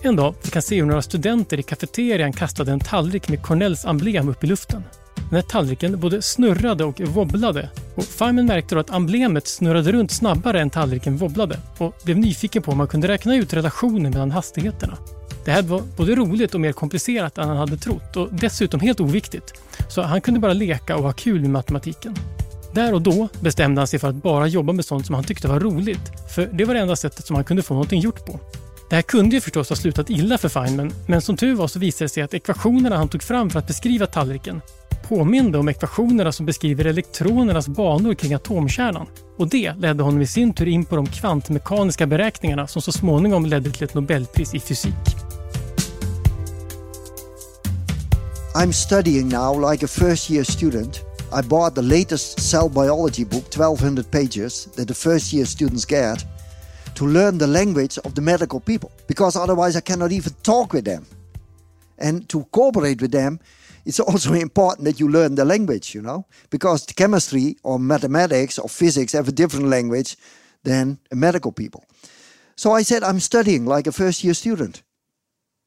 En 0.04 0.16
dag 0.16 0.36
fick 0.42 0.54
han 0.54 0.62
se 0.62 0.76
hur 0.76 0.86
några 0.86 1.02
studenter 1.02 1.60
i 1.60 1.64
kafeterian 1.64 2.34
kastade 2.34 2.72
en 2.72 2.80
tallrik 2.80 3.30
med 3.30 3.42
Cornells 3.42 3.86
emblem 3.86 4.30
upp 4.30 4.44
i 4.44 4.48
luften. 4.48 4.84
Den 5.30 5.36
här 5.36 5.42
tallriken 5.42 6.00
både 6.00 6.22
snurrade 6.22 6.84
och 6.84 7.02
wobblade 7.02 7.70
och 7.96 8.04
Feynman 8.04 8.46
märkte 8.46 8.76
då 8.76 8.82
att 8.82 8.90
emblemet 8.90 9.48
snurrade 9.48 9.92
runt 9.92 10.12
snabbare 10.12 10.62
än 10.62 10.70
tallriken 10.70 11.18
wobblade 11.18 11.60
och 11.78 11.96
blev 12.04 12.18
nyfiken 12.18 12.62
på 12.64 12.72
om 12.72 12.78
man 12.78 12.88
kunde 12.88 13.08
räkna 13.08 13.36
ut 13.36 13.54
relationen 13.54 14.12
mellan 14.12 14.32
hastigheterna. 14.32 14.98
Det 15.46 15.52
här 15.52 15.62
var 15.62 15.82
både 15.98 16.16
roligt 16.16 16.54
och 16.54 16.62
mer 16.62 16.72
komplicerat 16.72 17.38
än 17.38 17.48
han 17.48 17.58
hade 17.58 17.78
trott 17.78 18.18
och 18.18 18.28
dessutom 18.32 18.80
helt 18.80 19.00
oviktigt. 19.00 19.54
Så 19.90 20.02
han 20.02 20.22
kunde 20.22 20.40
bara 20.40 20.54
leka 20.54 20.96
och 20.98 21.04
ha 21.04 21.14
kul 21.14 21.42
med 21.42 21.50
matematiken. 21.50 22.16
Där 22.74 22.94
och 22.94 23.02
då 23.02 23.28
bestämde 23.40 23.82
han 23.82 23.88
sig 23.88 24.00
för 24.00 24.10
att 24.10 24.16
bara 24.16 24.48
jobba 24.48 24.74
med 24.74 24.86
sånt 24.86 25.06
som 25.06 25.16
han 25.16 25.24
tyckte 25.24 25.48
var 25.48 25.60
roligt, 25.60 26.12
för 26.36 26.50
det 26.54 26.66
var 26.66 26.74
det 26.74 26.80
enda 26.80 26.96
sättet 26.96 27.26
som 27.26 27.36
han 27.36 27.46
kunde 27.46 27.64
få 27.64 27.74
någonting 27.74 28.02
gjort 28.02 28.26
på. 28.26 28.40
Det 28.90 28.96
här 28.96 29.02
kunde 29.02 29.36
ju 29.36 29.42
förstås 29.42 29.70
ha 29.70 29.76
slutat 29.76 30.10
illa 30.10 30.38
för 30.38 30.50
Feynman, 30.50 30.94
men 31.08 31.22
som 31.22 31.38
tur 31.38 31.56
var 31.56 31.68
så 31.68 31.80
visade 31.80 32.06
det 32.06 32.10
sig 32.10 32.24
att 32.24 32.34
ekvationerna 32.34 32.98
han 32.98 33.10
tog 33.10 33.24
fram 33.24 33.50
för 33.50 33.60
att 33.60 33.68
beskriva 33.68 34.06
tallriken 34.06 34.62
påminde 35.04 35.58
om 35.58 35.70
ekvationerna 35.70 36.32
som 36.32 36.46
beskriver 36.46 36.86
elektronernas 36.86 37.68
banor 37.68 38.14
kring 38.14 38.34
atomkärnan. 38.34 39.08
Och 39.38 39.48
det 39.48 39.74
ledde 39.78 40.04
honom 40.04 40.22
i 40.22 40.28
sin 40.28 40.54
tur 40.54 40.68
in 40.68 40.86
på 40.86 40.96
de 40.96 41.06
kvantmekaniska 41.06 42.06
beräkningarna 42.06 42.68
som 42.68 42.82
så 42.82 42.92
småningom 42.92 43.46
ledde 43.46 43.72
till 43.72 43.84
ett 43.84 43.94
Nobelpris 43.94 44.54
i 44.54 44.60
fysik. 44.60 44.94
I'm 48.56 48.72
studying 48.72 49.30
now 49.30 49.72
like 49.72 49.86
a 49.86 49.88
first 49.88 50.30
year 50.30 50.44
student. 50.44 51.02
I 51.32 51.42
bought 51.42 51.76
the 51.76 51.82
latest 51.82 52.40
cell 52.40 52.70
biology 52.70 53.26
book, 53.26 53.46
1200 53.46 54.12
pages, 54.12 54.68
that 54.76 54.88
the 54.88 54.94
first 54.94 55.34
year 55.34 55.46
students 55.46 55.86
get 55.86 56.26
to 56.96 57.08
learn 57.08 57.40
the 57.40 57.48
language 57.48 57.98
of 58.04 58.14
the 58.14 58.22
medical 58.22 58.60
people 58.60 58.92
because 59.08 59.36
otherwise 59.36 59.76
I 59.76 59.82
cannot 59.82 60.12
even 60.12 60.34
talk 60.44 60.74
with 60.74 60.86
them. 60.86 61.06
And 61.98 62.30
to 62.30 62.46
cooperate 62.52 63.02
with 63.02 63.12
them, 63.12 63.40
it's 63.86 64.00
also 64.00 64.34
important 64.48 64.86
that 64.86 65.00
you 65.00 65.10
learn 65.10 65.36
the 65.36 65.46
language, 65.46 65.94
you 65.96 66.02
know, 66.02 66.26
because 66.50 66.86
chemistry 66.86 67.58
or 67.64 67.80
mathematics 67.80 68.60
or 68.60 68.70
physics 68.70 69.14
have 69.14 69.28
a 69.28 69.32
different 69.32 69.68
language 69.68 70.18
than 70.64 71.00
medical 71.12 71.52
people. 71.52 71.84
So 72.56 72.72
I 72.72 72.84
said, 72.84 73.04
I'm 73.04 73.20
studying 73.20 73.66
like 73.66 73.88
a 73.88 73.92
first 73.92 74.24
year 74.24 74.34
student 74.34 74.84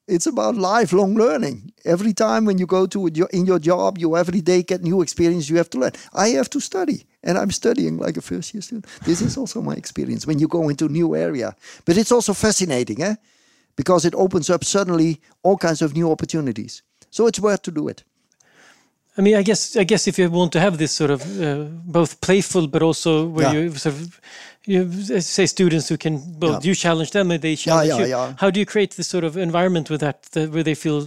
it's 0.09 0.27
about 0.27 0.55
lifelong 0.55 1.15
learning. 1.15 1.73
Every 1.85 2.13
time 2.13 2.45
when 2.45 2.59
you 2.59 2.67
go 2.67 2.87
to 2.87 3.11
your, 3.13 3.29
in 3.33 3.45
your 3.45 3.59
job, 3.59 3.99
you 3.99 4.17
every 4.17 4.41
day 4.41 4.63
get 4.63 4.83
new 4.83 5.03
experience. 5.03 5.51
You 5.51 5.57
have 5.57 5.71
to 5.71 5.79
learn. 5.79 5.93
I 6.13 6.29
have 6.29 6.49
to 6.51 6.61
study, 6.61 7.07
and 7.23 7.37
I'm 7.37 7.51
studying 7.51 7.99
like 7.99 8.17
a 8.17 8.23
first 8.23 8.55
year 8.55 8.63
student. 8.63 8.87
This 9.05 9.21
is 9.21 9.37
also 9.37 9.61
my 9.61 9.75
experience 9.75 10.27
when 10.27 10.39
you 10.39 10.49
go 10.49 10.69
into 10.69 10.87
a 10.87 10.89
new 10.89 11.17
area. 11.17 11.57
But 11.85 11.97
it's 11.97 12.13
also 12.13 12.35
fascinating, 12.35 13.03
eh? 13.03 13.17
Because 13.75 14.05
it 14.05 14.15
opens 14.15 14.49
up 14.49 14.65
suddenly 14.65 15.21
all 15.43 15.57
kinds 15.57 15.83
of 15.83 15.95
new 15.95 16.11
opportunities. 16.11 16.83
So 17.17 17.27
it's 17.27 17.41
worth 17.41 17.63
to 17.63 17.71
do 17.71 17.89
it. 17.89 18.05
I 19.19 19.23
mean, 19.23 19.37
I 19.41 19.43
guess 19.43 19.77
I 19.77 19.85
guess 19.85 20.07
if 20.07 20.19
you 20.19 20.29
want 20.31 20.53
to 20.53 20.61
have 20.61 20.77
this 20.77 20.93
sort 20.93 21.11
of 21.11 21.21
uh, 21.41 21.65
both 21.99 22.21
playful, 22.21 22.69
but 22.69 22.83
also 22.83 23.11
where 23.37 23.47
Yeah. 23.47 23.63
you 23.65 23.75
sort 23.85 23.95
of 23.95 24.21
you 24.73 24.81
say 25.21 25.47
students 25.47 25.89
who 25.91 25.97
can 25.97 26.15
well 26.41 26.53
Yeah. 26.53 26.69
you 26.69 26.75
challenge 26.75 27.11
them 27.11 27.31
and 27.31 27.41
they 27.41 27.57
challenge 27.57 27.89
yeah, 27.93 28.01
you. 28.01 28.07
yeah. 28.17 28.33
How 28.43 28.51
do 28.51 28.59
you 28.61 28.67
create 28.67 28.91
this 28.97 29.09
sort 29.09 29.25
of 29.25 29.37
environment 29.37 29.89
with 29.91 30.01
that, 30.01 30.19
that 30.33 30.51
where 30.53 30.63
they 30.65 30.75
feel 30.75 31.01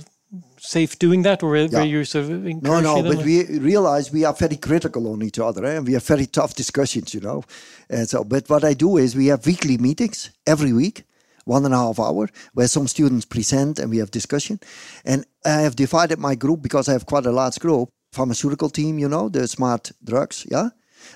safe 0.75 0.91
doing 0.99 1.23
that, 1.23 1.43
or 1.43 1.49
where, 1.51 1.85
you're 1.93 2.05
sort 2.05 2.23
of 2.25 2.29
No, 2.31 2.49
encouraging 2.49 2.83
no, 2.83 3.01
them? 3.03 3.15
but 3.15 3.25
we 3.25 3.35
realize 3.71 4.11
we 4.11 4.25
are 4.25 4.33
very 4.45 4.57
critical 4.57 5.03
on 5.13 5.21
each 5.21 5.39
other, 5.47 5.61
eh? 5.65 5.75
and 5.77 5.87
we 5.87 5.93
have 5.93 6.05
very 6.15 6.25
tough 6.25 6.53
discussions, 6.55 7.13
you 7.13 7.21
know. 7.21 7.43
And 7.89 8.07
so, 8.11 8.23
but 8.23 8.43
what 8.49 8.63
I 8.71 8.73
do 8.85 8.97
is 8.97 9.15
we 9.15 9.27
have 9.31 9.41
weekly 9.45 9.77
meetings 9.77 10.31
every 10.45 10.73
week, 10.73 11.03
one 11.45 11.65
and 11.65 11.73
a 11.73 11.77
half 11.77 11.99
hour, 11.99 12.29
where 12.53 12.67
some 12.67 12.87
students 12.87 13.25
present 13.25 13.79
and 13.79 13.89
we 13.89 13.97
have 13.97 14.11
discussion. 14.11 14.59
And 15.05 15.25
I 15.45 15.61
have 15.61 15.75
divided 15.75 16.19
my 16.19 16.35
group 16.35 16.61
because 16.61 16.89
I 16.89 16.93
have 16.93 17.05
quite 17.05 17.25
a 17.25 17.31
large 17.31 17.59
group. 17.59 17.89
Pharmaceutical 18.11 18.69
team, 18.69 18.97
you 18.97 19.07
know, 19.07 19.29
the 19.29 19.47
smart 19.47 19.91
drugs, 20.03 20.45
yeah. 20.49 20.69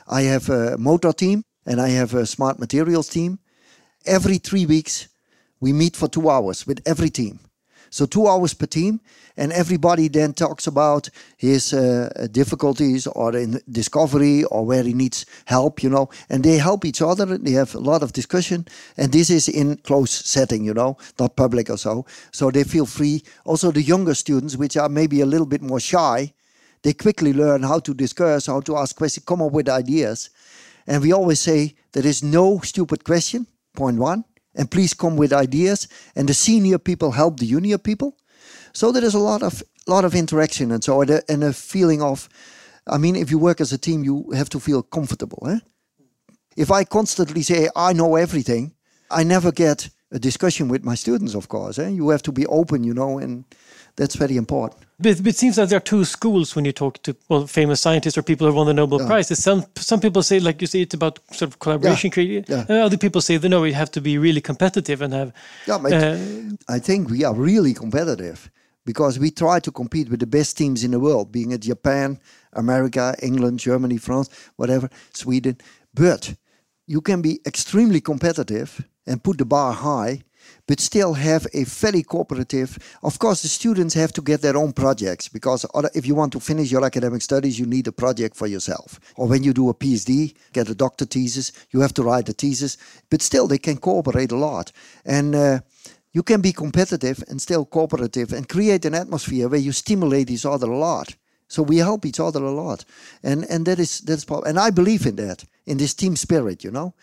I 0.08 0.22
have 0.24 0.50
a 0.50 0.78
motor 0.78 1.12
team 1.12 1.44
and 1.66 1.82
I 1.82 1.90
have 1.90 2.14
a 2.14 2.26
smart 2.26 2.60
materials 2.60 3.10
team. 3.10 3.40
Every 4.06 4.38
three 4.38 4.66
weeks, 4.66 5.08
we 5.60 5.74
meet 5.74 5.96
for 5.96 6.08
two 6.08 6.30
hours 6.30 6.68
with 6.68 6.82
every 6.86 7.10
team. 7.10 7.40
So 7.94 8.08
two 8.08 8.28
hours 8.28 8.56
per 8.56 8.66
team, 8.66 9.02
and 9.38 9.52
everybody 9.52 10.08
then 10.08 10.34
talks 10.34 10.66
about 10.66 11.10
his 11.38 11.74
uh, 11.74 12.28
difficulties 12.32 13.06
or 13.06 13.38
in 13.38 13.62
discovery 13.70 14.46
or 14.46 14.66
where 14.66 14.82
he 14.82 14.96
needs 14.96 15.28
help, 15.46 15.84
you 15.84 15.92
know. 15.92 16.10
And 16.28 16.44
they 16.44 16.58
help 16.58 16.86
each 16.86 17.04
other. 17.04 17.38
They 17.38 17.52
have 17.52 17.76
a 17.76 17.80
lot 17.80 18.02
of 18.02 18.12
discussion, 18.12 18.66
and 18.98 19.12
this 19.12 19.30
is 19.30 19.48
in 19.48 19.78
close 19.78 20.10
setting, 20.10 20.66
you 20.66 20.74
know, 20.74 20.98
not 21.20 21.36
public 21.36 21.70
or 21.70 21.78
so. 21.78 22.08
So 22.32 22.50
they 22.50 22.64
feel 22.64 22.88
free. 22.88 23.22
Also, 23.46 23.72
the 23.72 23.84
younger 23.84 24.16
students, 24.16 24.58
which 24.58 24.76
are 24.76 24.90
maybe 24.90 25.22
a 25.22 25.28
little 25.28 25.46
bit 25.46 25.62
more 25.62 25.80
shy, 25.80 26.34
they 26.82 26.94
quickly 26.94 27.32
learn 27.32 27.62
how 27.62 27.78
to 27.78 27.94
discuss, 27.94 28.48
how 28.48 28.62
to 28.62 28.76
ask 28.76 28.96
questions, 28.96 29.26
come 29.26 29.44
up 29.44 29.52
with 29.52 29.70
ideas. 29.70 30.32
And 30.88 31.04
we 31.04 31.14
always 31.14 31.42
say 31.42 31.76
there 31.92 32.08
is 32.08 32.24
no 32.24 32.60
stupid 32.62 33.04
question, 33.04 33.46
point 33.76 34.00
one. 34.00 34.26
And 34.56 34.70
please 34.70 34.94
come 34.94 35.16
with 35.18 35.34
ideas. 35.34 35.88
And 36.16 36.30
the 36.30 36.34
senior 36.34 36.78
people 36.78 37.12
help 37.12 37.39
the 37.39 37.48
junior 37.48 37.78
people. 37.78 38.18
So 38.74 38.92
there 38.92 39.04
is 39.04 39.13
a 39.13 39.20
lot 39.20 39.44
of 39.44 39.63
lot 39.86 40.06
of 40.06 40.16
interaction 40.16 40.72
and 40.72 40.82
so 40.82 41.02
and 41.02 41.44
a, 41.44 41.52
feeling 41.52 42.02
of 42.02 42.30
I 42.88 42.98
mean 42.98 43.18
if 43.18 43.30
you 43.30 43.38
work 43.38 43.60
as 43.60 43.74
a 43.74 43.78
team 43.78 44.04
you 44.04 44.32
have 44.32 44.50
to 44.50 44.60
feel 44.60 44.82
comfortable. 44.82 45.48
Eh? 45.50 45.60
If 46.56 46.72
I 46.72 46.84
constantly 46.84 47.42
say 47.42 47.70
I 47.76 47.94
know 47.94 48.16
everything, 48.16 48.74
I 49.12 49.24
never 49.24 49.52
get 49.52 49.89
a 50.12 50.20
discussion 50.20 50.70
with 50.70 50.84
my 50.84 50.96
students, 50.96 51.36
of 51.36 51.48
course. 51.50 51.80
Eh? 51.80 51.89
You 51.89 52.10
have 52.10 52.22
to 52.24 52.32
be 52.32 52.46
open, 52.46 52.84
you 52.84 52.94
know, 52.94 53.20
and 53.20 53.46
that's 53.96 54.16
very 54.16 54.38
important. 54.38 54.82
But, 55.00 55.28
it 55.28 55.36
seems 55.36 55.56
that 55.56 55.70
there 55.70 55.78
are 55.78 55.82
two 55.82 56.06
schools 56.06 56.56
when 56.56 56.66
you 56.66 56.72
talk 56.72 57.02
to 57.04 57.16
well 57.30 57.46
famous 57.48 57.82
scientists 57.82 58.18
or 58.18 58.24
people 58.24 58.48
who 58.48 58.54
won 58.54 58.68
the 58.68 58.74
Nobel 58.74 59.00
Yeah. 59.02 59.08
Prize. 59.08 59.40
Some 59.40 59.66
some 59.76 60.00
people 60.00 60.24
say 60.24 60.40
like 60.40 60.62
you 60.62 60.68
say 60.68 60.82
it's 60.82 60.94
about 60.94 61.20
sort 61.32 61.52
of 61.52 61.60
collaboration, 61.60 62.10
creating. 62.12 62.46
yeah. 62.48 62.66
And 62.70 62.78
other 62.78 62.98
people 62.98 63.22
say 63.22 63.38
no, 63.38 63.62
we 63.62 63.74
have 63.74 63.91
to 63.91 64.02
be 64.02 64.18
really 64.18 64.41
competitive 64.41 65.02
and 65.02 65.14
have. 65.14 65.34
Yeah, 65.68 65.76
uh, 65.76 66.18
I 66.76 66.80
think 66.80 67.10
we 67.10 67.26
are 67.26 67.34
really 67.36 67.74
competitive 67.74 68.50
because 68.86 69.20
we 69.20 69.32
try 69.32 69.60
to 69.60 69.72
compete 69.72 70.10
with 70.10 70.20
the 70.20 70.28
best 70.28 70.58
teams 70.58 70.84
in 70.84 70.91
the 70.91 71.00
world, 71.00 71.32
being 71.32 71.52
it 71.52 71.62
Japan, 71.62 72.20
America, 72.54 73.16
England, 73.22 73.60
Germany, 73.60 73.98
France, 73.98 74.30
whatever, 74.56 74.89
Sweden. 75.14 75.58
But 75.94 76.36
you 76.88 77.02
can 77.02 77.22
be 77.22 77.39
extremely 77.46 78.02
competitive 78.02 78.86
and 79.08 79.24
put 79.24 79.38
the 79.38 79.46
bar 79.46 79.74
high, 79.74 80.22
but 80.68 80.80
still 80.80 81.14
have 81.14 81.45
a 81.53 81.64
very 81.66 82.03
cooperative. 82.03 82.78
Of 83.03 83.20
course, 83.20 83.41
the 83.41 83.47
students 83.47 83.93
have 83.95 84.14
to 84.14 84.22
get 84.22 84.41
their 84.41 84.57
own 84.57 84.74
projects 84.74 85.28
because 85.28 85.66
if 85.93 86.05
you 86.05 86.16
want 86.16 86.32
to 86.34 86.39
finish 86.39 86.72
your 86.72 86.86
academic 86.86 87.22
studies, 87.22 87.59
you 87.59 87.66
need 87.66 87.88
a 87.88 87.91
project 87.91 88.36
for 88.36 88.47
yourself. 88.47 88.99
Or 89.16 89.28
when 89.28 89.43
you 89.43 89.53
do 89.53 89.70
a 89.70 89.74
PhD, 89.74 90.36
get 90.53 90.70
a 90.70 90.76
doctor 90.76 91.05
thesis, 91.05 91.51
you 91.72 91.82
have 91.82 91.93
to 91.95 92.03
write 92.03 92.30
a 92.30 92.34
thesis. 92.34 92.78
But 93.09 93.22
still, 93.22 93.47
they 93.47 93.57
can 93.57 93.78
cooperate 93.78 94.32
a 94.32 94.38
lot. 94.38 94.72
And 95.05 95.36
uh, 95.36 95.59
you 96.14 96.24
can 96.24 96.41
be 96.41 96.53
competitive 96.53 97.24
and 97.28 97.41
still 97.41 97.66
cooperative 97.66 98.32
and 98.32 98.47
create 98.47 98.86
an 98.86 98.93
atmosphere 98.93 99.49
where 99.49 99.59
you 99.59 99.72
stimulate 99.72 100.30
each 100.30 100.45
other 100.45 100.70
a 100.72 100.78
lot. 100.78 101.16
So 101.47 101.61
we 101.61 101.78
help 101.78 102.05
each 102.05 102.20
other 102.20 102.43
a 102.43 102.51
lot, 102.51 102.84
and 103.22 103.45
and 103.47 103.66
that 103.68 103.78
is 103.78 103.99
that's 103.99 104.26
and 104.45 104.57
I 104.57 104.72
believe 104.72 105.05
in 105.05 105.18
that 105.18 105.43
in 105.68 105.78
this 105.78 105.93
team 105.93 106.16
spirit. 106.16 106.64
You 106.64 106.72
know, 106.72 106.95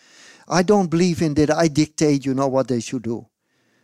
I 0.49 0.61
don't 0.63 0.89
believe 0.89 1.21
in 1.21 1.35
that 1.35 1.49
I 1.49 1.69
dictate. 1.69 2.25
You 2.25 2.33
know 2.33 2.49
what 2.49 2.67
they 2.67 2.81
should 2.81 3.03
do. 3.03 3.30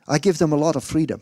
I 0.08 0.20
give 0.20 0.38
them 0.38 0.54
a 0.54 0.58
lot 0.58 0.76
of 0.76 0.84
freedom. 0.84 1.22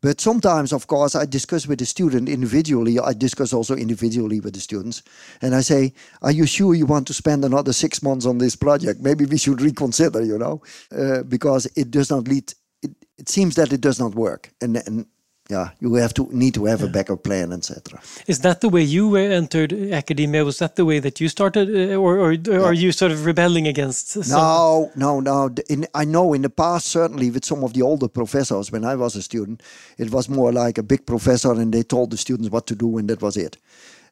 But 0.00 0.20
sometimes, 0.20 0.72
of 0.72 0.86
course, 0.86 1.16
I 1.16 1.26
discuss 1.26 1.66
with 1.66 1.80
the 1.80 1.86
student 1.86 2.28
individually. 2.28 3.00
I 3.00 3.14
discuss 3.14 3.52
also 3.52 3.74
individually 3.74 4.38
with 4.38 4.54
the 4.54 4.60
students. 4.60 5.02
And 5.42 5.56
I 5.56 5.60
say, 5.60 5.92
Are 6.22 6.30
you 6.30 6.46
sure 6.46 6.74
you 6.74 6.86
want 6.86 7.08
to 7.08 7.14
spend 7.14 7.44
another 7.44 7.72
six 7.72 8.00
months 8.00 8.24
on 8.24 8.38
this 8.38 8.54
project? 8.54 9.00
Maybe 9.00 9.24
we 9.24 9.38
should 9.38 9.60
reconsider, 9.60 10.24
you 10.24 10.38
know, 10.38 10.62
uh, 10.96 11.24
because 11.24 11.66
it 11.76 11.90
does 11.90 12.10
not 12.10 12.28
lead, 12.28 12.54
it, 12.80 12.92
it 13.18 13.28
seems 13.28 13.56
that 13.56 13.72
it 13.72 13.80
does 13.80 13.98
not 13.98 14.14
work. 14.14 14.52
And, 14.60 14.76
and 14.76 15.06
yeah, 15.48 15.70
you 15.80 15.94
have 15.94 16.12
to 16.14 16.28
need 16.30 16.52
to 16.54 16.66
have 16.66 16.80
yeah. 16.80 16.86
a 16.86 16.90
backup 16.90 17.22
plan, 17.22 17.52
etc. 17.52 18.00
Is 18.26 18.40
that 18.40 18.60
the 18.60 18.68
way 18.68 18.82
you 18.82 19.16
entered 19.16 19.72
academia? 19.72 20.44
Was 20.44 20.58
that 20.58 20.76
the 20.76 20.84
way 20.84 20.98
that 20.98 21.20
you 21.20 21.28
started, 21.28 21.68
uh, 21.70 21.96
or, 21.96 22.18
or, 22.18 22.36
or 22.50 22.60
are 22.60 22.74
you 22.74 22.92
sort 22.92 23.12
of 23.12 23.24
rebelling 23.24 23.66
against? 23.66 24.08
Some? 24.08 24.24
No, 24.28 24.92
no, 24.94 25.20
no. 25.20 25.54
In, 25.70 25.86
I 25.94 26.04
know 26.04 26.34
in 26.34 26.42
the 26.42 26.50
past, 26.50 26.88
certainly 26.88 27.30
with 27.30 27.46
some 27.46 27.64
of 27.64 27.72
the 27.72 27.80
older 27.80 28.08
professors, 28.08 28.70
when 28.70 28.84
I 28.84 28.94
was 28.94 29.16
a 29.16 29.22
student, 29.22 29.62
it 29.96 30.10
was 30.10 30.28
more 30.28 30.52
like 30.52 30.76
a 30.76 30.82
big 30.82 31.06
professor, 31.06 31.52
and 31.52 31.72
they 31.72 31.82
told 31.82 32.10
the 32.10 32.18
students 32.18 32.50
what 32.50 32.66
to 32.66 32.74
do, 32.74 32.98
and 32.98 33.08
that 33.08 33.22
was 33.22 33.38
it. 33.38 33.56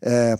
Uh, 0.05 0.39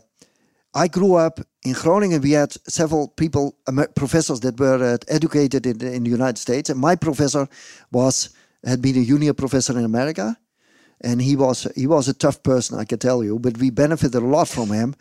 I 0.75 0.89
grew 0.89 1.17
up 1.17 1.41
in 1.63 1.75
Groningen. 1.75 2.23
We 2.23 2.33
had 2.33 2.53
several 2.69 3.09
people, 3.09 3.57
professors 3.95 4.41
that 4.41 4.59
were 4.59 4.95
uh, 4.95 4.99
educated 5.09 5.67
in, 5.67 5.83
in 5.83 6.05
the 6.05 6.11
United 6.11 6.39
States, 6.39 6.71
and 6.71 6.81
my 6.81 6.97
professor 6.97 7.47
was 7.93 8.31
had 8.65 8.81
been 8.81 8.97
a 8.97 9.05
junior 9.05 9.35
professor 9.35 9.79
in 9.79 9.85
America 9.85 10.37
and 11.01 11.21
he 11.23 11.37
was 11.37 11.67
he 11.75 11.87
was 11.87 12.09
a 12.09 12.15
tough 12.15 12.43
person, 12.43 12.79
I 12.79 12.85
can 12.85 12.99
tell 12.99 13.23
you. 13.23 13.39
But 13.39 13.59
we 13.59 13.71
benefited 13.71 14.23
a 14.23 14.27
lot 14.27 14.49
from 14.49 14.71
him, 14.71 14.95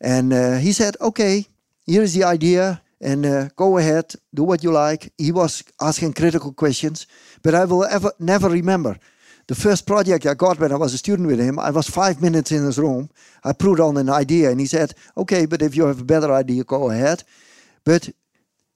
and 0.00 0.32
uh, 0.32 0.56
he 0.58 0.72
said, 0.72 0.96
"Okay, 1.00 1.46
here 1.86 2.02
is 2.02 2.14
the 2.14 2.24
idea, 2.24 2.82
and 3.00 3.26
uh, 3.26 3.48
go 3.56 3.78
ahead, 3.78 4.14
do 4.32 4.44
what 4.44 4.62
you 4.62 4.70
like." 4.70 5.12
He 5.18 5.32
was 5.32 5.62
asking 5.80 6.14
critical 6.14 6.52
questions, 6.52 7.06
but 7.42 7.54
I 7.54 7.64
will 7.64 7.84
ever 7.84 8.12
never 8.18 8.48
remember. 8.48 8.98
The 9.46 9.56
first 9.56 9.84
project 9.84 10.26
I 10.26 10.34
got 10.34 10.60
when 10.60 10.70
I 10.70 10.76
was 10.76 10.94
a 10.94 10.98
student 10.98 11.26
with 11.26 11.40
him, 11.40 11.58
I 11.58 11.70
was 11.70 11.90
five 11.90 12.22
minutes 12.22 12.52
in 12.52 12.64
his 12.64 12.78
room. 12.78 13.10
I 13.42 13.52
put 13.52 13.80
on 13.80 13.96
an 13.96 14.08
idea, 14.08 14.50
and 14.50 14.60
he 14.60 14.66
said, 14.66 14.94
"Okay, 15.16 15.46
but 15.46 15.62
if 15.62 15.76
you 15.76 15.86
have 15.86 16.00
a 16.00 16.04
better 16.04 16.32
idea, 16.32 16.64
go 16.64 16.90
ahead." 16.90 17.24
But 17.84 18.10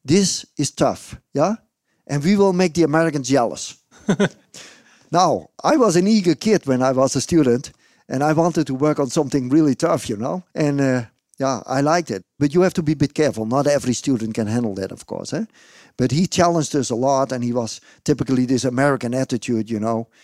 this 0.05 0.47
is 0.57 0.73
tough, 0.73 1.17
yeah, 1.33 1.57
and 2.07 2.25
we 2.25 2.37
will 2.37 2.53
make 2.53 2.75
the 2.75 2.83
Americans 2.83 3.29
jealous. 3.29 3.77
Now, 5.15 5.51
I 5.63 5.77
was 5.77 5.95
an 5.95 6.09
eager 6.09 6.35
kid 6.35 6.67
when 6.67 6.83
I 6.83 6.91
was 6.91 7.15
a 7.15 7.21
student, 7.21 7.71
and 8.09 8.25
I 8.25 8.33
wanted 8.33 8.67
to 8.67 8.75
work 8.75 8.99
on 8.99 9.11
something 9.11 9.49
really 9.49 9.77
tough, 9.77 10.09
you 10.09 10.17
know. 10.17 10.43
And 10.57 10.81
uh, 10.81 11.03
yeah, 11.39 11.63
I 11.67 11.83
liked 11.83 12.11
it. 12.11 12.25
But 12.41 12.53
you 12.53 12.63
have 12.63 12.75
to 12.75 12.83
be 12.83 12.93
a 12.93 12.97
bit 12.97 13.15
careful. 13.15 13.47
Not 13.47 13.69
every 13.69 13.95
student 13.95 14.35
can 14.35 14.49
handle 14.49 14.75
that, 14.75 14.91
of 14.91 15.07
course. 15.07 15.33
Eh? 15.33 15.45
But 15.97 16.11
he 16.11 16.27
challenged 16.27 16.75
us 16.75 16.91
a 16.91 16.97
lot, 16.97 17.31
and 17.31 17.45
he 17.45 17.53
was 17.53 17.81
typically 18.03 18.45
this 18.45 18.65
American 18.65 19.15
attitude, 19.15 19.71
you 19.71 19.79
know. 19.79 20.09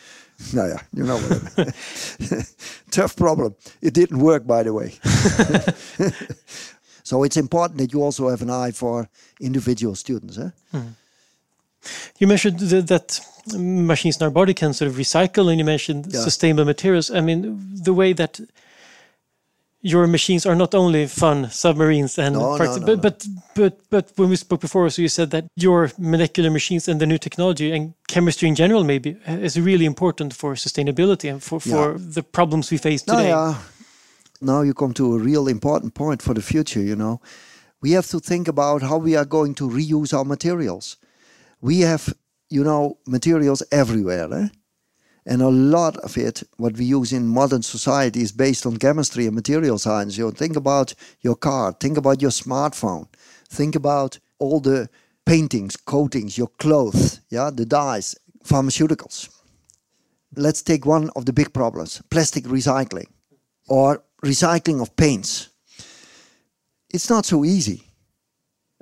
No, 0.55 0.67
yeah, 0.67 0.81
you 0.95 1.05
know. 1.05 1.21
Tough 2.91 3.15
problem. 3.15 3.55
It 3.83 3.93
didn't 3.93 4.21
work, 4.21 4.47
by 4.47 4.63
the 4.63 4.73
way. 4.73 4.91
so 7.03 7.25
it's 7.25 7.37
important 7.37 7.79
that 7.79 7.93
you 7.93 8.03
also 8.03 8.31
have 8.31 8.41
an 8.41 8.49
eye 8.49 8.73
for 8.73 9.07
individual 9.39 9.95
students. 9.95 10.39
Eh? 10.39 10.51
Hmm. 10.73 10.89
You 12.19 12.27
mentioned 12.27 12.59
that 12.61 13.21
machines 13.55 14.17
in 14.19 14.25
our 14.25 14.31
body 14.31 14.55
can 14.55 14.73
sort 14.73 14.91
of 14.91 14.97
recycle, 14.97 15.49
and 15.51 15.59
you 15.59 15.65
mentioned 15.65 16.07
yeah. 16.09 16.21
sustainable 16.21 16.65
materials. 16.65 17.11
I 17.11 17.21
mean, 17.21 17.59
the 17.75 17.93
way 17.93 18.13
that 18.15 18.41
your 19.83 20.07
machines 20.07 20.45
are 20.45 20.55
not 20.55 20.75
only 20.75 21.07
fun 21.07 21.51
submarines 21.51 22.19
and 22.19 22.35
no, 22.35 22.59
parts, 22.59 22.77
no, 22.77 22.87
no, 22.87 22.97
but, 22.97 23.03
but 23.03 23.27
but 23.55 23.81
but 23.91 24.13
when 24.17 24.29
we 24.29 24.37
spoke 24.37 24.61
before, 24.61 24.89
so 24.91 25.01
you 25.03 25.09
said 25.09 25.31
that 25.31 25.47
your 25.57 25.91
molecular 25.99 26.51
machines 26.51 26.89
and 26.89 27.01
the 27.01 27.07
new 27.07 27.19
technology 27.19 27.73
and 27.73 27.95
chemistry 28.07 28.49
in 28.49 28.55
general 28.55 28.85
maybe 28.85 29.17
uh, 29.27 29.33
is 29.33 29.59
really 29.59 29.87
important 29.87 30.35
for 30.35 30.55
sustainability 30.55 31.31
and 31.31 31.43
for 31.43 31.61
for 31.61 31.93
yeah. 31.93 31.97
the 31.99 32.23
problems 32.23 32.71
we 32.71 32.79
face 32.79 33.03
today. 33.03 33.29
yeah. 33.29 33.55
Now 34.43 34.63
you 34.63 34.75
come 34.75 34.95
to 34.95 35.15
a 35.15 35.19
real 35.19 35.49
important 35.49 35.95
point 35.95 36.23
for 36.23 36.35
the 36.35 36.43
future. 36.43 36.81
You 36.81 36.97
know, 36.97 37.21
we 37.81 37.93
have 37.93 38.07
to 38.09 38.21
think 38.21 38.49
about 38.49 38.83
how 38.83 38.99
we 38.99 39.17
are 39.17 39.27
going 39.27 39.55
to 39.55 39.69
reuse 39.69 40.13
our 40.13 40.25
materials 40.25 40.97
we 41.61 41.81
have, 41.81 42.15
you 42.51 42.65
know, 42.65 42.99
materials 43.07 43.63
everywhere. 43.73 44.33
Eh? 44.35 44.49
And 45.27 45.43
a 45.43 45.49
lot 45.49 45.97
of 45.99 46.19
it, 46.19 46.43
what 46.57 46.77
we 46.77 46.85
use 46.85 47.13
in 47.13 47.29
modern 47.29 47.63
society, 47.63 48.21
is 48.21 48.33
based 48.33 48.67
on 48.67 48.79
chemistry 48.79 49.27
and 49.27 49.35
material 49.35 49.79
science. 49.79 50.19
You 50.19 50.25
know, 50.25 50.31
think 50.31 50.57
about 50.57 50.95
your 51.21 51.37
car, 51.37 51.73
think 51.73 51.97
about 51.97 52.21
your 52.21 52.31
smartphone, 52.31 53.07
think 53.49 53.77
about 53.77 54.19
all 54.39 54.61
the 54.61 54.89
paintings, 55.25 55.77
coatings, 55.77 56.37
your 56.37 56.49
clothes, 56.59 57.21
yeah, 57.31 57.51
the 57.51 57.67
dyes, 57.67 58.17
pharmaceuticals. 58.45 59.29
Let's 60.35 60.63
take 60.63 60.87
one 60.87 61.11
of 61.17 61.27
the 61.27 61.33
big 61.33 61.53
problems 61.53 62.03
plastic 62.11 62.45
recycling 62.45 63.07
or 63.69 64.03
recycling 64.25 64.81
of 64.81 64.97
paints. 64.97 65.49
It's 66.89 67.11
not 67.11 67.27
so 67.27 67.45
easy 67.45 67.90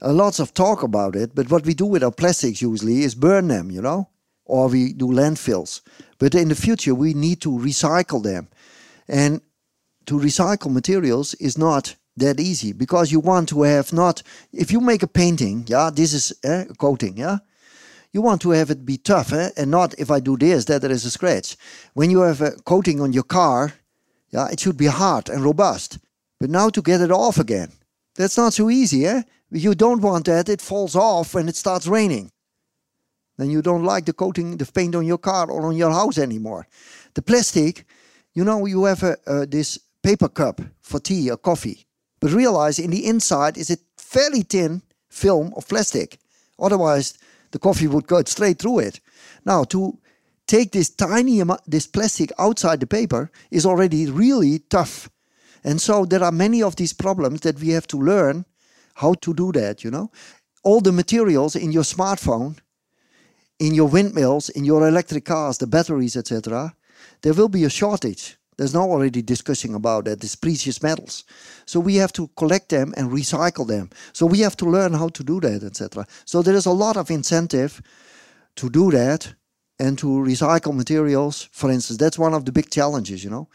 uh, 0.03 0.13
lots 0.13 0.39
of 0.39 0.55
talk 0.55 0.83
about 0.83 1.17
it, 1.17 1.35
but 1.35 1.51
what 1.51 1.67
we 1.67 1.75
do 1.75 1.87
with 1.87 2.05
our 2.05 2.13
plastics 2.13 2.63
usually 2.63 3.03
is 3.03 3.15
burn 3.15 3.49
them, 3.49 3.71
you 3.71 3.83
know, 3.83 4.09
or 4.45 4.69
we 4.69 4.93
do 4.93 5.07
landfills. 5.07 5.81
But 6.19 6.35
in 6.35 6.49
the 6.49 6.55
future, 6.55 6.95
we 6.95 7.15
need 7.15 7.41
to 7.43 7.51
recycle 7.51 8.23
them. 8.23 8.49
And 9.09 9.41
to 10.07 10.19
recycle 10.19 10.73
materials 10.73 11.35
is 11.35 11.59
not 11.59 11.97
that 12.17 12.41
easy 12.41 12.73
because 12.73 13.13
you 13.13 13.21
want 13.21 13.49
to 13.51 13.63
have 13.63 13.93
not, 13.93 14.23
if 14.53 14.73
you 14.73 14.81
make 14.81 15.03
a 15.03 15.07
painting, 15.07 15.65
yeah, 15.67 15.91
this 15.93 16.13
is 16.13 16.33
eh, 16.45 16.65
a 16.69 16.75
coating, 16.75 17.17
yeah, 17.17 17.39
you 18.13 18.23
want 18.23 18.41
to 18.43 18.51
have 18.51 18.71
it 18.71 18.85
be 18.85 18.97
tough 18.97 19.33
eh? 19.33 19.51
and 19.57 19.71
not 19.71 19.95
if 19.99 20.11
I 20.11 20.21
do 20.21 20.37
this, 20.37 20.65
that 20.67 20.83
there 20.83 20.91
is 20.91 21.05
a 21.05 21.11
scratch. 21.11 21.57
When 21.95 22.11
you 22.11 22.21
have 22.21 22.41
a 22.41 22.53
coating 22.65 23.01
on 23.01 23.13
your 23.13 23.23
car, 23.23 23.75
yeah, 24.31 24.49
it 24.49 24.61
should 24.61 24.77
be 24.77 24.87
hard 24.87 25.29
and 25.29 25.45
robust. 25.45 25.99
But 26.41 26.51
now 26.51 26.69
to 26.71 26.83
get 26.83 27.01
it 27.01 27.11
off 27.11 27.39
again, 27.39 27.73
that's 28.15 28.37
not 28.37 28.53
so 28.53 28.71
easy, 28.71 29.07
eh? 29.07 29.23
You 29.51 29.75
don't 29.75 30.03
want 30.03 30.27
that. 30.27 30.49
It 30.49 30.61
falls 30.61 30.95
off 30.95 31.35
when 31.35 31.49
it 31.49 31.57
starts 31.57 31.87
raining. 31.87 32.31
Then 33.39 33.51
you 33.51 33.63
don't 33.63 33.85
like 33.85 34.05
the 34.05 34.13
coating, 34.13 34.57
the 34.57 34.67
paint 34.67 34.95
on 34.95 35.07
your 35.07 35.19
car 35.19 35.51
or 35.51 35.67
on 35.67 35.77
your 35.77 35.93
house 35.93 36.19
anymore. 36.19 36.67
The 37.15 37.23
plastic, 37.23 37.87
you 38.35 38.45
know, 38.45 38.67
you 38.67 38.85
have 38.85 39.03
a, 39.03 39.17
uh, 39.27 39.47
this 39.49 39.79
paper 40.03 40.29
cup 40.29 40.61
for 40.81 40.99
tea 40.99 41.31
or 41.31 41.37
coffee, 41.37 41.87
but 42.21 42.33
realize 42.33 42.79
in 42.79 42.91
the 42.91 43.07
inside 43.07 43.57
is 43.57 43.71
a 43.71 43.79
fairly 43.97 44.43
thin 44.43 44.83
film 45.09 45.53
of 45.57 45.69
plastic. 45.69 46.19
Otherwise, 46.59 47.17
the 47.53 47.59
coffee 47.59 47.87
would 47.87 48.07
go 48.07 48.23
straight 48.25 48.59
through 48.59 48.81
it. 48.81 49.01
Now, 49.45 49.65
to 49.65 49.99
take 50.47 50.73
this 50.73 50.91
tiny 50.91 51.41
amount, 51.41 51.61
this 51.67 51.87
plastic 51.87 52.33
outside 52.39 52.81
the 52.81 52.87
paper 52.87 53.31
is 53.51 53.65
already 53.65 54.11
really 54.11 54.59
tough. 54.59 55.09
And 55.63 55.81
so 55.81 56.05
there 56.05 56.25
are 56.25 56.33
many 56.33 56.63
of 56.63 56.77
these 56.77 56.93
problems 56.93 57.41
that 57.43 57.61
we 57.61 57.69
have 57.69 57.87
to 57.89 57.99
learn 57.99 58.45
how 58.99 59.15
to 59.15 59.33
do 59.33 59.53
that, 59.53 59.85
you 59.85 59.91
know. 59.91 60.11
All 60.65 60.81
the 60.81 60.93
materials 60.93 61.55
in 61.55 61.71
your 61.71 61.85
smartphone, 61.85 62.59
in 63.61 63.73
your 63.73 63.89
windmills, 63.89 64.49
in 64.49 64.65
your 64.65 64.87
electric 64.89 65.25
cars, 65.25 65.59
the 65.59 65.69
batteries, 65.69 66.17
etc., 66.17 66.75
there 67.23 67.33
will 67.33 67.49
be 67.49 67.65
a 67.65 67.71
shortage. 67.71 68.37
There's 68.57 68.75
no 68.75 68.83
already 68.91 69.23
discussing 69.23 69.75
about 69.75 70.07
that. 70.07 70.25
It's 70.25 70.35
precious 70.35 70.83
metals. 70.83 71.25
So 71.65 71.79
we 71.79 71.95
have 71.97 72.13
to 72.15 72.29
collect 72.37 72.71
them 72.71 72.93
and 72.97 73.13
recycle 73.13 73.69
them. 73.69 73.91
So 74.13 74.27
we 74.27 74.41
have 74.41 74.57
to 74.57 74.67
learn 74.67 74.95
how 74.95 75.09
to 75.11 75.23
do 75.23 75.39
that, 75.41 75.63
etc. 75.63 76.05
So 76.25 76.43
there 76.43 76.57
is 76.57 76.67
a 76.67 76.73
lot 76.73 76.97
of 76.97 77.09
incentive 77.09 77.81
to 78.57 78.69
do 78.69 78.91
that 78.91 79.33
and 79.79 79.97
to 79.99 80.09
recycle 80.09 80.75
materials. 80.75 81.49
For 81.53 81.71
instance, 81.71 81.99
that's 81.99 82.19
one 82.19 82.35
of 82.35 82.47
the 82.47 82.53
big 82.53 82.69
challenges, 82.69 83.23
you 83.23 83.31
know. 83.31 83.49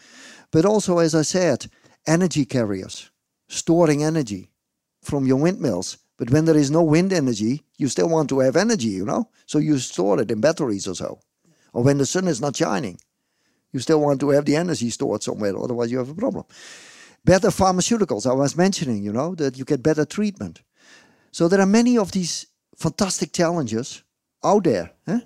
But 0.51 0.63
also, 0.63 0.99
as 0.99 1.13
I 1.13 1.23
said, 1.23 1.67
energy 2.07 2.45
carriers, 2.45 3.11
storing 3.49 4.05
energy 4.05 4.52
from 5.03 5.25
your 5.25 5.37
windmills. 5.37 5.97
But 6.17 6.29
when 6.29 6.45
there 6.45 6.57
is 6.57 6.71
no 6.71 6.83
wind 6.83 7.11
energy, 7.11 7.63
you 7.77 7.87
still 7.87 8.09
want 8.09 8.29
to 8.29 8.39
have 8.39 8.55
energy, 8.55 8.89
you 8.89 9.05
know? 9.05 9.29
So 9.45 9.57
you 9.59 9.77
store 9.77 10.21
it 10.21 10.31
in 10.31 10.41
batteries 10.41 10.87
or 10.87 10.95
so. 10.95 11.19
Or 11.73 11.83
when 11.83 11.97
the 11.97 12.05
sun 12.05 12.27
is 12.27 12.39
not 12.39 12.55
shining, 12.55 12.99
you 13.71 13.79
still 13.79 13.99
want 13.99 14.19
to 14.19 14.29
have 14.29 14.45
the 14.45 14.55
energy 14.55 14.89
stored 14.89 15.23
somewhere, 15.23 15.57
otherwise 15.57 15.91
you 15.91 15.97
have 15.97 16.09
a 16.09 16.15
problem. 16.15 16.45
Better 17.25 17.49
pharmaceuticals, 17.49 18.29
I 18.29 18.33
was 18.33 18.55
mentioning, 18.55 19.03
you 19.03 19.11
know, 19.11 19.33
that 19.35 19.57
you 19.57 19.65
get 19.65 19.81
better 19.81 20.05
treatment. 20.05 20.61
So 21.31 21.47
there 21.47 21.61
are 21.61 21.65
many 21.65 21.97
of 21.97 22.11
these 22.11 22.45
fantastic 22.77 23.33
challenges 23.33 24.03
out 24.43 24.65
there. 24.65 24.91
Eh? 25.07 25.19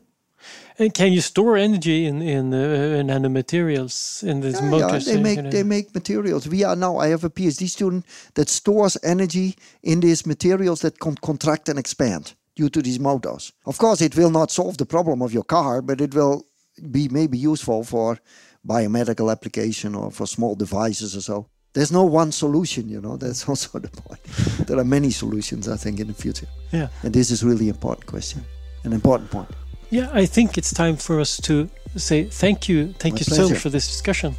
And 0.79 0.93
can 0.93 1.11
you 1.11 1.21
store 1.21 1.57
energy 1.57 2.05
in 2.05 2.21
in, 2.21 2.53
uh, 2.53 3.01
nanomaterials 3.03 4.23
in 4.23 4.41
these 4.41 4.61
yeah, 4.61 4.69
motors? 4.69 5.07
Yeah, 5.07 5.13
they 5.13 5.21
make 5.21 5.51
they 5.51 5.63
make 5.63 5.93
materials. 5.93 6.47
We 6.47 6.63
are 6.63 6.75
now. 6.75 6.97
I 6.97 7.07
have 7.07 7.23
a 7.23 7.29
PhD 7.29 7.67
student 7.67 8.05
that 8.33 8.49
stores 8.49 8.97
energy 9.03 9.55
in 9.81 10.01
these 10.01 10.25
materials 10.25 10.81
that 10.81 10.99
can 10.99 11.15
contract 11.15 11.69
and 11.69 11.79
expand 11.79 12.35
due 12.55 12.69
to 12.69 12.81
these 12.81 12.99
motors. 12.99 13.53
Of 13.65 13.77
course, 13.77 14.01
it 14.01 14.15
will 14.15 14.31
not 14.31 14.51
solve 14.51 14.77
the 14.77 14.85
problem 14.85 15.21
of 15.21 15.33
your 15.33 15.45
car, 15.45 15.81
but 15.81 16.01
it 16.01 16.13
will 16.13 16.45
be 16.91 17.09
maybe 17.09 17.37
useful 17.37 17.83
for 17.83 18.19
biomedical 18.63 19.31
application 19.31 19.95
or 19.95 20.11
for 20.11 20.27
small 20.27 20.55
devices 20.55 21.15
or 21.15 21.21
so. 21.21 21.47
There's 21.73 21.91
no 21.91 22.03
one 22.03 22.31
solution, 22.31 22.89
you 22.89 23.01
know. 23.01 23.17
That's 23.17 23.49
also 23.49 23.79
the 23.79 23.89
point. 23.89 24.23
there 24.67 24.77
are 24.77 24.85
many 24.85 25.11
solutions, 25.11 25.67
I 25.67 25.77
think, 25.77 25.99
in 25.99 26.07
the 26.07 26.13
future. 26.13 26.47
Yeah. 26.71 26.89
And 27.03 27.13
this 27.13 27.31
is 27.31 27.43
really 27.43 27.67
important 27.69 28.05
question, 28.05 28.43
an 28.83 28.93
important 28.93 29.31
point. 29.31 29.49
Yeah, 29.89 30.23
I 30.23 30.27
think 30.27 30.57
it's 30.57 30.73
time 30.75 30.97
for 30.97 31.21
us 31.21 31.37
to 31.37 31.67
say 31.95 32.25
thank 32.29 32.69
you. 32.69 32.93
Thank 32.99 33.13
My 33.13 33.19
you 33.19 33.23
so 33.23 33.35
pleasure. 33.35 33.49
much 33.53 33.61
for 33.61 33.69
this 33.69 33.87
discussion. 33.87 34.33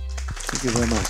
Thank 0.50 0.64
you 0.64 0.70
very 0.70 0.86
much. 0.86 1.08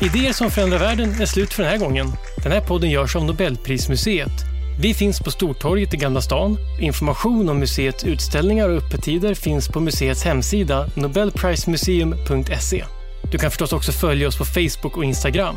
Idéer 0.00 0.32
som 0.32 0.50
förändrar 0.50 0.78
världen 0.78 1.20
är 1.20 1.26
slut 1.26 1.52
för 1.54 1.62
den 1.62 1.72
här 1.72 1.78
gången. 1.78 2.12
Den 2.42 2.52
här 2.52 2.60
podden 2.60 2.90
görs 2.90 3.16
av 3.16 3.24
Nobelprismuseet. 3.24 4.32
Vi 4.80 4.94
finns 4.94 5.20
på 5.20 5.30
Stortorget 5.30 5.94
i 5.94 5.96
Gamla 5.96 6.20
stan. 6.20 6.58
Information 6.80 7.48
om 7.48 7.58
museets 7.58 8.04
utställningar 8.04 8.68
och 8.68 8.76
öppettider 8.76 9.34
finns 9.34 9.68
på 9.68 9.80
museets 9.80 10.24
hemsida 10.24 10.86
nobelprismuseum.se. 10.94 12.84
Du 13.32 13.38
kan 13.38 13.50
förstås 13.50 13.72
också 13.72 13.92
följa 13.92 14.28
oss 14.28 14.38
på 14.38 14.44
Facebook 14.44 14.96
och 14.96 15.04
Instagram. 15.04 15.56